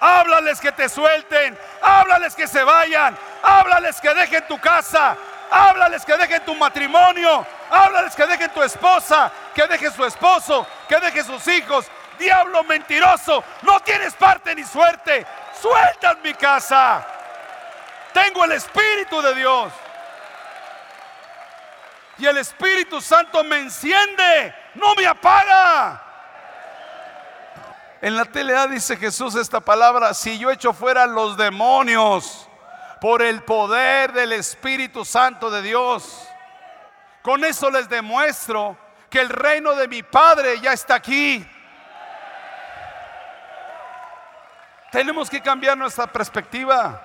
Háblales 0.00 0.60
que 0.60 0.72
te 0.72 0.88
suelten. 0.88 1.58
Háblales 1.82 2.34
que 2.34 2.46
se 2.46 2.64
vayan. 2.64 3.16
Háblales 3.42 4.00
que 4.00 4.14
dejen 4.14 4.46
tu 4.46 4.58
casa. 4.60 5.16
Háblales 5.50 6.04
que 6.04 6.16
dejen 6.16 6.44
tu 6.44 6.54
matrimonio. 6.54 7.44
Háblales 7.70 8.14
que 8.14 8.26
dejen 8.26 8.50
tu 8.50 8.62
esposa. 8.62 9.30
Que 9.54 9.66
dejen 9.66 9.92
su 9.92 10.04
esposo. 10.04 10.66
Que 10.88 10.98
dejen 11.00 11.24
sus 11.24 11.46
hijos. 11.48 11.86
Diablo 12.18 12.62
mentiroso. 12.64 13.42
No 13.62 13.80
tienes 13.80 14.14
parte 14.14 14.54
ni 14.54 14.64
suerte. 14.64 15.26
Sueltas 15.60 16.18
mi 16.22 16.32
casa. 16.34 17.04
Tengo 18.12 18.44
el 18.44 18.52
Espíritu 18.52 19.20
de 19.20 19.34
Dios. 19.34 19.72
Y 22.18 22.26
el 22.26 22.38
Espíritu 22.38 23.00
Santo 23.00 23.42
me 23.42 23.58
enciende. 23.58 24.54
No 24.74 24.94
me 24.94 25.06
apaga. 25.06 26.00
En 28.00 28.16
la 28.16 28.24
telea 28.24 28.66
dice 28.66 28.96
Jesús 28.96 29.34
esta 29.36 29.60
palabra, 29.60 30.12
si 30.12 30.38
yo 30.38 30.50
echo 30.50 30.72
fuera 30.72 31.06
los 31.06 31.36
demonios 31.36 32.41
por 33.02 33.20
el 33.20 33.42
poder 33.42 34.12
del 34.12 34.32
Espíritu 34.32 35.04
Santo 35.04 35.50
de 35.50 35.60
Dios, 35.60 36.24
con 37.20 37.44
eso 37.44 37.68
les 37.68 37.88
demuestro 37.88 38.78
que 39.10 39.20
el 39.20 39.28
reino 39.28 39.74
de 39.74 39.88
mi 39.88 40.04
Padre 40.04 40.60
ya 40.60 40.72
está 40.72 40.94
aquí. 40.94 41.44
Tenemos 44.92 45.28
que 45.28 45.42
cambiar 45.42 45.76
nuestra 45.76 46.06
perspectiva. 46.06 47.04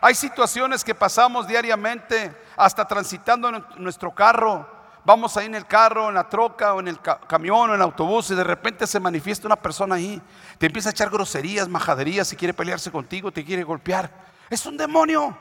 Hay 0.00 0.14
situaciones 0.14 0.82
que 0.82 0.94
pasamos 0.94 1.46
diariamente, 1.46 2.34
hasta 2.56 2.88
transitando 2.88 3.50
en 3.50 3.62
nuestro 3.76 4.14
carro 4.14 4.66
vamos 5.06 5.36
ahí 5.36 5.46
en 5.46 5.54
el 5.54 5.66
carro, 5.66 6.08
en 6.08 6.16
la 6.16 6.28
troca 6.28 6.74
o 6.74 6.80
en 6.80 6.88
el 6.88 6.98
camión 7.00 7.70
o 7.70 7.74
en 7.74 7.74
el 7.76 7.82
autobús 7.82 8.28
y 8.32 8.34
de 8.34 8.42
repente 8.42 8.88
se 8.88 8.98
manifiesta 8.98 9.46
una 9.46 9.54
persona 9.54 9.94
ahí, 9.94 10.20
te 10.58 10.66
empieza 10.66 10.88
a 10.88 10.92
echar 10.92 11.10
groserías, 11.10 11.68
majaderías, 11.68 12.26
si 12.26 12.34
quiere 12.34 12.52
pelearse 12.52 12.90
contigo, 12.90 13.30
te 13.30 13.44
quiere 13.44 13.62
golpear. 13.62 14.25
Es 14.48 14.64
un 14.66 14.76
demonio 14.76 15.36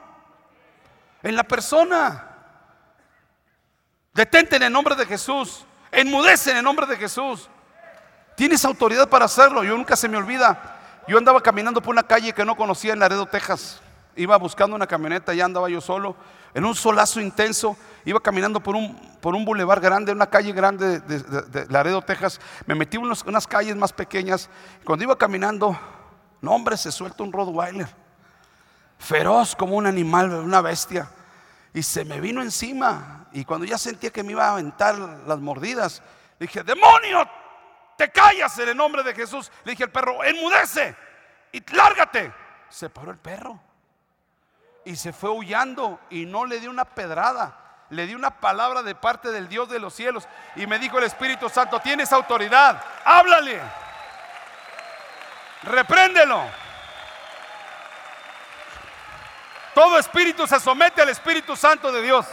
en 1.21 1.35
la 1.35 1.43
persona. 1.43 2.31
Detente 4.13 4.55
en 4.55 4.63
el 4.63 4.71
nombre 4.71 4.95
de 4.95 5.05
Jesús, 5.05 5.65
enmudece 5.91 6.51
en 6.51 6.57
el 6.57 6.63
nombre 6.63 6.85
de 6.85 6.95
Jesús. 6.95 7.49
Tienes 8.35 8.63
autoridad 8.65 9.09
para 9.09 9.25
hacerlo, 9.25 9.63
yo 9.63 9.75
nunca 9.75 9.95
se 9.95 10.07
me 10.07 10.17
olvida. 10.17 10.79
Yo 11.07 11.17
andaba 11.17 11.41
caminando 11.41 11.81
por 11.81 11.93
una 11.93 12.03
calle 12.03 12.33
que 12.33 12.45
no 12.45 12.55
conocía 12.55 12.93
en 12.93 12.99
Laredo, 12.99 13.25
Texas. 13.25 13.81
Iba 14.15 14.37
buscando 14.37 14.75
una 14.75 14.87
camioneta, 14.87 15.33
ya 15.33 15.45
andaba 15.45 15.69
yo 15.69 15.81
solo, 15.81 16.15
en 16.53 16.63
un 16.63 16.73
solazo 16.73 17.19
intenso 17.19 17.77
iba 18.05 18.19
caminando 18.21 18.61
por 18.61 18.75
un, 18.75 18.95
por 19.19 19.35
un 19.35 19.43
bulevar 19.43 19.81
grande, 19.81 20.13
una 20.13 20.27
calle 20.27 20.53
grande 20.53 21.01
de, 21.01 21.65
Laredo, 21.69 22.01
Texas. 22.01 22.39
Me 22.65 22.75
metí 22.75 22.97
en 22.97 23.03
unas 23.03 23.47
calles 23.47 23.75
más 23.75 23.91
pequeñas. 23.91 24.49
Cuando 24.85 25.03
iba 25.03 25.17
caminando, 25.17 25.77
no 26.39 26.53
hombre, 26.53 26.77
se 26.77 26.91
suelta 26.91 27.23
un 27.23 27.33
Rottweiler. 27.33 28.04
Feroz 28.97 29.55
como 29.55 29.75
un 29.75 29.85
animal, 29.87 30.31
una 30.31 30.61
bestia. 30.61 31.09
Y 31.73 31.83
se 31.83 32.05
me 32.05 32.19
vino 32.19 32.41
encima. 32.41 33.27
Y 33.31 33.45
cuando 33.45 33.65
ya 33.65 33.77
sentía 33.77 34.11
que 34.11 34.23
me 34.23 34.31
iba 34.31 34.45
a 34.45 34.51
aventar 34.53 34.97
las 34.97 35.39
mordidas, 35.39 36.01
dije, 36.39 36.63
demonio, 36.63 37.27
te 37.97 38.11
callas 38.11 38.57
en 38.59 38.69
el 38.69 38.77
nombre 38.77 39.03
de 39.03 39.13
Jesús. 39.13 39.51
Le 39.63 39.71
dije 39.71 39.83
al 39.83 39.91
perro, 39.91 40.23
enmudece 40.23 40.95
y 41.51 41.63
lárgate. 41.73 42.33
Se 42.69 42.89
paró 42.89 43.11
el 43.11 43.17
perro 43.17 43.59
y 44.83 44.95
se 44.95 45.13
fue 45.13 45.29
huyendo 45.29 45.99
y 46.09 46.25
no 46.25 46.45
le 46.45 46.59
dio 46.59 46.69
una 46.69 46.85
pedrada 46.85 47.65
le 47.89 48.07
di 48.07 48.15
una 48.15 48.31
palabra 48.31 48.81
de 48.83 48.95
parte 48.95 49.31
del 49.31 49.47
Dios 49.47 49.69
de 49.69 49.79
los 49.79 49.93
cielos 49.93 50.27
y 50.55 50.65
me 50.67 50.79
dijo 50.79 50.97
el 50.97 51.03
Espíritu 51.05 51.49
Santo, 51.49 51.79
tienes 51.79 52.11
autoridad, 52.11 52.81
háblale, 53.03 53.61
repréndelo. 55.63 56.64
Todo 59.75 59.99
espíritu 59.99 60.47
se 60.47 60.59
somete 60.59 61.01
al 61.01 61.09
Espíritu 61.09 61.55
Santo 61.55 61.91
de 61.91 62.01
Dios. 62.01 62.25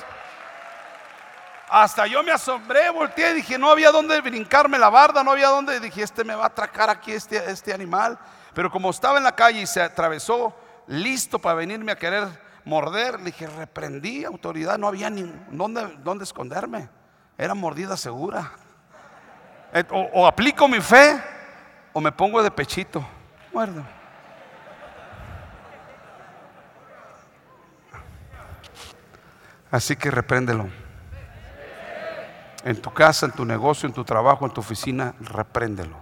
Hasta 1.69 2.07
yo 2.07 2.23
me 2.23 2.31
asombré, 2.31 2.89
volteé 2.91 3.33
y 3.33 3.35
dije, 3.35 3.59
no 3.59 3.71
había 3.71 3.91
dónde 3.91 4.21
brincarme 4.21 4.79
la 4.79 4.91
barda, 4.91 5.25
no 5.25 5.33
había 5.33 5.49
dónde. 5.49 5.81
Dije, 5.81 6.03
este 6.03 6.23
me 6.23 6.37
va 6.37 6.45
a 6.45 6.47
atracar 6.47 6.89
aquí, 6.89 7.13
este, 7.13 7.51
este 7.51 7.75
animal. 7.75 8.19
Pero 8.55 8.71
como 8.71 8.91
estaba 8.91 9.19
en 9.19 9.25
la 9.25 9.35
calle 9.35 9.63
y 9.63 9.67
se 9.67 9.83
atravesó, 9.83 10.55
listo 10.87 11.39
para 11.41 11.57
venirme 11.57 11.91
a 11.91 11.97
querer 11.97 12.29
morder. 12.65 13.19
Le 13.19 13.27
dije, 13.27 13.47
reprendí 13.47 14.25
autoridad, 14.25 14.79
no 14.79 14.87
había 14.87 15.11
ni 15.11 15.23
dónde, 15.51 15.97
dónde 16.05 16.25
esconderme. 16.25 16.89
Era 17.37 17.55
mordida 17.55 17.97
segura. 17.97 18.53
Eh, 19.73 19.85
o, 19.91 20.27
aplico 20.27 20.69
mi 20.69 20.81
fe 20.81 21.21
o 21.93 22.01
me 22.01 22.13
pongo 22.13 22.43
de 22.43 22.51
pechito. 22.51 23.05
Muerdo. 23.53 23.83
Así 29.73 29.97
que 29.97 30.11
repréndelo. 30.11 30.69
En 32.63 32.81
tu 32.81 32.93
casa, 32.93 33.27
en 33.27 33.33
tu 33.33 33.45
negocio, 33.45 33.89
en 33.89 33.95
tu 33.95 34.05
trabajo, 34.05 34.45
en 34.45 34.53
tu 34.53 34.61
oficina, 34.61 35.15
repréndelo. 35.19 35.97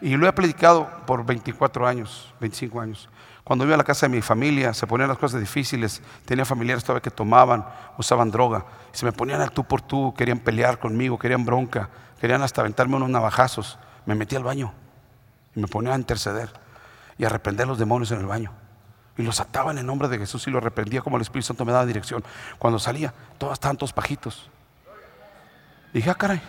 Y 0.00 0.16
lo 0.16 0.24
he 0.24 0.28
aplicado 0.28 0.88
por 1.04 1.26
24 1.26 1.86
años, 1.86 2.32
25 2.40 2.80
años. 2.80 3.08
Cuando 3.42 3.64
iba 3.64 3.74
a 3.74 3.78
la 3.78 3.84
casa 3.84 4.06
de 4.06 4.14
mi 4.14 4.22
familia, 4.22 4.72
se 4.72 4.86
ponían 4.86 5.08
las 5.08 5.18
cosas 5.18 5.40
difíciles. 5.40 6.00
Tenía 6.24 6.44
familiares 6.44 6.84
todavía 6.84 7.02
que 7.02 7.10
tomaban, 7.10 7.66
usaban 7.98 8.30
droga. 8.30 8.64
se 8.92 9.04
me 9.04 9.10
ponían 9.12 9.40
al 9.40 9.50
tú 9.50 9.64
por 9.64 9.82
tú, 9.82 10.14
querían 10.16 10.38
pelear 10.38 10.78
conmigo, 10.78 11.18
querían 11.18 11.44
bronca, 11.44 11.88
querían 12.20 12.42
hasta 12.42 12.60
aventarme 12.60 12.94
unos 12.96 13.10
navajazos. 13.10 13.78
Me 14.06 14.14
metí 14.14 14.36
al 14.36 14.44
baño 14.44 14.72
y 15.56 15.60
me 15.60 15.66
ponía 15.66 15.92
a 15.92 15.96
interceder 15.96 16.50
y 17.18 17.24
a 17.24 17.28
reprender 17.28 17.66
los 17.66 17.78
demonios 17.78 18.12
en 18.12 18.20
el 18.20 18.26
baño. 18.26 18.52
Y 19.18 19.22
los 19.22 19.40
ataba 19.40 19.72
en 19.72 19.78
el 19.78 19.86
nombre 19.86 20.08
de 20.08 20.16
Jesús 20.16 20.46
y 20.46 20.50
los 20.50 20.62
reprendía 20.62 21.02
como 21.02 21.16
el 21.16 21.22
Espíritu 21.22 21.48
Santo 21.48 21.64
me 21.64 21.72
daba 21.72 21.84
dirección. 21.84 22.24
Cuando 22.58 22.78
salía, 22.78 23.12
todos 23.36 23.54
estaban 23.54 23.76
todos 23.76 23.92
pajitos. 23.92 24.48
Dije, 25.92 26.08
ah, 26.08 26.14
caray, 26.14 26.40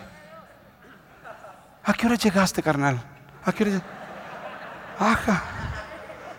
¿a 1.84 1.92
qué 1.92 2.06
hora 2.06 2.14
llegaste, 2.14 2.62
carnal? 2.62 3.02
¿A 3.44 3.52
qué 3.52 3.64
hora? 3.64 3.82
Ajá. 4.98 5.42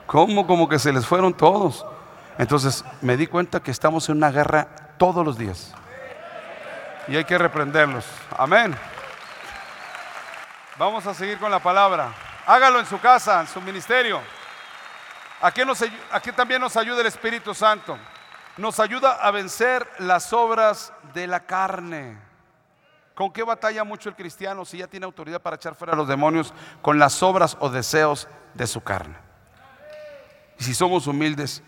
¿Cómo? 0.08 0.48
Como 0.48 0.70
que 0.70 0.80
se 0.80 0.94
les 0.94 1.06
fueron 1.06 1.34
todos. 1.34 1.86
Entonces 2.38 2.86
me 3.02 3.18
di 3.18 3.28
cuenta 3.28 3.60
que 3.60 3.72
estamos 3.72 4.08
en 4.08 4.18
una 4.18 4.32
guerra 4.32 4.68
todos 4.98 5.26
los 5.26 5.38
días. 5.38 5.74
Y 7.08 7.18
hay 7.18 7.26
que 7.26 7.38
reprenderlos. 7.38 8.06
Amén. 8.38 8.74
Vamos 10.78 11.06
a 11.06 11.14
seguir 11.14 11.38
con 11.40 11.52
la 11.52 11.60
palabra. 11.60 12.14
Hágalo 12.46 12.80
en 12.80 12.86
su 12.86 13.00
casa, 13.00 13.42
en 13.42 13.48
su 13.48 13.60
ministerio. 13.60 14.22
Aquí, 15.42 15.66
nos, 15.66 15.84
también 16.36 16.62
nos 16.62 16.78
ayuda 16.78 17.02
el 17.02 17.08
Espíritu 17.08 17.54
Santo. 17.56 17.98
Nos 18.58 18.80
ayuda 18.80 19.14
a 19.14 19.32
vencer 19.32 19.88
las 19.98 20.34
obras 20.34 20.94
de 21.14 21.26
la 21.26 21.40
carne. 21.42 22.18
¿Con 23.16 23.32
qué 23.32 23.44
batalla 23.44 23.84
mucho 23.84 24.10
el 24.10 24.16
cristiano 24.16 24.66
si 24.66 24.78
ya 24.78 24.88
tiene 24.88 25.06
autoridad 25.06 25.42
para 25.42 25.56
echar 25.56 25.76
fuera 25.76 25.94
a 25.94 25.96
los 25.96 26.08
demonios? 26.08 26.54
Con 26.82 27.00
las 27.00 27.24
obras 27.24 27.58
o 27.60 27.70
deseos 27.70 28.28
de 28.54 28.68
su 28.68 28.82
carne. 28.82 29.16
Y 30.60 30.64
si 30.64 30.76
somos 30.76 31.08
humildes, 31.08 31.64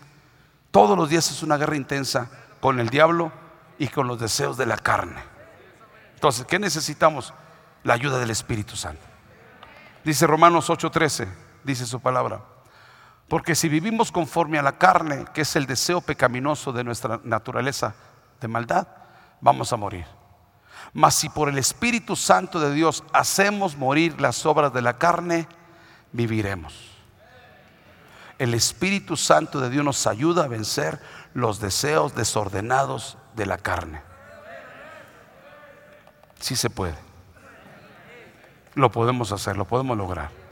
todos 0.70 0.96
los 0.96 1.08
días 1.08 1.28
es 1.30 1.42
una 1.42 1.56
guerra 1.56 1.76
intensa 1.76 2.30
con 2.60 2.78
el 2.78 2.90
diablo 2.90 3.32
y 3.78 3.88
con 3.88 4.06
los 4.06 4.20
deseos 4.20 4.56
de 4.56 4.66
la 4.66 4.76
carne. 4.76 5.20
Entonces, 6.14 6.46
¿qué 6.46 6.58
necesitamos? 6.58 7.34
La 7.82 7.94
ayuda 7.94 8.18
del 8.18 8.30
Espíritu 8.30 8.76
Santo. 8.76 9.02
Dice 10.04 10.26
Romanos 10.26 10.70
8:13, 10.70 11.28
dice 11.64 11.86
su 11.86 12.00
palabra. 12.00 12.53
Porque 13.34 13.56
si 13.56 13.68
vivimos 13.68 14.12
conforme 14.12 14.60
a 14.60 14.62
la 14.62 14.78
carne, 14.78 15.24
que 15.34 15.40
es 15.40 15.56
el 15.56 15.66
deseo 15.66 16.00
pecaminoso 16.00 16.72
de 16.72 16.84
nuestra 16.84 17.18
naturaleza 17.24 17.96
de 18.40 18.46
maldad, 18.46 18.86
vamos 19.40 19.72
a 19.72 19.76
morir. 19.76 20.06
Mas 20.92 21.16
si 21.16 21.28
por 21.28 21.48
el 21.48 21.58
Espíritu 21.58 22.14
Santo 22.14 22.60
de 22.60 22.72
Dios 22.72 23.02
hacemos 23.12 23.76
morir 23.76 24.20
las 24.20 24.46
obras 24.46 24.72
de 24.72 24.82
la 24.82 24.98
carne, 24.98 25.48
viviremos 26.12 26.94
el 28.38 28.54
Espíritu 28.54 29.16
Santo 29.16 29.58
de 29.58 29.68
Dios 29.68 29.84
nos 29.84 30.06
ayuda 30.06 30.44
a 30.44 30.48
vencer 30.48 31.00
los 31.32 31.58
deseos 31.58 32.14
desordenados 32.14 33.18
de 33.34 33.46
la 33.46 33.58
carne. 33.58 34.00
Sí 36.38 36.54
se 36.54 36.70
puede. 36.70 36.94
Lo 38.74 38.92
podemos 38.92 39.32
hacer, 39.32 39.56
lo 39.56 39.64
podemos 39.64 39.96
lograr. 39.96 40.43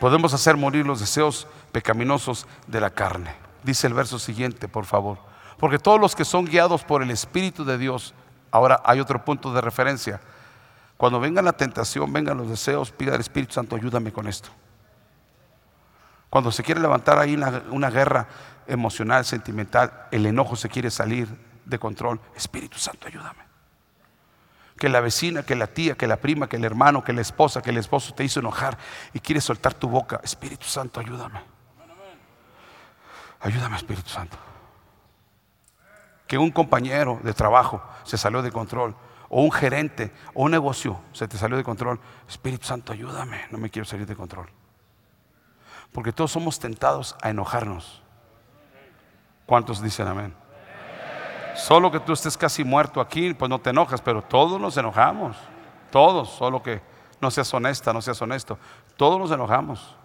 Podemos 0.00 0.34
hacer 0.34 0.56
morir 0.56 0.86
los 0.86 1.00
deseos 1.00 1.46
pecaminosos 1.72 2.46
de 2.66 2.80
la 2.80 2.90
carne. 2.90 3.34
Dice 3.62 3.86
el 3.86 3.94
verso 3.94 4.18
siguiente, 4.18 4.68
por 4.68 4.84
favor. 4.84 5.18
Porque 5.58 5.78
todos 5.78 6.00
los 6.00 6.14
que 6.14 6.24
son 6.24 6.44
guiados 6.44 6.84
por 6.84 7.02
el 7.02 7.10
Espíritu 7.10 7.64
de 7.64 7.78
Dios, 7.78 8.14
ahora 8.50 8.80
hay 8.84 9.00
otro 9.00 9.24
punto 9.24 9.52
de 9.52 9.60
referencia. 9.60 10.20
Cuando 10.96 11.20
venga 11.20 11.42
la 11.42 11.52
tentación, 11.52 12.12
vengan 12.12 12.36
los 12.36 12.48
deseos, 12.48 12.90
pida 12.90 13.14
al 13.14 13.20
Espíritu 13.20 13.54
Santo, 13.54 13.76
ayúdame 13.76 14.12
con 14.12 14.26
esto. 14.26 14.50
Cuando 16.30 16.52
se 16.52 16.62
quiere 16.62 16.80
levantar 16.80 17.18
ahí 17.18 17.34
una, 17.70 17.90
guerra 17.90 18.28
emocional, 18.66 19.24
sentimental, 19.24 20.06
el 20.10 20.26
enojo 20.26 20.56
se 20.56 20.68
quiere 20.68 20.90
salir 20.90 21.28
de 21.64 21.78
control. 21.78 22.20
Espíritu 22.34 22.78
Santo, 22.78 23.06
ayúdame. 23.06 23.45
Que 24.78 24.88
la 24.88 25.00
vecina, 25.00 25.42
que 25.42 25.56
la 25.56 25.66
tía, 25.66 25.94
que 25.96 26.06
la 26.06 26.18
prima, 26.18 26.48
que 26.48 26.56
el 26.56 26.64
hermano, 26.64 27.02
que 27.02 27.12
la 27.12 27.22
esposa, 27.22 27.62
que 27.62 27.70
el 27.70 27.78
esposo 27.78 28.14
te 28.14 28.24
hizo 28.24 28.40
enojar 28.40 28.76
y 29.12 29.20
quieres 29.20 29.44
soltar 29.44 29.74
tu 29.74 29.88
boca. 29.88 30.20
Espíritu 30.22 30.66
Santo, 30.66 31.00
ayúdame. 31.00 31.40
Ayúdame, 33.40 33.76
Espíritu 33.76 34.08
Santo. 34.08 34.36
Que 36.26 36.36
un 36.38 36.50
compañero 36.50 37.20
de 37.22 37.32
trabajo 37.32 37.82
se 38.04 38.18
salió 38.18 38.42
de 38.42 38.50
control, 38.50 38.96
o 39.28 39.42
un 39.42 39.52
gerente, 39.52 40.12
o 40.34 40.44
un 40.44 40.50
negocio 40.50 41.00
se 41.12 41.26
te 41.28 41.38
salió 41.38 41.56
de 41.56 41.64
control. 41.64 42.00
Espíritu 42.28 42.66
Santo, 42.66 42.92
ayúdame. 42.92 43.46
No 43.50 43.58
me 43.58 43.70
quiero 43.70 43.86
salir 43.86 44.06
de 44.06 44.16
control. 44.16 44.48
Porque 45.92 46.12
todos 46.12 46.32
somos 46.32 46.58
tentados 46.58 47.16
a 47.22 47.30
enojarnos. 47.30 48.02
¿Cuántos 49.46 49.80
dicen 49.80 50.08
amén? 50.08 50.34
Solo 51.56 51.90
que 51.90 52.00
tú 52.00 52.12
estés 52.12 52.36
casi 52.36 52.64
muerto 52.64 53.00
aquí, 53.00 53.32
pues 53.34 53.48
no 53.48 53.58
te 53.58 53.70
enojas, 53.70 54.00
pero 54.00 54.22
todos 54.22 54.60
nos 54.60 54.76
enojamos. 54.76 55.36
Todos, 55.90 56.30
solo 56.30 56.62
que 56.62 56.82
no 57.20 57.30
seas 57.30 57.52
honesta, 57.54 57.92
no 57.92 58.02
seas 58.02 58.20
honesto. 58.20 58.58
Todos 58.96 59.18
nos 59.18 59.30
enojamos. 59.30 59.96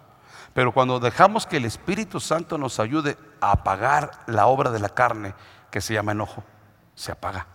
Pero 0.54 0.72
cuando 0.72 1.00
dejamos 1.00 1.46
que 1.46 1.58
el 1.58 1.64
Espíritu 1.64 2.20
Santo 2.20 2.58
nos 2.58 2.80
ayude 2.80 3.16
a 3.40 3.52
apagar 3.52 4.10
la 4.26 4.46
obra 4.46 4.70
de 4.70 4.78
la 4.78 4.88
carne, 4.88 5.34
que 5.70 5.80
se 5.80 5.94
llama 5.94 6.12
enojo, 6.12 6.42
se 6.94 7.12
apaga. 7.12 7.46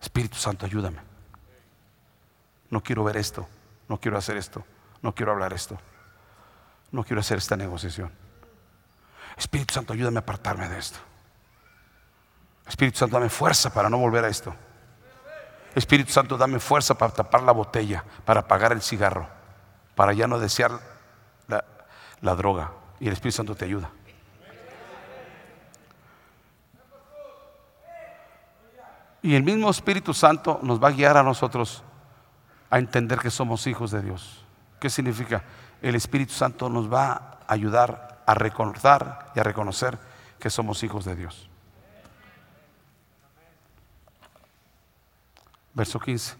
Espíritu 0.00 0.36
Santo, 0.36 0.66
ayúdame. 0.66 0.98
No 2.70 2.82
quiero 2.82 3.04
ver 3.04 3.16
esto, 3.16 3.46
no 3.88 3.98
quiero 3.98 4.18
hacer 4.18 4.36
esto, 4.36 4.64
no 5.00 5.14
quiero 5.14 5.32
hablar 5.32 5.52
esto, 5.52 5.78
no 6.90 7.04
quiero 7.04 7.20
hacer 7.20 7.38
esta 7.38 7.56
negociación. 7.56 8.10
Espíritu 9.36 9.74
Santo, 9.74 9.92
ayúdame 9.92 10.18
a 10.18 10.20
apartarme 10.20 10.68
de 10.68 10.78
esto. 10.78 10.98
Espíritu 12.66 12.98
Santo, 12.98 13.16
dame 13.16 13.28
fuerza 13.28 13.72
para 13.72 13.88
no 13.88 13.98
volver 13.98 14.24
a 14.24 14.28
esto. 14.28 14.54
Espíritu 15.74 16.12
Santo, 16.12 16.36
dame 16.36 16.58
fuerza 16.58 16.96
para 16.96 17.12
tapar 17.12 17.42
la 17.42 17.52
botella, 17.52 18.04
para 18.24 18.40
apagar 18.40 18.72
el 18.72 18.82
cigarro, 18.82 19.28
para 19.94 20.12
ya 20.12 20.26
no 20.26 20.38
desear 20.38 20.72
la, 21.48 21.64
la 22.20 22.34
droga. 22.34 22.72
Y 23.00 23.08
el 23.08 23.14
Espíritu 23.14 23.36
Santo 23.36 23.54
te 23.54 23.64
ayuda. 23.64 23.90
Y 29.22 29.36
el 29.36 29.44
mismo 29.44 29.70
Espíritu 29.70 30.12
Santo 30.12 30.58
nos 30.62 30.82
va 30.82 30.88
a 30.88 30.92
guiar 30.92 31.16
a 31.16 31.22
nosotros 31.22 31.82
a 32.70 32.78
entender 32.78 33.18
que 33.18 33.30
somos 33.30 33.66
hijos 33.66 33.92
de 33.92 34.02
Dios. 34.02 34.44
¿Qué 34.80 34.90
significa? 34.90 35.44
El 35.80 35.94
Espíritu 35.94 36.32
Santo 36.32 36.68
nos 36.68 36.92
va 36.92 37.38
a 37.46 37.52
ayudar 37.52 38.11
a 38.26 38.34
recordar 38.34 39.32
y 39.34 39.40
a 39.40 39.42
reconocer 39.42 39.98
que 40.38 40.50
somos 40.50 40.82
hijos 40.82 41.04
de 41.04 41.16
Dios. 41.16 41.48
Verso 45.74 45.98
15. 45.98 46.36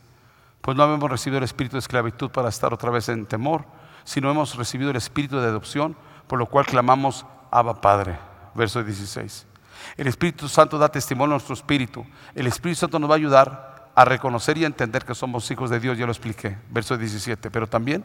Pues 0.61 0.77
no 0.77 0.85
hemos 0.85 1.11
recibido 1.11 1.39
el 1.39 1.45
espíritu 1.45 1.77
de 1.77 1.81
esclavitud 1.81 2.31
para 2.31 2.49
estar 2.49 2.73
otra 2.73 2.91
vez 2.91 3.09
en 3.09 3.27
temor, 3.27 3.65
sino 4.05 4.31
hemos 4.31 4.55
recibido 4.57 4.91
el 4.91 4.97
espíritu 4.97 5.39
de 5.39 5.49
adopción, 5.49 5.97
por 6.27 6.39
lo 6.39 6.47
cual 6.47 6.67
clamamos 6.67 7.27
Abba 7.51 7.81
Padre. 7.81 8.19
Verso 8.55 8.83
16. 8.83 9.47
El 9.97 10.07
Espíritu 10.07 10.49
Santo 10.49 10.79
da 10.79 10.89
testimonio 10.89 11.35
a 11.35 11.39
nuestro 11.39 11.55
espíritu. 11.55 12.07
El 12.35 12.47
Espíritu 12.47 12.81
Santo 12.81 12.99
nos 12.99 13.11
va 13.11 13.15
a 13.15 13.17
ayudar 13.17 13.91
a 13.95 14.05
reconocer 14.05 14.57
y 14.59 14.65
a 14.65 14.67
entender 14.67 15.05
que 15.05 15.15
somos 15.15 15.51
hijos 15.51 15.71
de 15.71 15.81
Dios, 15.81 15.99
ya 15.99 16.07
lo 16.07 16.13
expliqué, 16.13 16.57
verso 16.71 16.97
17. 16.97 17.51
Pero 17.51 17.67
también, 17.67 18.05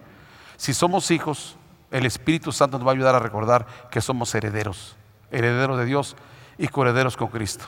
si 0.56 0.74
somos 0.74 1.12
hijos, 1.12 1.57
el 1.92 2.06
Espíritu 2.06 2.52
Santo 2.52 2.78
nos 2.78 2.88
va 2.88 2.92
a 2.92 2.96
ayudar 2.96 3.16
a 3.16 3.20
recordar 3.20 3.66
que 3.90 4.02
somos 4.02 4.34
herederos, 4.36 4.96
herederos 5.32 5.78
de 5.78 5.86
Dios 5.86 6.16
y 6.58 6.68
coherederos 6.68 7.16
con 7.16 7.28
Cristo. 7.28 7.66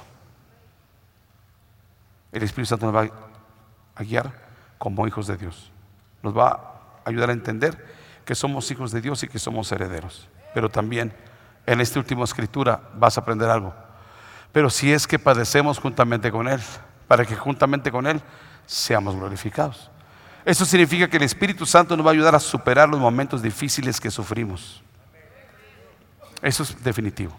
El 2.32 2.44
Espíritu 2.44 2.70
Santo 2.70 2.92
nos 2.92 2.96
va 2.96 3.10
a 3.96 4.04
guiar 4.04 4.32
como 4.78 5.08
hijos 5.08 5.28
de 5.28 5.38
Dios. 5.38 5.72
Nos 6.22 6.38
va 6.38 6.50
a 6.50 7.10
ayudar 7.10 7.30
a 7.30 7.34
entender 7.34 7.86
que 8.26 8.36
somos 8.36 8.70
hijos 8.72 8.92
de 8.92 9.02
Dios 9.02 9.24
y 9.24 9.28
que 9.28 9.40
somos 9.40 9.72
herederos. 9.72 10.28
Pero 10.54 10.70
también 10.70 11.14
en 11.66 11.82
esta 11.82 12.00
última 12.00 12.24
escritura 12.24 12.82
vas 12.96 13.18
a 13.18 13.22
aprender 13.22 13.50
algo. 13.50 13.74
Pero 14.52 14.70
si 14.70 14.92
es 14.92 15.08
que 15.08 15.20
padecemos 15.20 15.80
juntamente 15.80 16.32
con 16.32 16.48
Él, 16.48 16.60
para 17.08 17.26
que 17.26 17.36
juntamente 17.36 17.92
con 17.92 18.06
Él 18.06 18.22
seamos 18.66 19.16
glorificados. 19.16 19.90
Eso 20.46 20.66
significa 20.66 21.08
que 21.08 21.18
el 21.18 21.24
Espíritu 21.24 21.66
Santo 21.66 21.96
nos 21.96 22.06
va 22.06 22.12
a 22.12 22.14
ayudar 22.14 22.36
a 22.36 22.40
superar 22.40 22.88
los 22.90 23.00
momentos 23.00 23.42
difíciles 23.42 24.00
que 24.00 24.10
sufrimos. 24.10 24.82
Eso 26.42 26.64
es 26.64 26.82
definitivo. 26.84 27.38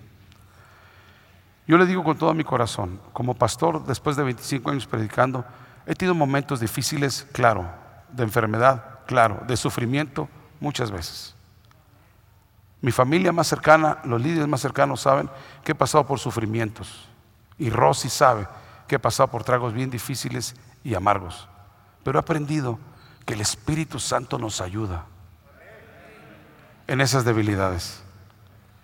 Yo 1.67 1.79
le 1.79 1.87
digo 1.87 2.03
con 2.03 2.19
todo 2.19 2.35
mi 2.35 2.45
corazón, 2.45 3.01
como 3.13 3.35
pastor, 3.35 3.85
después 3.87 4.17
de 4.17 4.25
25 4.25 4.71
años 4.71 4.87
predicando, 4.87 5.45
he 5.87 5.95
tenido 5.95 6.15
momentos 6.15 6.61
difíciles, 6.61 7.27
claro, 7.33 7.71
de 8.13 8.25
enfermedad, 8.25 9.01
claro, 9.07 9.43
de 9.47 9.57
sufrimiento, 9.57 10.29
muchas 10.59 10.91
veces. 10.91 11.35
Mi 12.83 12.93
familia 12.93 13.33
más 13.33 13.47
cercana, 13.47 13.99
los 14.05 14.21
líderes 14.21 14.49
más 14.49 14.61
cercanos 14.61 15.03
saben 15.03 15.31
que 15.65 15.73
he 15.73 15.75
pasado 15.75 16.07
por 16.07 16.19
sufrimientos. 16.19 17.09
Y 17.59 17.71
Rosy 17.71 18.09
sabe 18.09 18.49
que 18.89 18.97
he 18.97 18.99
pasado 18.99 19.29
por 19.29 19.45
tragos 19.45 19.73
bien 19.75 19.91
difíciles 19.91 20.57
y 20.83 20.95
amargos. 20.95 21.47
Pero 22.03 22.19
he 22.19 22.21
aprendido 22.21 22.79
que 23.25 23.35
el 23.35 23.41
Espíritu 23.41 23.99
Santo 23.99 24.39
nos 24.39 24.61
ayuda 24.61 25.05
en 26.87 27.01
esas 27.01 27.25
debilidades. 27.25 28.03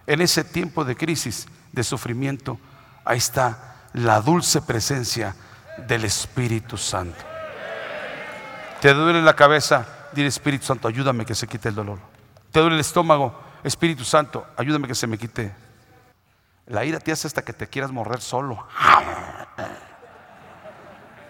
En 0.07 0.20
ese 0.20 0.45
tiempo 0.45 0.84
de 0.84 0.97
crisis, 0.97 1.49
de 1.72 1.82
sufrimiento, 1.82 2.59
ahí 3.05 3.18
está 3.18 3.76
la 3.93 4.20
dulce 4.20 4.62
presencia 4.62 5.34
del 5.89 6.05
Espíritu 6.05 6.76
Santo. 6.76 7.18
Te 8.80 8.95
duele 8.95 9.22
la 9.22 9.34
cabeza, 9.34 10.09
dile 10.12 10.28
Espíritu 10.28 10.66
Santo, 10.66 10.87
ayúdame 10.87 11.24
que 11.24 11.34
se 11.34 11.49
quite 11.49 11.68
el 11.68 11.74
dolor. 11.74 11.99
Te 12.53 12.61
duele 12.61 12.76
el 12.76 12.80
estómago, 12.80 13.41
Espíritu 13.64 14.05
Santo, 14.05 14.47
ayúdame 14.57 14.87
que 14.87 14.95
se 14.95 15.07
me 15.07 15.18
quite. 15.18 15.53
La 16.66 16.84
ira 16.84 17.01
te 17.01 17.11
hace 17.11 17.26
hasta 17.26 17.43
que 17.43 17.53
te 17.53 17.66
quieras 17.66 17.91
morrer 17.91 18.20
solo. 18.20 18.66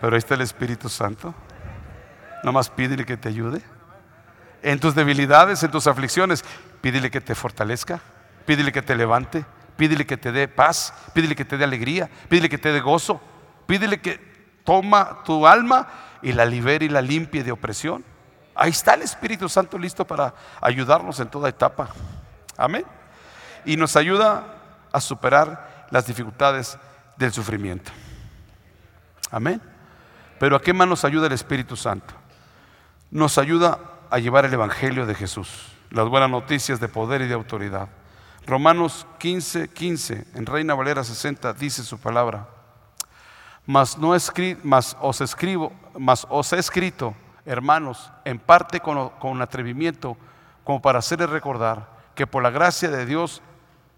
Pero 0.00 0.12
ahí 0.12 0.18
está 0.18 0.34
el 0.34 0.42
Espíritu 0.42 0.88
Santo. 0.88 1.34
Nomás 2.46 2.70
pídele 2.70 3.04
que 3.04 3.16
te 3.16 3.28
ayude. 3.28 3.60
En 4.62 4.78
tus 4.78 4.94
debilidades, 4.94 5.64
en 5.64 5.70
tus 5.72 5.88
aflicciones, 5.88 6.44
pídele 6.80 7.10
que 7.10 7.20
te 7.20 7.34
fortalezca, 7.34 7.98
pídele 8.46 8.70
que 8.70 8.82
te 8.82 8.94
levante, 8.94 9.44
pídele 9.76 10.06
que 10.06 10.16
te 10.16 10.30
dé 10.30 10.46
paz, 10.46 10.94
pídele 11.12 11.34
que 11.34 11.44
te 11.44 11.58
dé 11.58 11.64
alegría, 11.64 12.08
pídele 12.28 12.48
que 12.48 12.58
te 12.58 12.70
dé 12.70 12.78
gozo, 12.78 13.20
pídele 13.66 14.00
que 14.00 14.60
toma 14.62 15.24
tu 15.24 15.44
alma 15.44 15.88
y 16.22 16.32
la 16.34 16.44
libere 16.44 16.86
y 16.86 16.88
la 16.88 17.02
limpie 17.02 17.42
de 17.42 17.50
opresión. 17.50 18.04
Ahí 18.54 18.70
está 18.70 18.94
el 18.94 19.02
Espíritu 19.02 19.48
Santo 19.48 19.76
listo 19.76 20.06
para 20.06 20.32
ayudarnos 20.60 21.18
en 21.18 21.26
toda 21.26 21.48
etapa. 21.48 21.88
Amén. 22.56 22.84
Y 23.64 23.76
nos 23.76 23.96
ayuda 23.96 24.54
a 24.92 25.00
superar 25.00 25.88
las 25.90 26.06
dificultades 26.06 26.78
del 27.16 27.32
sufrimiento. 27.32 27.90
Amén. 29.32 29.60
Pero 30.38 30.54
¿a 30.54 30.62
qué 30.62 30.72
más 30.72 30.86
nos 30.86 31.04
ayuda 31.04 31.26
el 31.26 31.32
Espíritu 31.32 31.74
Santo? 31.74 32.14
Nos 33.10 33.38
ayuda 33.38 33.78
a 34.10 34.18
llevar 34.18 34.44
el 34.44 34.54
Evangelio 34.54 35.06
de 35.06 35.14
Jesús, 35.14 35.72
las 35.90 36.08
buenas 36.08 36.30
noticias 36.30 36.80
de 36.80 36.88
poder 36.88 37.22
y 37.22 37.28
de 37.28 37.34
autoridad. 37.34 37.88
Romanos 38.46 39.06
15, 39.18 39.68
15, 39.68 40.26
en 40.34 40.46
Reina 40.46 40.74
Valera 40.74 41.02
60 41.02 41.52
dice 41.54 41.82
su 41.82 41.98
palabra. 41.98 42.48
Mas, 43.66 43.98
no 43.98 44.14
mas 44.62 44.96
os 45.00 45.20
escribo, 45.20 45.72
mas 45.98 46.26
os 46.30 46.52
he 46.52 46.58
escrito, 46.58 47.14
hermanos, 47.44 48.12
en 48.24 48.38
parte 48.38 48.78
con, 48.78 49.10
con 49.18 49.42
atrevimiento, 49.42 50.16
como 50.62 50.80
para 50.80 51.00
hacerles 51.00 51.30
recordar 51.30 51.88
que 52.14 52.26
por 52.26 52.42
la 52.42 52.50
gracia 52.50 52.90
de 52.90 53.04
Dios 53.04 53.42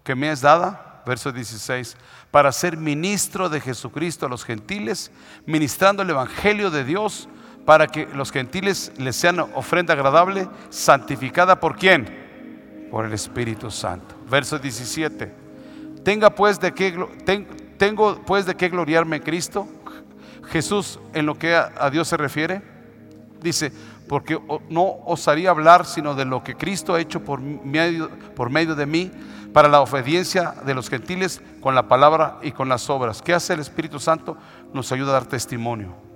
que 0.03 0.15
me 0.15 0.31
es 0.31 0.41
dada, 0.41 1.03
verso 1.05 1.31
16, 1.31 1.97
para 2.31 2.51
ser 2.51 2.77
ministro 2.77 3.49
de 3.49 3.61
Jesucristo 3.61 4.25
a 4.25 4.29
los 4.29 4.43
gentiles, 4.43 5.11
ministrando 5.45 6.01
el 6.01 6.09
Evangelio 6.09 6.71
de 6.71 6.83
Dios 6.83 7.29
para 7.69 7.85
que 7.85 8.07
los 8.15 8.31
gentiles 8.31 8.91
les 8.97 9.15
sean 9.15 9.41
ofrenda 9.53 9.93
agradable, 9.93 10.49
santificada 10.71 11.59
por 11.59 11.75
quién? 11.75 12.87
Por 12.89 13.05
el 13.05 13.13
Espíritu 13.13 13.69
Santo. 13.69 14.15
Verso 14.27 14.57
17. 14.57 15.31
Tenga 16.03 16.31
pues 16.31 16.59
de 16.59 16.73
qué, 16.73 16.91
tengo 17.77 18.23
pues 18.25 18.47
de 18.47 18.55
qué 18.55 18.69
gloriarme 18.69 19.17
en 19.17 19.21
Cristo. 19.21 19.67
Jesús 20.45 20.99
en 21.13 21.27
lo 21.27 21.37
que 21.37 21.53
a, 21.53 21.91
Dios 21.91 22.07
se 22.07 22.17
refiere, 22.17 22.63
dice, 23.39 23.71
porque 24.07 24.41
no 24.71 24.95
osaría 25.05 25.51
hablar 25.51 25.85
sino 25.85 26.15
de 26.15 26.25
lo 26.25 26.43
que 26.43 26.55
Cristo 26.55 26.95
ha 26.95 26.99
hecho 26.99 27.23
por 27.23 27.39
medio, 27.39 28.09
por 28.35 28.49
medio 28.49 28.73
de 28.73 28.87
mí 28.87 29.11
para 29.53 29.67
la 29.67 29.81
obediencia 29.81 30.55
de 30.65 30.73
los 30.73 30.89
gentiles 30.89 31.39
con 31.61 31.75
la 31.75 31.87
palabra 31.87 32.39
y 32.41 32.51
con 32.51 32.67
las 32.67 32.89
obras. 32.89 33.21
¿Qué 33.21 33.35
hace 33.35 33.53
el 33.53 33.59
Espíritu 33.59 33.99
Santo? 33.99 34.37
Nos 34.73 34.91
ayuda 34.91 35.11
a 35.11 35.13
dar 35.13 35.25
testimonio 35.27 36.08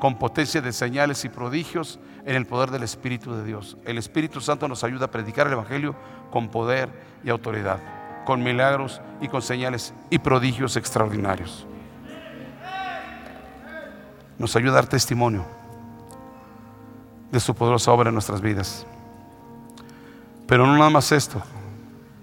con 0.00 0.18
potencia 0.18 0.60
de 0.60 0.72
señales 0.72 1.24
y 1.24 1.28
prodigios 1.28 1.98
en 2.24 2.36
el 2.36 2.46
poder 2.46 2.70
del 2.70 2.82
Espíritu 2.82 3.34
de 3.34 3.44
Dios. 3.44 3.76
El 3.84 3.98
Espíritu 3.98 4.40
Santo 4.40 4.68
nos 4.68 4.84
ayuda 4.84 5.06
a 5.06 5.10
predicar 5.10 5.46
el 5.46 5.54
Evangelio 5.54 5.94
con 6.30 6.48
poder 6.48 6.88
y 7.24 7.30
autoridad, 7.30 7.78
con 8.24 8.42
milagros 8.42 9.00
y 9.20 9.28
con 9.28 9.42
señales 9.42 9.94
y 10.10 10.18
prodigios 10.18 10.76
extraordinarios. 10.76 11.66
nos 14.38 14.56
ayuda 14.56 14.72
a 14.72 14.74
dar 14.76 14.86
testimonio 14.86 15.44
de 17.30 17.40
su 17.40 17.54
poderosa 17.54 17.92
obra 17.92 18.08
en 18.08 18.14
nuestras 18.14 18.40
vidas. 18.40 18.86
Pero 20.46 20.66
no 20.66 20.76
nada 20.76 20.90
más 20.90 21.12
esto, 21.12 21.42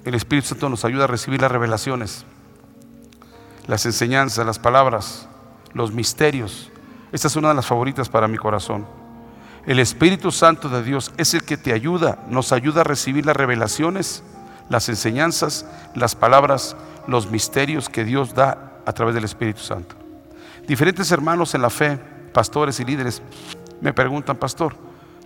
el 0.06 0.16
Espíritu 0.16 0.50
Santo 0.50 0.70
nos 0.70 0.86
ayuda 0.86 1.04
a 1.04 1.08
recibir 1.08 1.42
las 1.42 1.52
revelaciones, 1.52 2.26
las 3.68 3.86
enseñanzas, 3.86 4.46
las 4.46 4.60
palabras, 4.60 5.28
los 5.74 5.92
misterios. 5.92 6.71
Esta 7.12 7.28
es 7.28 7.36
una 7.36 7.50
de 7.50 7.56
las 7.56 7.66
favoritas 7.66 8.10
para 8.10 8.28
mi 8.28 8.38
corazón. 8.38 8.86
El 9.66 9.80
Espíritu 9.80 10.32
Santo 10.32 10.70
de 10.70 10.82
Dios 10.82 11.12
es 11.18 11.34
el 11.34 11.44
que 11.44 11.58
te 11.58 11.74
ayuda, 11.74 12.20
nos 12.28 12.52
ayuda 12.52 12.82
a 12.82 12.86
recibir 12.86 13.26
las 13.26 13.36
revelaciones, 13.36 14.24
las 14.70 14.90
enseñanzas, 14.90 15.66
las 15.94 16.16
palabras, 16.16 16.76
los 17.08 17.30
misterios 17.30 17.90
que 17.90 18.06
Dios 18.06 18.34
da 18.34 18.82
a 18.86 18.94
través 18.94 19.14
del 19.14 19.26
Espíritu 19.26 19.60
Santo. 19.60 19.96
Diferentes 20.68 21.12
hermanos 21.12 21.54
en 21.54 21.62
la 21.62 21.70
fe, 21.70 22.00
pastores 22.34 22.80
y 22.80 22.86
líderes, 22.86 23.22
me 23.82 23.94
preguntan, 23.94 24.38
pastor, 24.38 24.76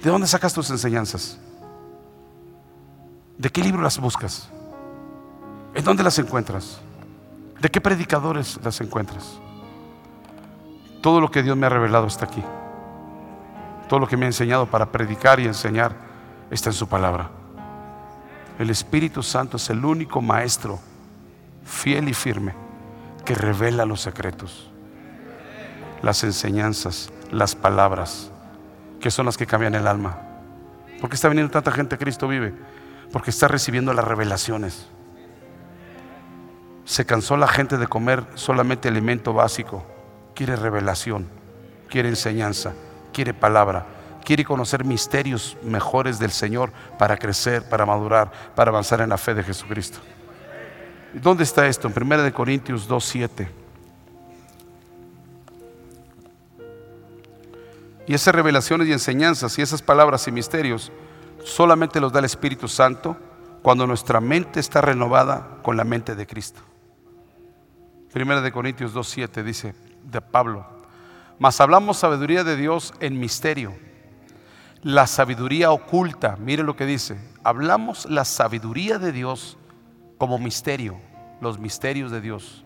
¿de 0.02 0.10
dónde 0.10 0.28
sacas 0.28 0.54
tus 0.54 0.70
enseñanzas? 0.70 1.38
¿De 3.38 3.50
qué 3.50 3.62
libro 3.62 3.82
las 3.82 4.00
buscas? 4.00 4.50
¿En 5.74 5.84
dónde 5.84 6.04
las 6.04 6.18
encuentras? 6.20 6.80
¿De 7.62 7.70
qué 7.70 7.80
predicadores 7.80 8.60
las 8.64 8.82
encuentras? 8.82 9.40
Todo 11.06 11.22
lo 11.22 11.30
que 11.30 11.44
Dios 11.44 11.56
me 11.56 11.68
ha 11.68 11.70
revelado 11.70 12.08
está 12.08 12.26
aquí. 12.26 12.44
Todo 13.88 14.00
lo 14.00 14.08
que 14.08 14.18
me 14.18 14.26
ha 14.26 14.28
enseñado 14.28 14.66
para 14.66 14.88
predicar 14.88 15.40
y 15.40 15.46
enseñar 15.46 15.96
está 16.50 16.72
en 16.72 16.74
su 16.74 16.90
palabra. 16.90 17.30
El 18.58 18.72
Espíritu 18.72 19.22
Santo 19.22 19.58
es 19.58 19.70
el 19.70 19.86
único 19.86 20.20
maestro 20.20 20.80
fiel 21.64 22.10
y 22.10 22.16
firme 22.16 22.56
que 23.24 23.36
revela 23.36 23.86
los 23.86 24.02
secretos, 24.02 24.72
las 26.02 26.24
enseñanzas, 26.24 27.12
las 27.30 27.54
palabras, 27.54 28.32
que 29.00 29.12
son 29.12 29.28
las 29.28 29.38
que 29.38 29.46
cambian 29.46 29.76
el 29.76 29.86
alma. 29.86 30.18
¿Por 31.00 31.12
qué 31.12 31.18
está 31.18 31.30
viniendo 31.30 31.52
tanta 31.52 31.70
gente 31.70 31.94
a 31.94 32.00
Cristo 32.00 32.28
vive? 32.28 32.52
Porque 33.12 33.30
está 33.30 33.48
recibiendo 33.48 33.94
las 33.94 34.06
revelaciones. 34.06 34.88
Se 36.84 37.06
cansó 37.06 37.38
la 37.38 37.48
gente 37.48 37.78
de 37.78 37.86
comer 37.86 38.26
solamente 38.34 38.88
alimento 38.88 39.34
básico. 39.34 39.86
Quiere 40.36 40.56
revelación, 40.58 41.28
quiere 41.90 42.10
enseñanza, 42.10 42.74
quiere 43.14 43.34
palabra, 43.34 43.86
quiere 44.26 44.44
conocer 44.44 44.84
misterios 44.84 45.58
mejores 45.64 46.20
del 46.20 46.32
Señor 46.32 46.72
para 47.00 47.16
crecer, 47.16 47.68
para 47.70 47.86
madurar, 47.86 48.32
para 48.54 48.70
avanzar 48.70 49.00
en 49.00 49.10
la 49.10 49.18
fe 49.18 49.34
de 49.34 49.44
Jesucristo. 49.44 50.00
¿Dónde 51.14 51.44
está 51.44 51.66
esto? 51.68 51.88
En 51.88 51.94
1 51.96 52.34
Corintios 52.34 52.90
2.7. 52.90 53.48
Y 58.08 58.14
esas 58.14 58.36
revelaciones 58.36 58.88
y 58.88 58.92
enseñanzas 58.92 59.58
y 59.58 59.62
esas 59.62 59.82
palabras 59.82 60.28
y 60.28 60.32
misterios 60.32 60.92
solamente 61.44 62.02
los 62.02 62.12
da 62.12 62.20
el 62.20 62.26
Espíritu 62.26 62.68
Santo 62.68 63.18
cuando 63.62 63.88
nuestra 63.88 64.20
mente 64.20 64.60
está 64.60 64.82
renovada 64.82 65.60
con 65.64 65.78
la 65.78 65.86
mente 65.86 66.14
de 66.14 66.28
Cristo. 66.28 66.62
Primera 68.12 68.42
de 68.42 68.52
Corintios 68.52 68.94
2.7 68.94 69.44
dice 69.44 69.85
de 70.06 70.22
Pablo, 70.22 70.66
mas 71.40 71.60
hablamos 71.60 71.98
sabiduría 71.98 72.44
de 72.44 72.56
Dios 72.56 72.94
en 73.00 73.20
misterio, 73.20 73.74
la 74.86 75.08
sabiduría 75.08 75.72
oculta, 75.72 76.38
mire 76.40 76.62
lo 76.62 76.76
que 76.76 76.86
dice, 76.86 77.18
hablamos 77.44 78.06
la 78.06 78.24
sabiduría 78.24 79.00
de 79.00 79.12
Dios 79.12 79.58
como 80.20 80.38
misterio, 80.38 80.96
los 81.42 81.58
misterios 81.58 82.12
de 82.12 82.22
Dios. 82.22 82.64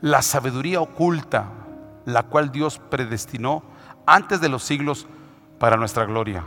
La 0.00 0.22
sabiduría 0.22 0.80
oculta, 0.80 1.46
la 2.04 2.22
cual 2.22 2.52
Dios 2.52 2.78
predestinó 2.78 3.64
antes 4.06 4.40
de 4.40 4.48
los 4.48 4.62
siglos 4.62 5.08
para 5.58 5.76
nuestra 5.76 6.04
gloria. 6.04 6.44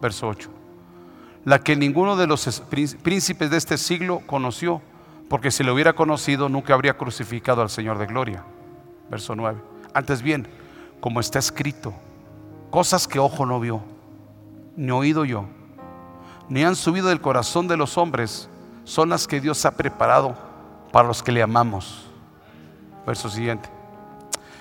Verso 0.00 0.28
8. 0.28 0.48
La 1.44 1.58
que 1.58 1.74
ninguno 1.74 2.14
de 2.14 2.28
los 2.28 2.62
príncipes 3.02 3.50
de 3.50 3.56
este 3.56 3.78
siglo 3.78 4.22
conoció, 4.26 4.80
porque 5.28 5.50
si 5.50 5.64
lo 5.64 5.74
hubiera 5.74 5.94
conocido 5.94 6.48
nunca 6.48 6.74
habría 6.74 6.96
crucificado 6.96 7.62
al 7.62 7.70
Señor 7.70 7.98
de 7.98 8.06
gloria. 8.06 8.44
Verso 9.12 9.36
9. 9.36 9.60
Antes 9.92 10.22
bien, 10.22 10.48
como 10.98 11.20
está 11.20 11.38
escrito, 11.38 11.92
cosas 12.70 13.06
que 13.06 13.18
ojo 13.18 13.44
no 13.44 13.60
vio, 13.60 13.82
ni 14.74 14.90
oído 14.90 15.26
yo, 15.26 15.44
ni 16.48 16.64
han 16.64 16.74
subido 16.74 17.08
del 17.08 17.20
corazón 17.20 17.68
de 17.68 17.76
los 17.76 17.98
hombres, 17.98 18.48
son 18.84 19.10
las 19.10 19.26
que 19.26 19.42
Dios 19.42 19.66
ha 19.66 19.72
preparado 19.72 20.34
para 20.92 21.06
los 21.06 21.22
que 21.22 21.30
le 21.30 21.42
amamos. 21.42 22.06
Verso 23.06 23.28
siguiente. 23.28 23.68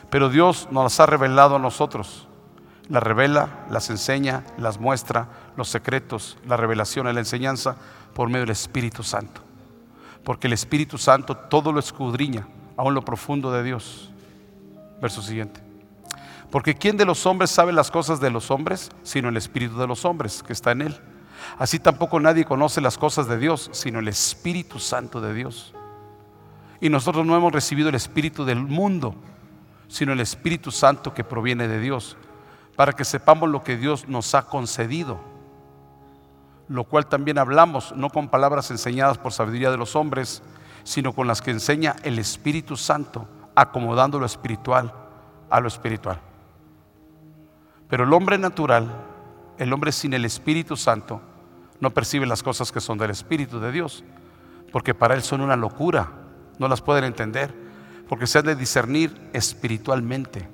Pero 0.10 0.28
Dios 0.28 0.68
nos 0.70 0.84
las 0.84 1.00
ha 1.00 1.06
revelado 1.06 1.56
a 1.56 1.60
nosotros. 1.60 2.28
Las 2.90 3.04
revela, 3.04 3.66
las 3.70 3.90
enseña, 3.90 4.44
las 4.58 4.82
muestra, 4.82 5.30
los 5.56 5.70
secretos, 5.70 6.38
la 6.46 6.58
revelación 6.58 7.08
y 7.08 7.14
la 7.14 7.22
enseñanza 7.22 7.78
por 8.14 8.28
medio 8.28 8.42
del 8.42 8.50
Espíritu 8.50 9.02
Santo. 9.02 9.40
Porque 10.26 10.48
el 10.48 10.54
Espíritu 10.54 10.98
Santo 10.98 11.38
todo 11.38 11.72
lo 11.72 11.80
escudriña, 11.80 12.50
aún 12.76 12.94
lo 12.94 13.06
profundo 13.06 13.50
de 13.54 13.64
Dios. 13.64 14.11
Verso 15.02 15.22
siguiente. 15.22 15.62
Porque 16.52 16.76
¿quién 16.76 16.98
de 16.98 17.06
los 17.06 17.26
hombres 17.26 17.50
sabe 17.50 17.72
las 17.72 17.90
cosas 17.90 18.20
de 18.20 18.30
los 18.30 18.52
hombres? 18.52 18.92
Sino 19.04 19.30
el 19.30 19.38
Espíritu 19.38 19.78
de 19.78 19.88
los 19.88 20.06
hombres 20.06 20.44
que 20.44 20.54
está 20.54 20.72
en 20.72 20.82
él. 20.82 21.02
Así 21.58 21.80
tampoco 21.80 22.20
nadie 22.20 22.46
conoce 22.46 22.82
las 22.82 22.98
cosas 22.98 23.28
de 23.28 23.38
Dios, 23.38 23.70
sino 23.74 24.00
el 24.00 24.08
Espíritu 24.08 24.78
Santo 24.78 25.22
de 25.22 25.34
Dios. 25.34 25.74
Y 26.80 26.90
nosotros 26.90 27.26
no 27.26 27.36
hemos 27.36 27.52
recibido 27.54 27.90
el 27.90 27.96
Espíritu 27.96 28.46
del 28.46 28.60
mundo, 28.60 29.16
sino 29.88 30.14
el 30.14 30.20
Espíritu 30.20 30.72
Santo 30.72 31.14
que 31.14 31.24
proviene 31.24 31.68
de 31.68 31.80
Dios, 31.80 32.18
para 32.76 32.94
que 32.94 33.06
sepamos 33.06 33.50
lo 33.50 33.64
que 33.64 33.78
Dios 33.78 34.08
nos 34.08 34.36
ha 34.36 34.44
concedido. 34.44 35.20
Lo 36.68 36.84
cual 36.84 37.08
también 37.08 37.38
hablamos, 37.38 37.94
no 37.96 38.10
con 38.10 38.30
palabras 38.30 38.72
enseñadas 38.72 39.18
por 39.18 39.34
sabiduría 39.34 39.72
de 39.72 39.78
los 39.78 39.96
hombres, 39.96 40.42
sino 40.84 41.14
con 41.14 41.28
las 41.28 41.42
que 41.42 41.52
enseña 41.52 41.96
el 42.04 42.20
Espíritu 42.20 42.78
Santo, 42.78 43.28
acomodando 43.56 44.20
lo 44.20 44.26
espiritual 44.26 44.94
a 45.50 45.60
lo 45.60 45.68
espiritual. 45.68 46.20
Pero 47.90 48.06
el 48.06 48.14
hombre 48.14 48.38
natural, 48.38 48.90
el 49.58 49.74
hombre 49.74 49.92
sin 49.92 50.14
el 50.14 50.26
Espíritu 50.26 50.78
Santo, 50.78 51.22
no 51.80 51.90
percibe 51.92 52.26
las 52.26 52.44
cosas 52.44 52.72
que 52.72 52.80
son 52.80 52.98
del 52.98 53.12
Espíritu 53.12 53.60
de 53.60 53.72
Dios, 53.72 54.04
porque 54.72 54.94
para 54.94 55.16
él 55.16 55.24
son 55.24 55.42
una 55.42 55.56
locura, 55.56 56.10
no 56.58 56.68
las 56.68 56.82
pueden 56.82 57.04
entender, 57.04 57.54
porque 58.08 58.28
se 58.28 58.40
han 58.40 58.46
de 58.46 58.56
discernir 58.56 59.30
espiritualmente. 59.34 60.48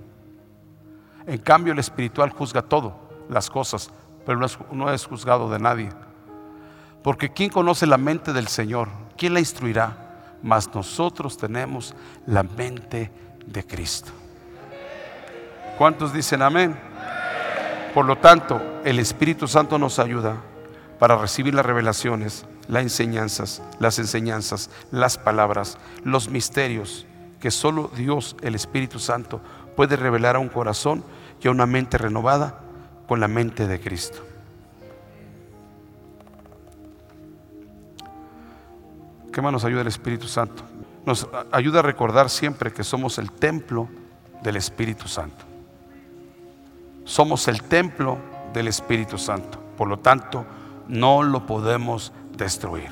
En 1.27 1.39
cambio, 1.39 1.73
el 1.73 1.79
espiritual 1.79 2.29
juzga 2.31 2.61
todo, 2.61 2.95
las 3.29 3.49
cosas, 3.49 3.91
pero 4.25 4.39
no 4.71 4.91
es, 4.91 5.05
juzgado 5.05 5.49
de 5.49 5.59
nadie. 5.59 5.89
Porque 7.03 7.31
¿quién 7.31 7.49
conoce 7.49 7.85
la 7.85 7.97
mente 7.97 8.33
del 8.33 8.47
Señor? 8.47 8.89
¿Quién 9.17 9.33
la 9.33 9.39
instruirá? 9.39 10.06
Mas 10.41 10.73
nosotros 10.73 11.37
tenemos 11.37 11.95
la 12.25 12.43
mente 12.43 13.11
de 13.45 13.65
Cristo. 13.65 14.11
¿Cuántos 15.77 16.13
dicen 16.13 16.41
amén? 16.41 16.77
Por 17.93 18.05
lo 18.05 18.17
tanto, 18.17 18.61
el 18.83 18.99
Espíritu 18.99 19.47
Santo 19.47 19.77
nos 19.77 19.99
ayuda 19.99 20.37
para 20.99 21.17
recibir 21.17 21.53
las 21.53 21.65
revelaciones, 21.65 22.45
las 22.67 22.83
enseñanzas, 22.83 23.61
las 23.79 23.99
enseñanzas, 23.99 24.69
las 24.91 25.17
palabras, 25.17 25.77
los 26.03 26.29
misterios 26.29 27.05
que 27.39 27.51
solo 27.51 27.91
Dios, 27.95 28.35
el 28.41 28.55
Espíritu 28.55 28.99
Santo, 28.99 29.41
puede 29.75 29.95
revelar 29.95 30.35
a 30.35 30.39
un 30.39 30.49
corazón 30.49 31.03
y 31.41 31.47
a 31.47 31.51
una 31.51 31.65
mente 31.65 31.97
renovada 31.97 32.59
con 33.07 33.19
la 33.19 33.27
mente 33.27 33.67
de 33.67 33.79
Cristo. 33.79 34.23
¿Qué 39.37 39.41
más 39.43 39.53
nos 39.53 39.65
ayuda 39.65 39.81
el 39.81 39.87
Espíritu 39.87 40.27
Santo? 40.27 40.63
Nos 41.05 41.27
ayuda 41.51 41.77
a 41.77 41.83
recordar 41.83 42.27
siempre 42.27 42.73
que 42.73 42.83
somos 42.83 43.19
el 43.19 43.31
templo 43.31 43.87
del 44.41 44.55
Espíritu 44.55 45.07
Santo. 45.07 45.45
Somos 47.05 47.47
el 47.47 47.61
templo 47.61 48.17
del 48.51 48.67
Espíritu 48.67 49.19
Santo. 49.19 49.59
Por 49.77 49.89
lo 49.89 49.99
tanto, 49.99 50.43
no 50.87 51.21
lo 51.21 51.45
podemos 51.45 52.11
destruir. 52.35 52.89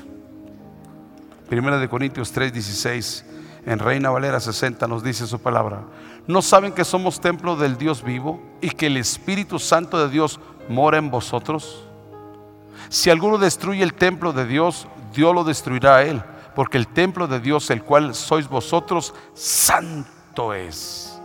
Primera 1.48 1.78
de 1.78 1.88
Corintios 1.88 2.32
3:16 2.32 3.24
en 3.66 3.80
Reina 3.80 4.10
Valera 4.10 4.38
60 4.38 4.86
nos 4.86 5.02
dice 5.02 5.26
su 5.26 5.40
palabra. 5.40 5.82
¿No 6.28 6.42
saben 6.42 6.70
que 6.70 6.84
somos 6.84 7.20
templo 7.20 7.56
del 7.56 7.76
Dios 7.76 8.04
vivo 8.04 8.40
y 8.60 8.70
que 8.70 8.86
el 8.86 8.98
Espíritu 8.98 9.58
Santo 9.58 9.98
de 9.98 10.12
Dios 10.12 10.38
mora 10.68 10.98
en 10.98 11.10
vosotros? 11.10 11.82
Si 12.88 13.10
alguno 13.10 13.36
destruye 13.36 13.82
el 13.82 13.94
templo 13.94 14.32
de 14.32 14.46
Dios, 14.46 14.86
Dios 15.12 15.34
lo 15.34 15.42
destruirá 15.42 15.96
a 15.96 16.02
él, 16.04 16.22
porque 16.56 16.78
el 16.78 16.88
templo 16.88 17.28
de 17.28 17.38
Dios, 17.38 17.68
el 17.68 17.82
cual 17.82 18.14
sois 18.14 18.48
vosotros, 18.48 19.12
santo 19.34 20.54
es. 20.54 21.20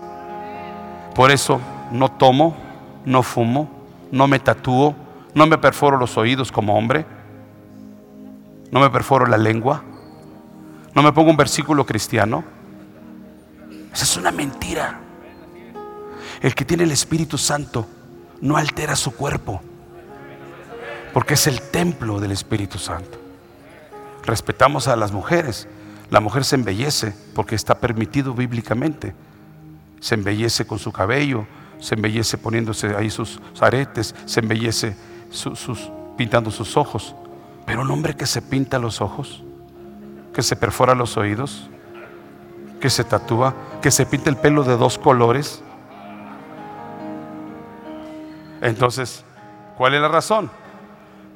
Por 1.16 1.32
eso 1.32 1.62
no 1.90 2.12
tomo, 2.12 2.58
no 3.06 3.24
fumo, 3.24 3.72
no 4.12 4.28
me 4.28 4.40
tatúo, 4.40 4.94
no 5.34 5.48
me 5.48 5.58
perforo 5.58 5.98
los 5.98 6.18
oídos 6.18 6.52
como 6.52 6.78
hombre. 6.78 7.06
No 8.72 8.82
me 8.82 8.90
perforo 8.90 9.26
la 9.26 9.38
lengua. 9.38 9.82
No 10.94 11.02
me 11.02 11.14
pongo 11.14 11.30
un 11.30 11.38
versículo 11.38 11.86
cristiano. 11.86 12.44
Esa 13.94 14.04
es 14.04 14.18
una 14.18 14.32
mentira. 14.32 15.00
El 16.42 16.54
que 16.54 16.66
tiene 16.66 16.84
el 16.84 16.92
Espíritu 16.92 17.38
Santo 17.38 17.88
no 18.42 18.58
altera 18.58 18.98
su 18.98 19.16
cuerpo, 19.16 19.62
porque 21.14 21.36
es 21.36 21.48
el 21.48 21.62
templo 21.62 22.20
del 22.20 22.34
Espíritu 22.34 22.78
Santo. 22.78 23.21
Respetamos 24.24 24.88
a 24.88 24.96
las 24.96 25.12
mujeres. 25.12 25.68
La 26.10 26.20
mujer 26.20 26.44
se 26.44 26.56
embellece 26.56 27.14
porque 27.34 27.56
está 27.56 27.76
permitido 27.80 28.34
bíblicamente. 28.34 29.16
Se 30.00 30.16
embellece 30.16 30.66
con 30.66 30.80
su 30.80 30.92
cabello, 30.92 31.46
se 31.80 31.96
embellece 31.96 32.38
poniéndose 32.38 32.96
ahí 32.96 33.10
sus 33.10 33.40
aretes, 33.60 34.16
se 34.26 34.40
embellece 34.40 34.96
pintando 36.18 36.52
sus 36.52 36.78
ojos. 36.78 37.16
Pero 37.66 37.82
un 37.82 37.92
hombre 37.92 38.16
que 38.16 38.26
se 38.26 38.42
pinta 38.42 38.80
los 38.80 39.02
ojos, 39.02 39.44
que 40.34 40.42
se 40.44 40.56
perfora 40.56 40.96
los 40.96 41.18
oídos, 41.18 41.70
que 42.80 42.90
se 42.90 43.04
tatúa, 43.04 43.54
que 43.82 43.92
se 43.92 44.06
pinta 44.06 44.30
el 44.30 44.38
pelo 44.38 44.64
de 44.64 44.76
dos 44.76 44.98
colores. 44.98 45.64
Entonces, 48.62 49.24
¿cuál 49.78 49.94
es 49.94 50.02
la 50.02 50.08
razón? 50.08 50.52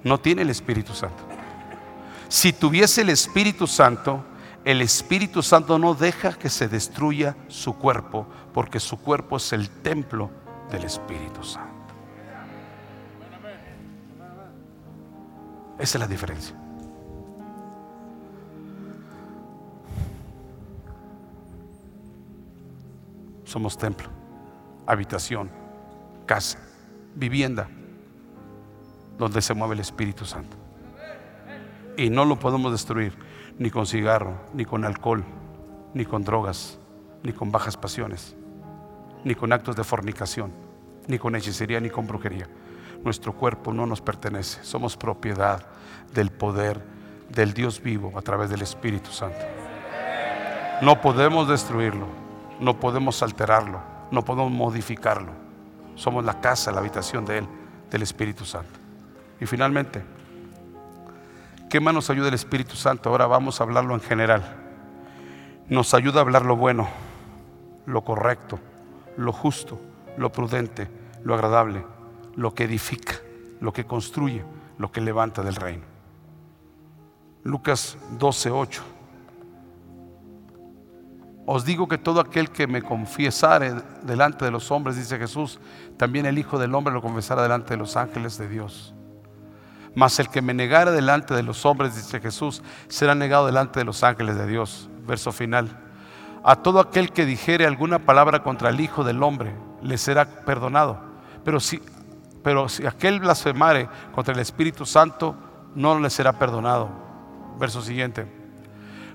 No 0.03 0.19
tiene 0.19 0.41
el 0.43 0.49
Espíritu 0.49 0.93
Santo. 0.93 1.24
Si 2.27 2.53
tuviese 2.53 3.01
el 3.01 3.09
Espíritu 3.09 3.67
Santo, 3.67 4.23
el 4.63 4.81
Espíritu 4.81 5.43
Santo 5.43 5.77
no 5.77 5.93
deja 5.93 6.33
que 6.33 6.49
se 6.49 6.67
destruya 6.67 7.35
su 7.47 7.77
cuerpo, 7.77 8.25
porque 8.53 8.79
su 8.79 8.97
cuerpo 8.99 9.37
es 9.37 9.53
el 9.53 9.69
templo 9.69 10.31
del 10.71 10.85
Espíritu 10.85 11.43
Santo. 11.43 11.75
Esa 15.77 15.97
es 15.97 15.99
la 15.99 16.07
diferencia. 16.07 16.55
Somos 23.43 23.77
templo, 23.77 24.09
habitación, 24.87 25.51
casa, 26.25 26.57
vivienda, 27.13 27.69
donde 29.17 29.41
se 29.41 29.53
mueve 29.53 29.75
el 29.75 29.81
Espíritu 29.81 30.25
Santo. 30.25 30.64
Y 31.97 32.09
no 32.09 32.25
lo 32.25 32.37
podemos 32.37 32.71
destruir 32.71 33.17
ni 33.57 33.69
con 33.69 33.85
cigarro, 33.85 34.33
ni 34.53 34.65
con 34.65 34.83
alcohol, 34.83 35.23
ni 35.93 36.05
con 36.05 36.23
drogas, 36.23 36.77
ni 37.23 37.31
con 37.31 37.51
bajas 37.51 37.77
pasiones, 37.77 38.35
ni 39.23 39.33
con 39.33 39.53
actos 39.53 39.75
de 39.75 39.83
fornicación, 39.83 40.51
ni 41.07 41.17
con 41.17 41.35
hechicería, 41.35 41.79
ni 41.79 41.89
con 41.89 42.05
brujería. 42.05 42.47
Nuestro 43.03 43.33
cuerpo 43.33 43.73
no 43.73 43.85
nos 43.85 44.01
pertenece, 44.01 44.63
somos 44.63 44.97
propiedad 44.97 45.65
del 46.13 46.31
poder 46.31 46.83
del 47.29 47.53
Dios 47.53 47.81
vivo 47.81 48.17
a 48.17 48.21
través 48.21 48.49
del 48.49 48.61
Espíritu 48.61 49.11
Santo. 49.11 49.39
No 50.81 51.01
podemos 51.01 51.47
destruirlo, 51.47 52.07
no 52.59 52.79
podemos 52.79 53.23
alterarlo, 53.23 53.79
no 54.11 54.23
podemos 54.25 54.51
modificarlo. 54.51 55.31
Somos 55.95 56.25
la 56.25 56.41
casa, 56.41 56.71
la 56.71 56.79
habitación 56.79 57.25
de 57.25 57.39
Él, 57.39 57.47
del 57.89 58.01
Espíritu 58.01 58.43
Santo. 58.43 58.79
Y 59.39 59.45
finalmente, 59.45 60.03
¿Qué 61.75 61.81
más 61.81 61.93
nos 61.93 62.09
ayuda 62.09 62.29
el 62.29 62.33
Espíritu 62.35 62.77
Santo? 62.77 63.09
Ahora 63.09 63.27
vamos 63.27 63.59
a 63.59 63.65
hablarlo 63.65 63.95
en 63.95 63.99
general. 63.99 64.43
Nos 65.67 65.93
ayuda 65.93 66.19
a 66.19 66.21
hablar 66.21 66.45
lo 66.45 66.55
bueno, 66.55 66.87
lo 67.85 68.01
correcto, 68.01 68.59
lo 69.17 69.33
justo, 69.33 69.77
lo 70.17 70.31
prudente, 70.31 70.87
lo 71.25 71.33
agradable, 71.33 71.85
lo 72.37 72.53
que 72.53 72.63
edifica, 72.63 73.15
lo 73.59 73.73
que 73.73 73.83
construye, 73.83 74.45
lo 74.77 74.89
que 74.89 75.01
levanta 75.01 75.43
del 75.43 75.55
reino. 75.55 75.83
Lucas 77.43 77.97
12:8. 78.19 78.81
Os 81.45 81.65
digo 81.65 81.89
que 81.89 81.97
todo 81.97 82.21
aquel 82.21 82.51
que 82.51 82.67
me 82.67 82.83
confiesare 82.83 83.73
delante 84.03 84.45
de 84.45 84.51
los 84.51 84.71
hombres, 84.71 84.95
dice 84.95 85.17
Jesús, 85.17 85.59
también 85.97 86.25
el 86.25 86.37
Hijo 86.37 86.57
del 86.57 86.73
Hombre 86.73 86.93
lo 86.93 87.01
confesará 87.01 87.43
delante 87.43 87.73
de 87.73 87.77
los 87.79 87.97
ángeles 87.97 88.37
de 88.37 88.47
Dios. 88.47 88.95
Mas 89.95 90.19
el 90.19 90.27
que 90.27 90.41
me 90.41 90.53
negara 90.53 90.91
delante 90.91 91.33
de 91.33 91.41
los 91.41 91.65
hombres, 91.65 91.95
dice 91.95 92.19
Jesús, 92.19 92.61
será 92.89 93.15
negado 93.15 93.45
delante 93.45 93.79
de 93.79 93.85
los 93.85 94.03
ángeles 94.03 94.37
de 94.37 94.45
Dios. 94.45 94.89
Verso 95.07 95.31
final. 95.31 95.79
A 96.43 96.57
todo 96.57 96.79
aquel 96.79 97.11
que 97.11 97.25
dijere 97.25 97.65
alguna 97.65 97.99
palabra 97.99 98.43
contra 98.43 98.69
el 98.69 98.79
Hijo 98.81 99.05
del 99.05 99.23
Hombre, 99.23 99.55
le 99.81 99.97
será 99.97 100.25
perdonado. 100.25 100.99
Pero 101.45 101.61
si, 101.61 101.81
pero 102.43 102.67
si 102.67 102.85
aquel 102.85 103.21
blasfemare 103.21 103.87
contra 104.13 104.33
el 104.33 104.41
Espíritu 104.41 104.85
Santo, 104.85 105.35
no 105.75 105.97
le 105.97 106.09
será 106.09 106.33
perdonado. 106.33 106.89
Verso 107.57 107.81
siguiente. 107.81 108.27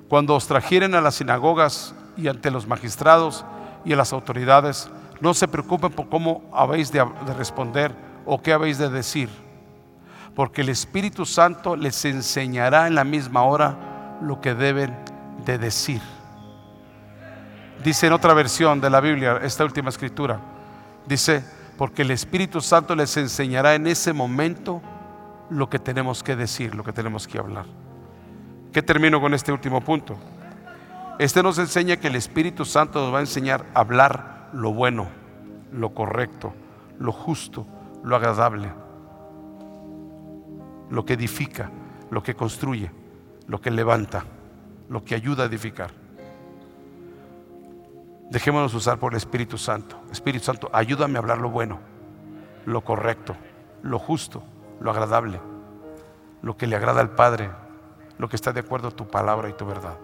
Cuando 0.09 0.35
os 0.35 0.47
trajeren 0.47 0.95
a 0.95 1.03
las 1.03 1.16
sinagogas 1.16 1.95
y 2.16 2.28
ante 2.28 2.51
los 2.51 2.66
magistrados 2.66 3.45
y 3.85 3.93
a 3.93 3.97
las 3.97 4.14
autoridades, 4.14 4.91
no 5.20 5.35
se 5.35 5.47
preocupen 5.47 5.93
por 5.93 6.09
cómo 6.09 6.43
habéis 6.55 6.91
de 6.91 7.05
responder 7.37 7.95
o 8.24 8.41
qué 8.41 8.55
habéis 8.55 8.78
de 8.78 8.89
decir 8.89 9.28
porque 10.41 10.62
el 10.62 10.70
Espíritu 10.70 11.26
Santo 11.26 11.76
les 11.76 12.03
enseñará 12.07 12.86
en 12.86 12.95
la 12.95 13.05
misma 13.05 13.43
hora 13.43 14.18
lo 14.22 14.41
que 14.41 14.55
deben 14.55 14.97
de 15.45 15.59
decir. 15.59 16.01
Dice 17.84 18.07
en 18.07 18.14
otra 18.14 18.32
versión 18.32 18.80
de 18.80 18.88
la 18.88 19.03
Biblia, 19.03 19.38
esta 19.43 19.64
última 19.64 19.91
escritura, 19.91 20.41
dice, 21.07 21.45
porque 21.76 22.01
el 22.01 22.11
Espíritu 22.11 22.62
Santo 22.62 22.97
les 22.97 23.14
enseñará 23.18 23.74
en 23.74 23.86
ese 23.86 24.14
momento 24.14 24.80
lo 25.51 25.68
que 25.68 25.78
tenemos 25.78 26.22
que 26.22 26.34
decir, 26.36 26.74
lo 26.74 26.84
que 26.84 26.95
tenemos 26.95 27.28
que 27.28 27.38
hablar. 27.38 27.66
¿Qué 28.72 28.80
termino 28.80 29.20
con 29.20 29.34
este 29.34 29.53
último 29.53 29.82
punto? 29.82 30.16
Este 31.18 31.43
nos 31.43 31.59
enseña 31.59 31.99
que 31.99 32.09
el 32.09 32.16
Espíritu 32.16 32.64
Santo 32.64 32.99
nos 33.03 33.12
va 33.12 33.18
a 33.18 33.20
enseñar 33.20 33.66
a 33.74 33.80
hablar 33.80 34.49
lo 34.55 34.72
bueno, 34.72 35.07
lo 35.70 35.93
correcto, 35.93 36.55
lo 36.99 37.12
justo, 37.12 37.66
lo 38.03 38.16
agradable 38.16 38.70
lo 40.91 41.05
que 41.05 41.14
edifica, 41.14 41.70
lo 42.11 42.22
que 42.22 42.34
construye, 42.34 42.91
lo 43.47 43.61
que 43.61 43.70
levanta, 43.70 44.24
lo 44.88 45.05
que 45.05 45.14
ayuda 45.14 45.45
a 45.45 45.47
edificar. 45.47 45.93
Dejémonos 48.30 48.74
usar 48.74 48.99
por 48.99 49.12
el 49.12 49.16
Espíritu 49.16 49.59
Santo. 49.59 50.01
Espíritu 50.12 50.45
Santo, 50.45 50.70
ayúdame 50.72 51.16
a 51.16 51.20
hablar 51.20 51.38
lo 51.38 51.51
bueno, 51.51 51.80
lo 52.66 52.82
correcto, 52.82 53.36
lo 53.82 53.99
justo, 53.99 54.43
lo 54.80 54.91
agradable, 54.91 55.41
lo 56.43 56.57
que 56.57 56.66
le 56.66 56.76
agrada 56.76 57.01
al 57.01 57.11
Padre, 57.11 57.51
lo 58.18 58.28
que 58.28 58.36
está 58.36 58.53
de 58.53 58.61
acuerdo 58.61 58.88
a 58.88 58.93
tu 58.93 59.09
palabra 59.09 59.49
y 59.49 59.53
tu 59.53 59.66
verdad. 59.66 59.97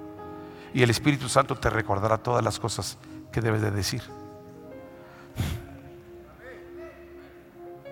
Y 0.72 0.82
el 0.82 0.90
Espíritu 0.90 1.28
Santo 1.28 1.56
te 1.56 1.70
recordará 1.70 2.18
todas 2.18 2.44
las 2.44 2.58
cosas 2.58 2.98
que 3.32 3.40
debes 3.40 3.62
de 3.62 3.70
decir. 3.70 4.02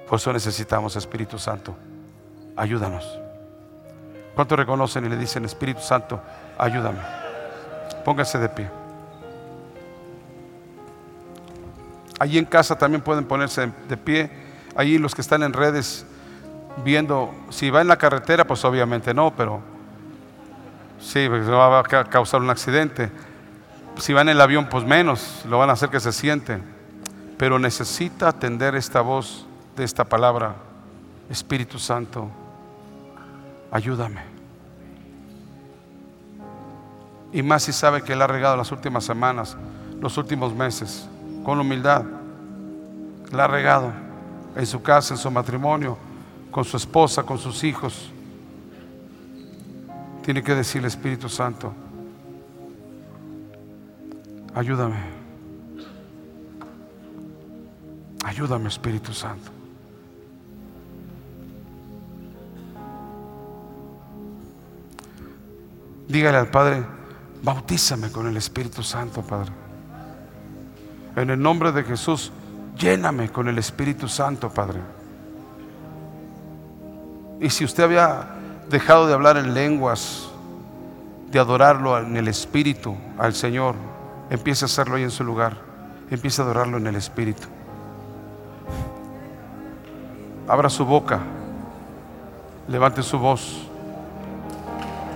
Por 0.08 0.18
eso 0.18 0.32
necesitamos 0.32 0.96
Espíritu 0.96 1.38
Santo 1.38 1.76
ayúdanos. 2.56 3.18
¿Cuántos 4.34 4.58
reconocen 4.58 5.04
y 5.06 5.08
le 5.08 5.16
dicen, 5.16 5.44
Espíritu 5.44 5.80
Santo, 5.80 6.20
ayúdame? 6.58 6.98
Pónganse 8.04 8.38
de 8.38 8.48
pie. 8.48 8.68
Allí 12.18 12.38
en 12.38 12.44
casa 12.44 12.76
también 12.76 13.00
pueden 13.00 13.24
ponerse 13.24 13.70
de 13.88 13.96
pie. 13.96 14.30
Allí 14.76 14.98
los 14.98 15.14
que 15.14 15.20
están 15.20 15.42
en 15.44 15.52
redes 15.52 16.04
viendo, 16.84 17.32
si 17.50 17.70
va 17.70 17.80
en 17.80 17.88
la 17.88 17.96
carretera, 17.96 18.44
pues 18.44 18.64
obviamente 18.64 19.14
no, 19.14 19.34
pero 19.36 19.60
sí, 21.00 21.28
porque 21.28 21.48
va 21.48 21.78
a 21.78 22.04
causar 22.04 22.40
un 22.40 22.50
accidente. 22.50 23.10
Si 23.98 24.12
va 24.12 24.22
en 24.22 24.30
el 24.30 24.40
avión, 24.40 24.68
pues 24.68 24.84
menos, 24.84 25.44
lo 25.48 25.58
van 25.58 25.70
a 25.70 25.74
hacer 25.74 25.90
que 25.90 26.00
se 26.00 26.12
siente. 26.12 26.58
Pero 27.38 27.60
necesita 27.60 28.28
atender 28.28 28.74
esta 28.74 29.00
voz 29.00 29.46
de 29.76 29.84
esta 29.84 30.04
palabra, 30.04 30.56
Espíritu 31.30 31.78
Santo 31.78 32.30
ayúdame. 33.74 34.20
Y 37.32 37.42
más 37.42 37.64
si 37.64 37.72
sabe 37.72 38.02
que 38.02 38.12
Él 38.12 38.22
ha 38.22 38.28
regado 38.28 38.56
las 38.56 38.70
últimas 38.70 39.02
semanas, 39.02 39.56
los 40.00 40.16
últimos 40.16 40.54
meses, 40.54 41.08
con 41.42 41.58
humildad. 41.58 42.04
La 43.32 43.44
ha 43.44 43.48
regado 43.48 43.92
en 44.54 44.64
su 44.64 44.80
casa, 44.80 45.14
en 45.14 45.18
su 45.18 45.28
matrimonio, 45.28 45.98
con 46.52 46.64
su 46.64 46.76
esposa, 46.76 47.24
con 47.24 47.36
sus 47.36 47.64
hijos. 47.64 48.12
Tiene 50.22 50.40
que 50.40 50.54
decirle 50.54 50.86
Espíritu 50.86 51.28
Santo, 51.28 51.72
ayúdame. 54.54 55.24
Ayúdame 58.24 58.68
Espíritu 58.68 59.12
Santo. 59.12 59.53
Dígale 66.08 66.38
al 66.38 66.48
Padre, 66.48 66.84
bautízame 67.42 68.10
con 68.10 68.26
el 68.26 68.36
Espíritu 68.36 68.82
Santo, 68.82 69.22
Padre. 69.22 69.52
En 71.16 71.30
el 71.30 71.40
nombre 71.40 71.72
de 71.72 71.84
Jesús, 71.84 72.32
lléname 72.76 73.30
con 73.30 73.48
el 73.48 73.58
Espíritu 73.58 74.08
Santo, 74.08 74.50
Padre. 74.50 74.80
Y 77.40 77.50
si 77.50 77.64
usted 77.64 77.84
había 77.84 78.28
dejado 78.68 79.06
de 79.06 79.14
hablar 79.14 79.36
en 79.36 79.54
lenguas, 79.54 80.28
de 81.30 81.38
adorarlo 81.38 81.98
en 81.98 82.16
el 82.16 82.28
Espíritu 82.28 82.96
al 83.18 83.34
Señor, 83.34 83.74
empiece 84.30 84.64
a 84.64 84.66
hacerlo 84.66 84.96
ahí 84.96 85.02
en 85.02 85.10
su 85.10 85.24
lugar. 85.24 85.56
Empiece 86.10 86.40
a 86.40 86.44
adorarlo 86.44 86.76
en 86.76 86.86
el 86.86 86.96
Espíritu. 86.96 87.48
Abra 90.46 90.68
su 90.68 90.84
boca. 90.84 91.20
Levante 92.68 93.02
su 93.02 93.18
voz. 93.18 93.68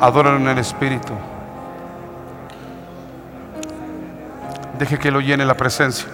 Adóralo 0.01 0.37
en 0.37 0.49
el 0.49 0.59
Espíritu. 0.59 1.13
Deje 4.79 4.97
que 4.99 5.11
lo 5.11 5.21
llene 5.21 5.45
la 5.45 5.57
presencia. 5.57 6.07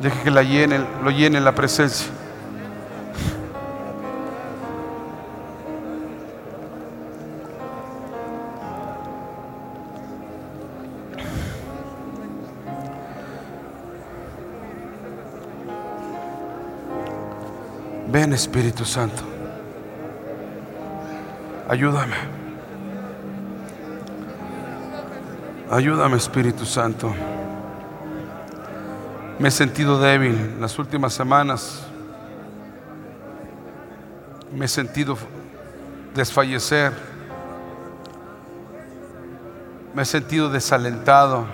Deje 0.00 0.22
que 0.22 0.30
la 0.30 0.42
llene, 0.42 0.80
lo 1.04 1.10
llene 1.10 1.40
la 1.40 1.54
presencia. 1.54 2.08
Ven 18.08 18.32
Espíritu 18.32 18.86
Santo. 18.86 19.35
Ayúdame. 21.68 22.14
Ayúdame 25.68 26.16
Espíritu 26.16 26.64
Santo. 26.64 27.12
Me 29.40 29.48
he 29.48 29.50
sentido 29.50 29.98
débil 29.98 30.60
las 30.60 30.78
últimas 30.78 31.12
semanas. 31.12 31.84
Me 34.52 34.66
he 34.66 34.68
sentido 34.68 35.18
desfallecer. 36.14 36.92
Me 39.92 40.02
he 40.02 40.04
sentido 40.04 40.48
desalentado. 40.48 41.46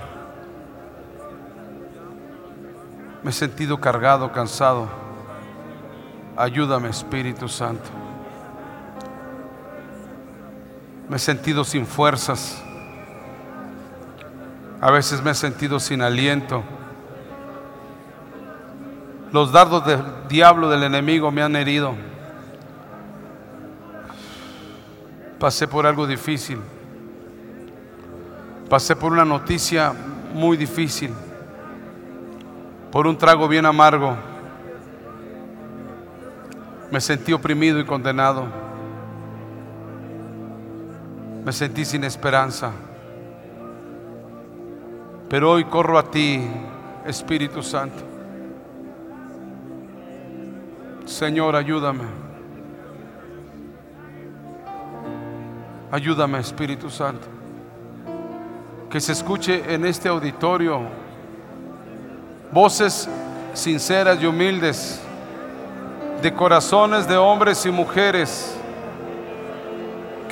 Me 3.22 3.30
he 3.30 3.32
sentido 3.32 3.80
cargado, 3.80 4.30
cansado. 4.30 4.90
Ayúdame, 6.36 6.90
Espíritu 6.90 7.48
Santo. 7.48 8.11
Me 11.12 11.16
he 11.16 11.18
sentido 11.18 11.62
sin 11.62 11.84
fuerzas. 11.84 12.62
A 14.80 14.90
veces 14.90 15.22
me 15.22 15.32
he 15.32 15.34
sentido 15.34 15.78
sin 15.78 16.00
aliento. 16.00 16.62
Los 19.30 19.52
dardos 19.52 19.84
del 19.84 20.00
diablo, 20.30 20.70
del 20.70 20.84
enemigo, 20.84 21.30
me 21.30 21.42
han 21.42 21.54
herido. 21.54 21.94
Pasé 25.38 25.68
por 25.68 25.86
algo 25.86 26.06
difícil. 26.06 26.58
Pasé 28.70 28.96
por 28.96 29.12
una 29.12 29.26
noticia 29.26 29.92
muy 30.32 30.56
difícil. 30.56 31.12
Por 32.90 33.06
un 33.06 33.18
trago 33.18 33.46
bien 33.48 33.66
amargo. 33.66 34.16
Me 36.90 37.02
sentí 37.02 37.34
oprimido 37.34 37.78
y 37.78 37.84
condenado. 37.84 38.61
Me 41.44 41.52
sentí 41.52 41.84
sin 41.84 42.04
esperanza. 42.04 42.70
Pero 45.28 45.50
hoy 45.50 45.64
corro 45.64 45.98
a 45.98 46.10
ti, 46.10 46.40
Espíritu 47.04 47.62
Santo. 47.62 48.04
Señor, 51.04 51.56
ayúdame. 51.56 52.04
Ayúdame, 55.90 56.38
Espíritu 56.38 56.88
Santo. 56.88 57.26
Que 58.88 59.00
se 59.00 59.12
escuche 59.12 59.74
en 59.74 59.84
este 59.84 60.08
auditorio 60.08 60.82
voces 62.52 63.08
sinceras 63.54 64.22
y 64.22 64.26
humildes 64.26 65.00
de 66.22 66.32
corazones 66.32 67.08
de 67.08 67.16
hombres 67.16 67.66
y 67.66 67.70
mujeres 67.70 68.56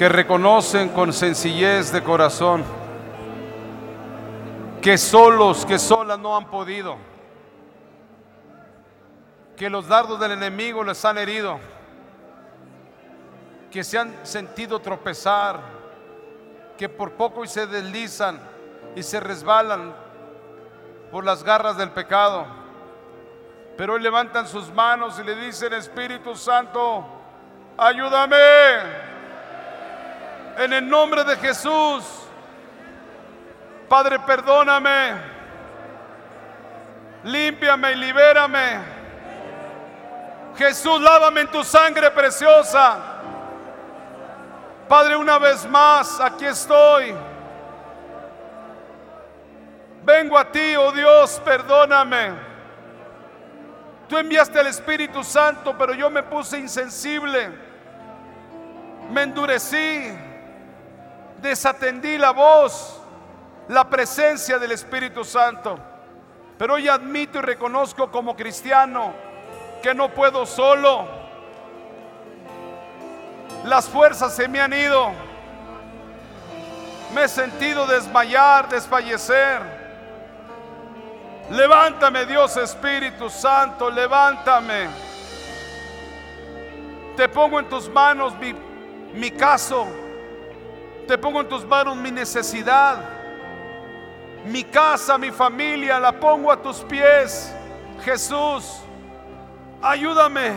que 0.01 0.09
reconocen 0.09 0.89
con 0.89 1.13
sencillez 1.13 1.93
de 1.93 2.03
corazón 2.03 2.65
que 4.81 4.97
solos, 4.97 5.67
que 5.67 5.79
solas 5.79 6.19
no 6.19 6.39
han 6.39 6.47
podido, 6.47 6.97
que 9.59 9.69
los 9.69 9.89
dardos 9.89 10.19
del 10.19 10.33
enemigo 10.33 10.83
les 10.85 11.05
han 11.05 11.19
herido, 11.19 11.61
que 13.71 13.85
se 13.85 13.99
han 13.99 14.25
sentido 14.25 14.81
tropezar, 14.81 15.61
que 16.79 16.89
por 16.89 17.13
poco 17.13 17.45
y 17.45 17.49
se 17.49 17.67
deslizan 17.67 18.41
y 18.97 19.03
se 19.03 19.21
resbalan 19.21 19.95
por 21.11 21.27
las 21.27 21.45
garras 21.45 21.77
del 21.77 21.91
pecado. 21.91 22.47
Pero 23.77 23.93
hoy 23.93 24.01
levantan 24.01 24.49
sus 24.49 24.73
manos 24.73 25.19
y 25.19 25.25
le 25.25 25.37
dicen, 25.37 25.75
Espíritu 25.75 26.35
Santo, 26.37 27.05
ayúdame. 27.77 29.10
En 30.61 30.75
el 30.75 30.87
nombre 30.87 31.25
de 31.25 31.37
Jesús. 31.37 32.05
Padre, 33.89 34.19
perdóname. 34.19 35.15
Límpiame 37.25 37.93
y 37.93 37.95
libérame. 37.95 38.81
Jesús, 40.59 41.01
lávame 41.01 41.41
en 41.41 41.47
tu 41.49 41.65
sangre 41.65 42.11
preciosa. 42.11 42.99
Padre, 44.87 45.17
una 45.17 45.39
vez 45.39 45.67
más, 45.67 46.21
aquí 46.21 46.45
estoy. 46.45 47.15
Vengo 50.03 50.37
a 50.37 50.45
ti, 50.45 50.77
oh 50.77 50.93
Dios, 50.93 51.41
perdóname. 51.43 52.35
Tú 54.11 54.19
enviaste 54.19 54.61
el 54.61 54.67
Espíritu 54.67 55.25
Santo, 55.25 55.75
pero 55.79 55.95
yo 55.95 56.11
me 56.11 56.23
puse 56.23 56.59
insensible. 56.59 57.51
Me 59.11 59.23
endurecí. 59.23 60.29
Desatendí 61.41 62.19
la 62.19 62.33
voz, 62.33 63.01
la 63.69 63.89
presencia 63.89 64.59
del 64.59 64.73
Espíritu 64.73 65.25
Santo. 65.25 65.79
Pero 66.59 66.75
hoy 66.75 66.89
admito 66.89 67.39
y 67.39 67.43
reconozco 67.43 68.11
como 68.11 68.37
cristiano 68.37 69.15
que 69.83 69.95
no 69.95 70.11
puedo 70.11 70.45
solo. 70.45 71.09
Las 73.65 73.89
fuerzas 73.89 74.37
se 74.37 74.49
me 74.49 74.61
han 74.61 74.73
ido. 74.75 75.13
Me 77.15 77.25
he 77.25 77.29
sentido 77.29 77.87
desmayar, 77.87 78.69
desfallecer. 78.69 79.81
Levántame 81.51 82.27
Dios 82.27 82.57
Espíritu 82.59 83.31
Santo, 83.31 83.91
levántame. 83.91 84.89
Te 87.17 87.29
pongo 87.29 87.59
en 87.59 87.69
tus 87.69 87.89
manos 87.89 88.35
mi, 88.37 88.55
mi 89.15 89.31
caso. 89.31 89.87
Te 91.11 91.19
pongo 91.19 91.41
en 91.41 91.49
tus 91.49 91.67
manos 91.67 91.97
mi 91.97 92.13
necesidad. 92.13 93.01
Mi 94.47 94.63
casa, 94.63 95.19
mi 95.19 95.33
familia, 95.33 95.99
la 95.99 96.13
pongo 96.13 96.53
a 96.53 96.63
tus 96.63 96.85
pies. 96.85 97.53
Jesús, 98.05 98.77
ayúdame. 99.83 100.53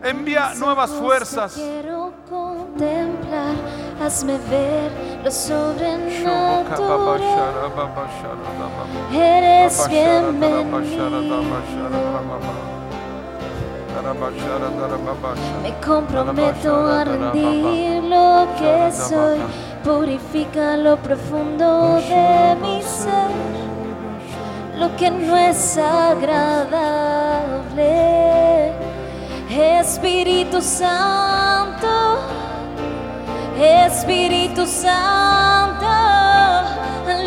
Envía 0.00 0.54
nuevas 0.54 0.92
fuerzas. 0.92 1.54
Quiero 1.54 2.14
contemplar, 2.30 3.56
hazme 4.00 4.38
ver 4.48 4.92
lo 5.24 5.30
sobrenatural. 5.32 6.64
Eres 9.12 9.88
bienvenido. 9.88 10.62
Me 15.62 15.72
comprometo 15.80 16.86
a 16.86 17.04
rendir 17.04 18.02
lo 18.02 18.46
que 18.58 18.90
soy. 18.92 19.38
Purifica 19.84 20.76
lo 20.76 20.96
profundo 20.96 21.96
de 21.96 22.56
mi 22.60 22.82
ser. 22.82 23.30
Lo 24.78 24.96
que 24.96 25.10
no 25.10 25.36
es 25.36 25.78
agradable. 25.78 27.02
Espíritu 29.50 30.62
Santo. 30.62 32.18
Espíritu 33.58 34.66
Santo. 34.66 35.86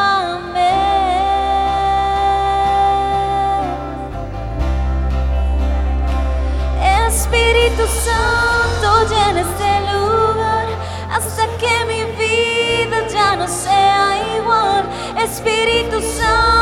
Espíritu 7.09 7.85
Santo, 8.07 8.87
llena 9.09 9.41
este 9.41 9.71
lugar 9.91 10.67
hasta 11.11 11.43
que 11.57 11.75
mi 11.89 12.01
vida 12.17 13.05
ya 13.11 13.35
no 13.35 13.45
sea 13.49 14.15
igual. 14.37 14.85
Espíritu 15.21 15.99
Santo, 15.99 16.58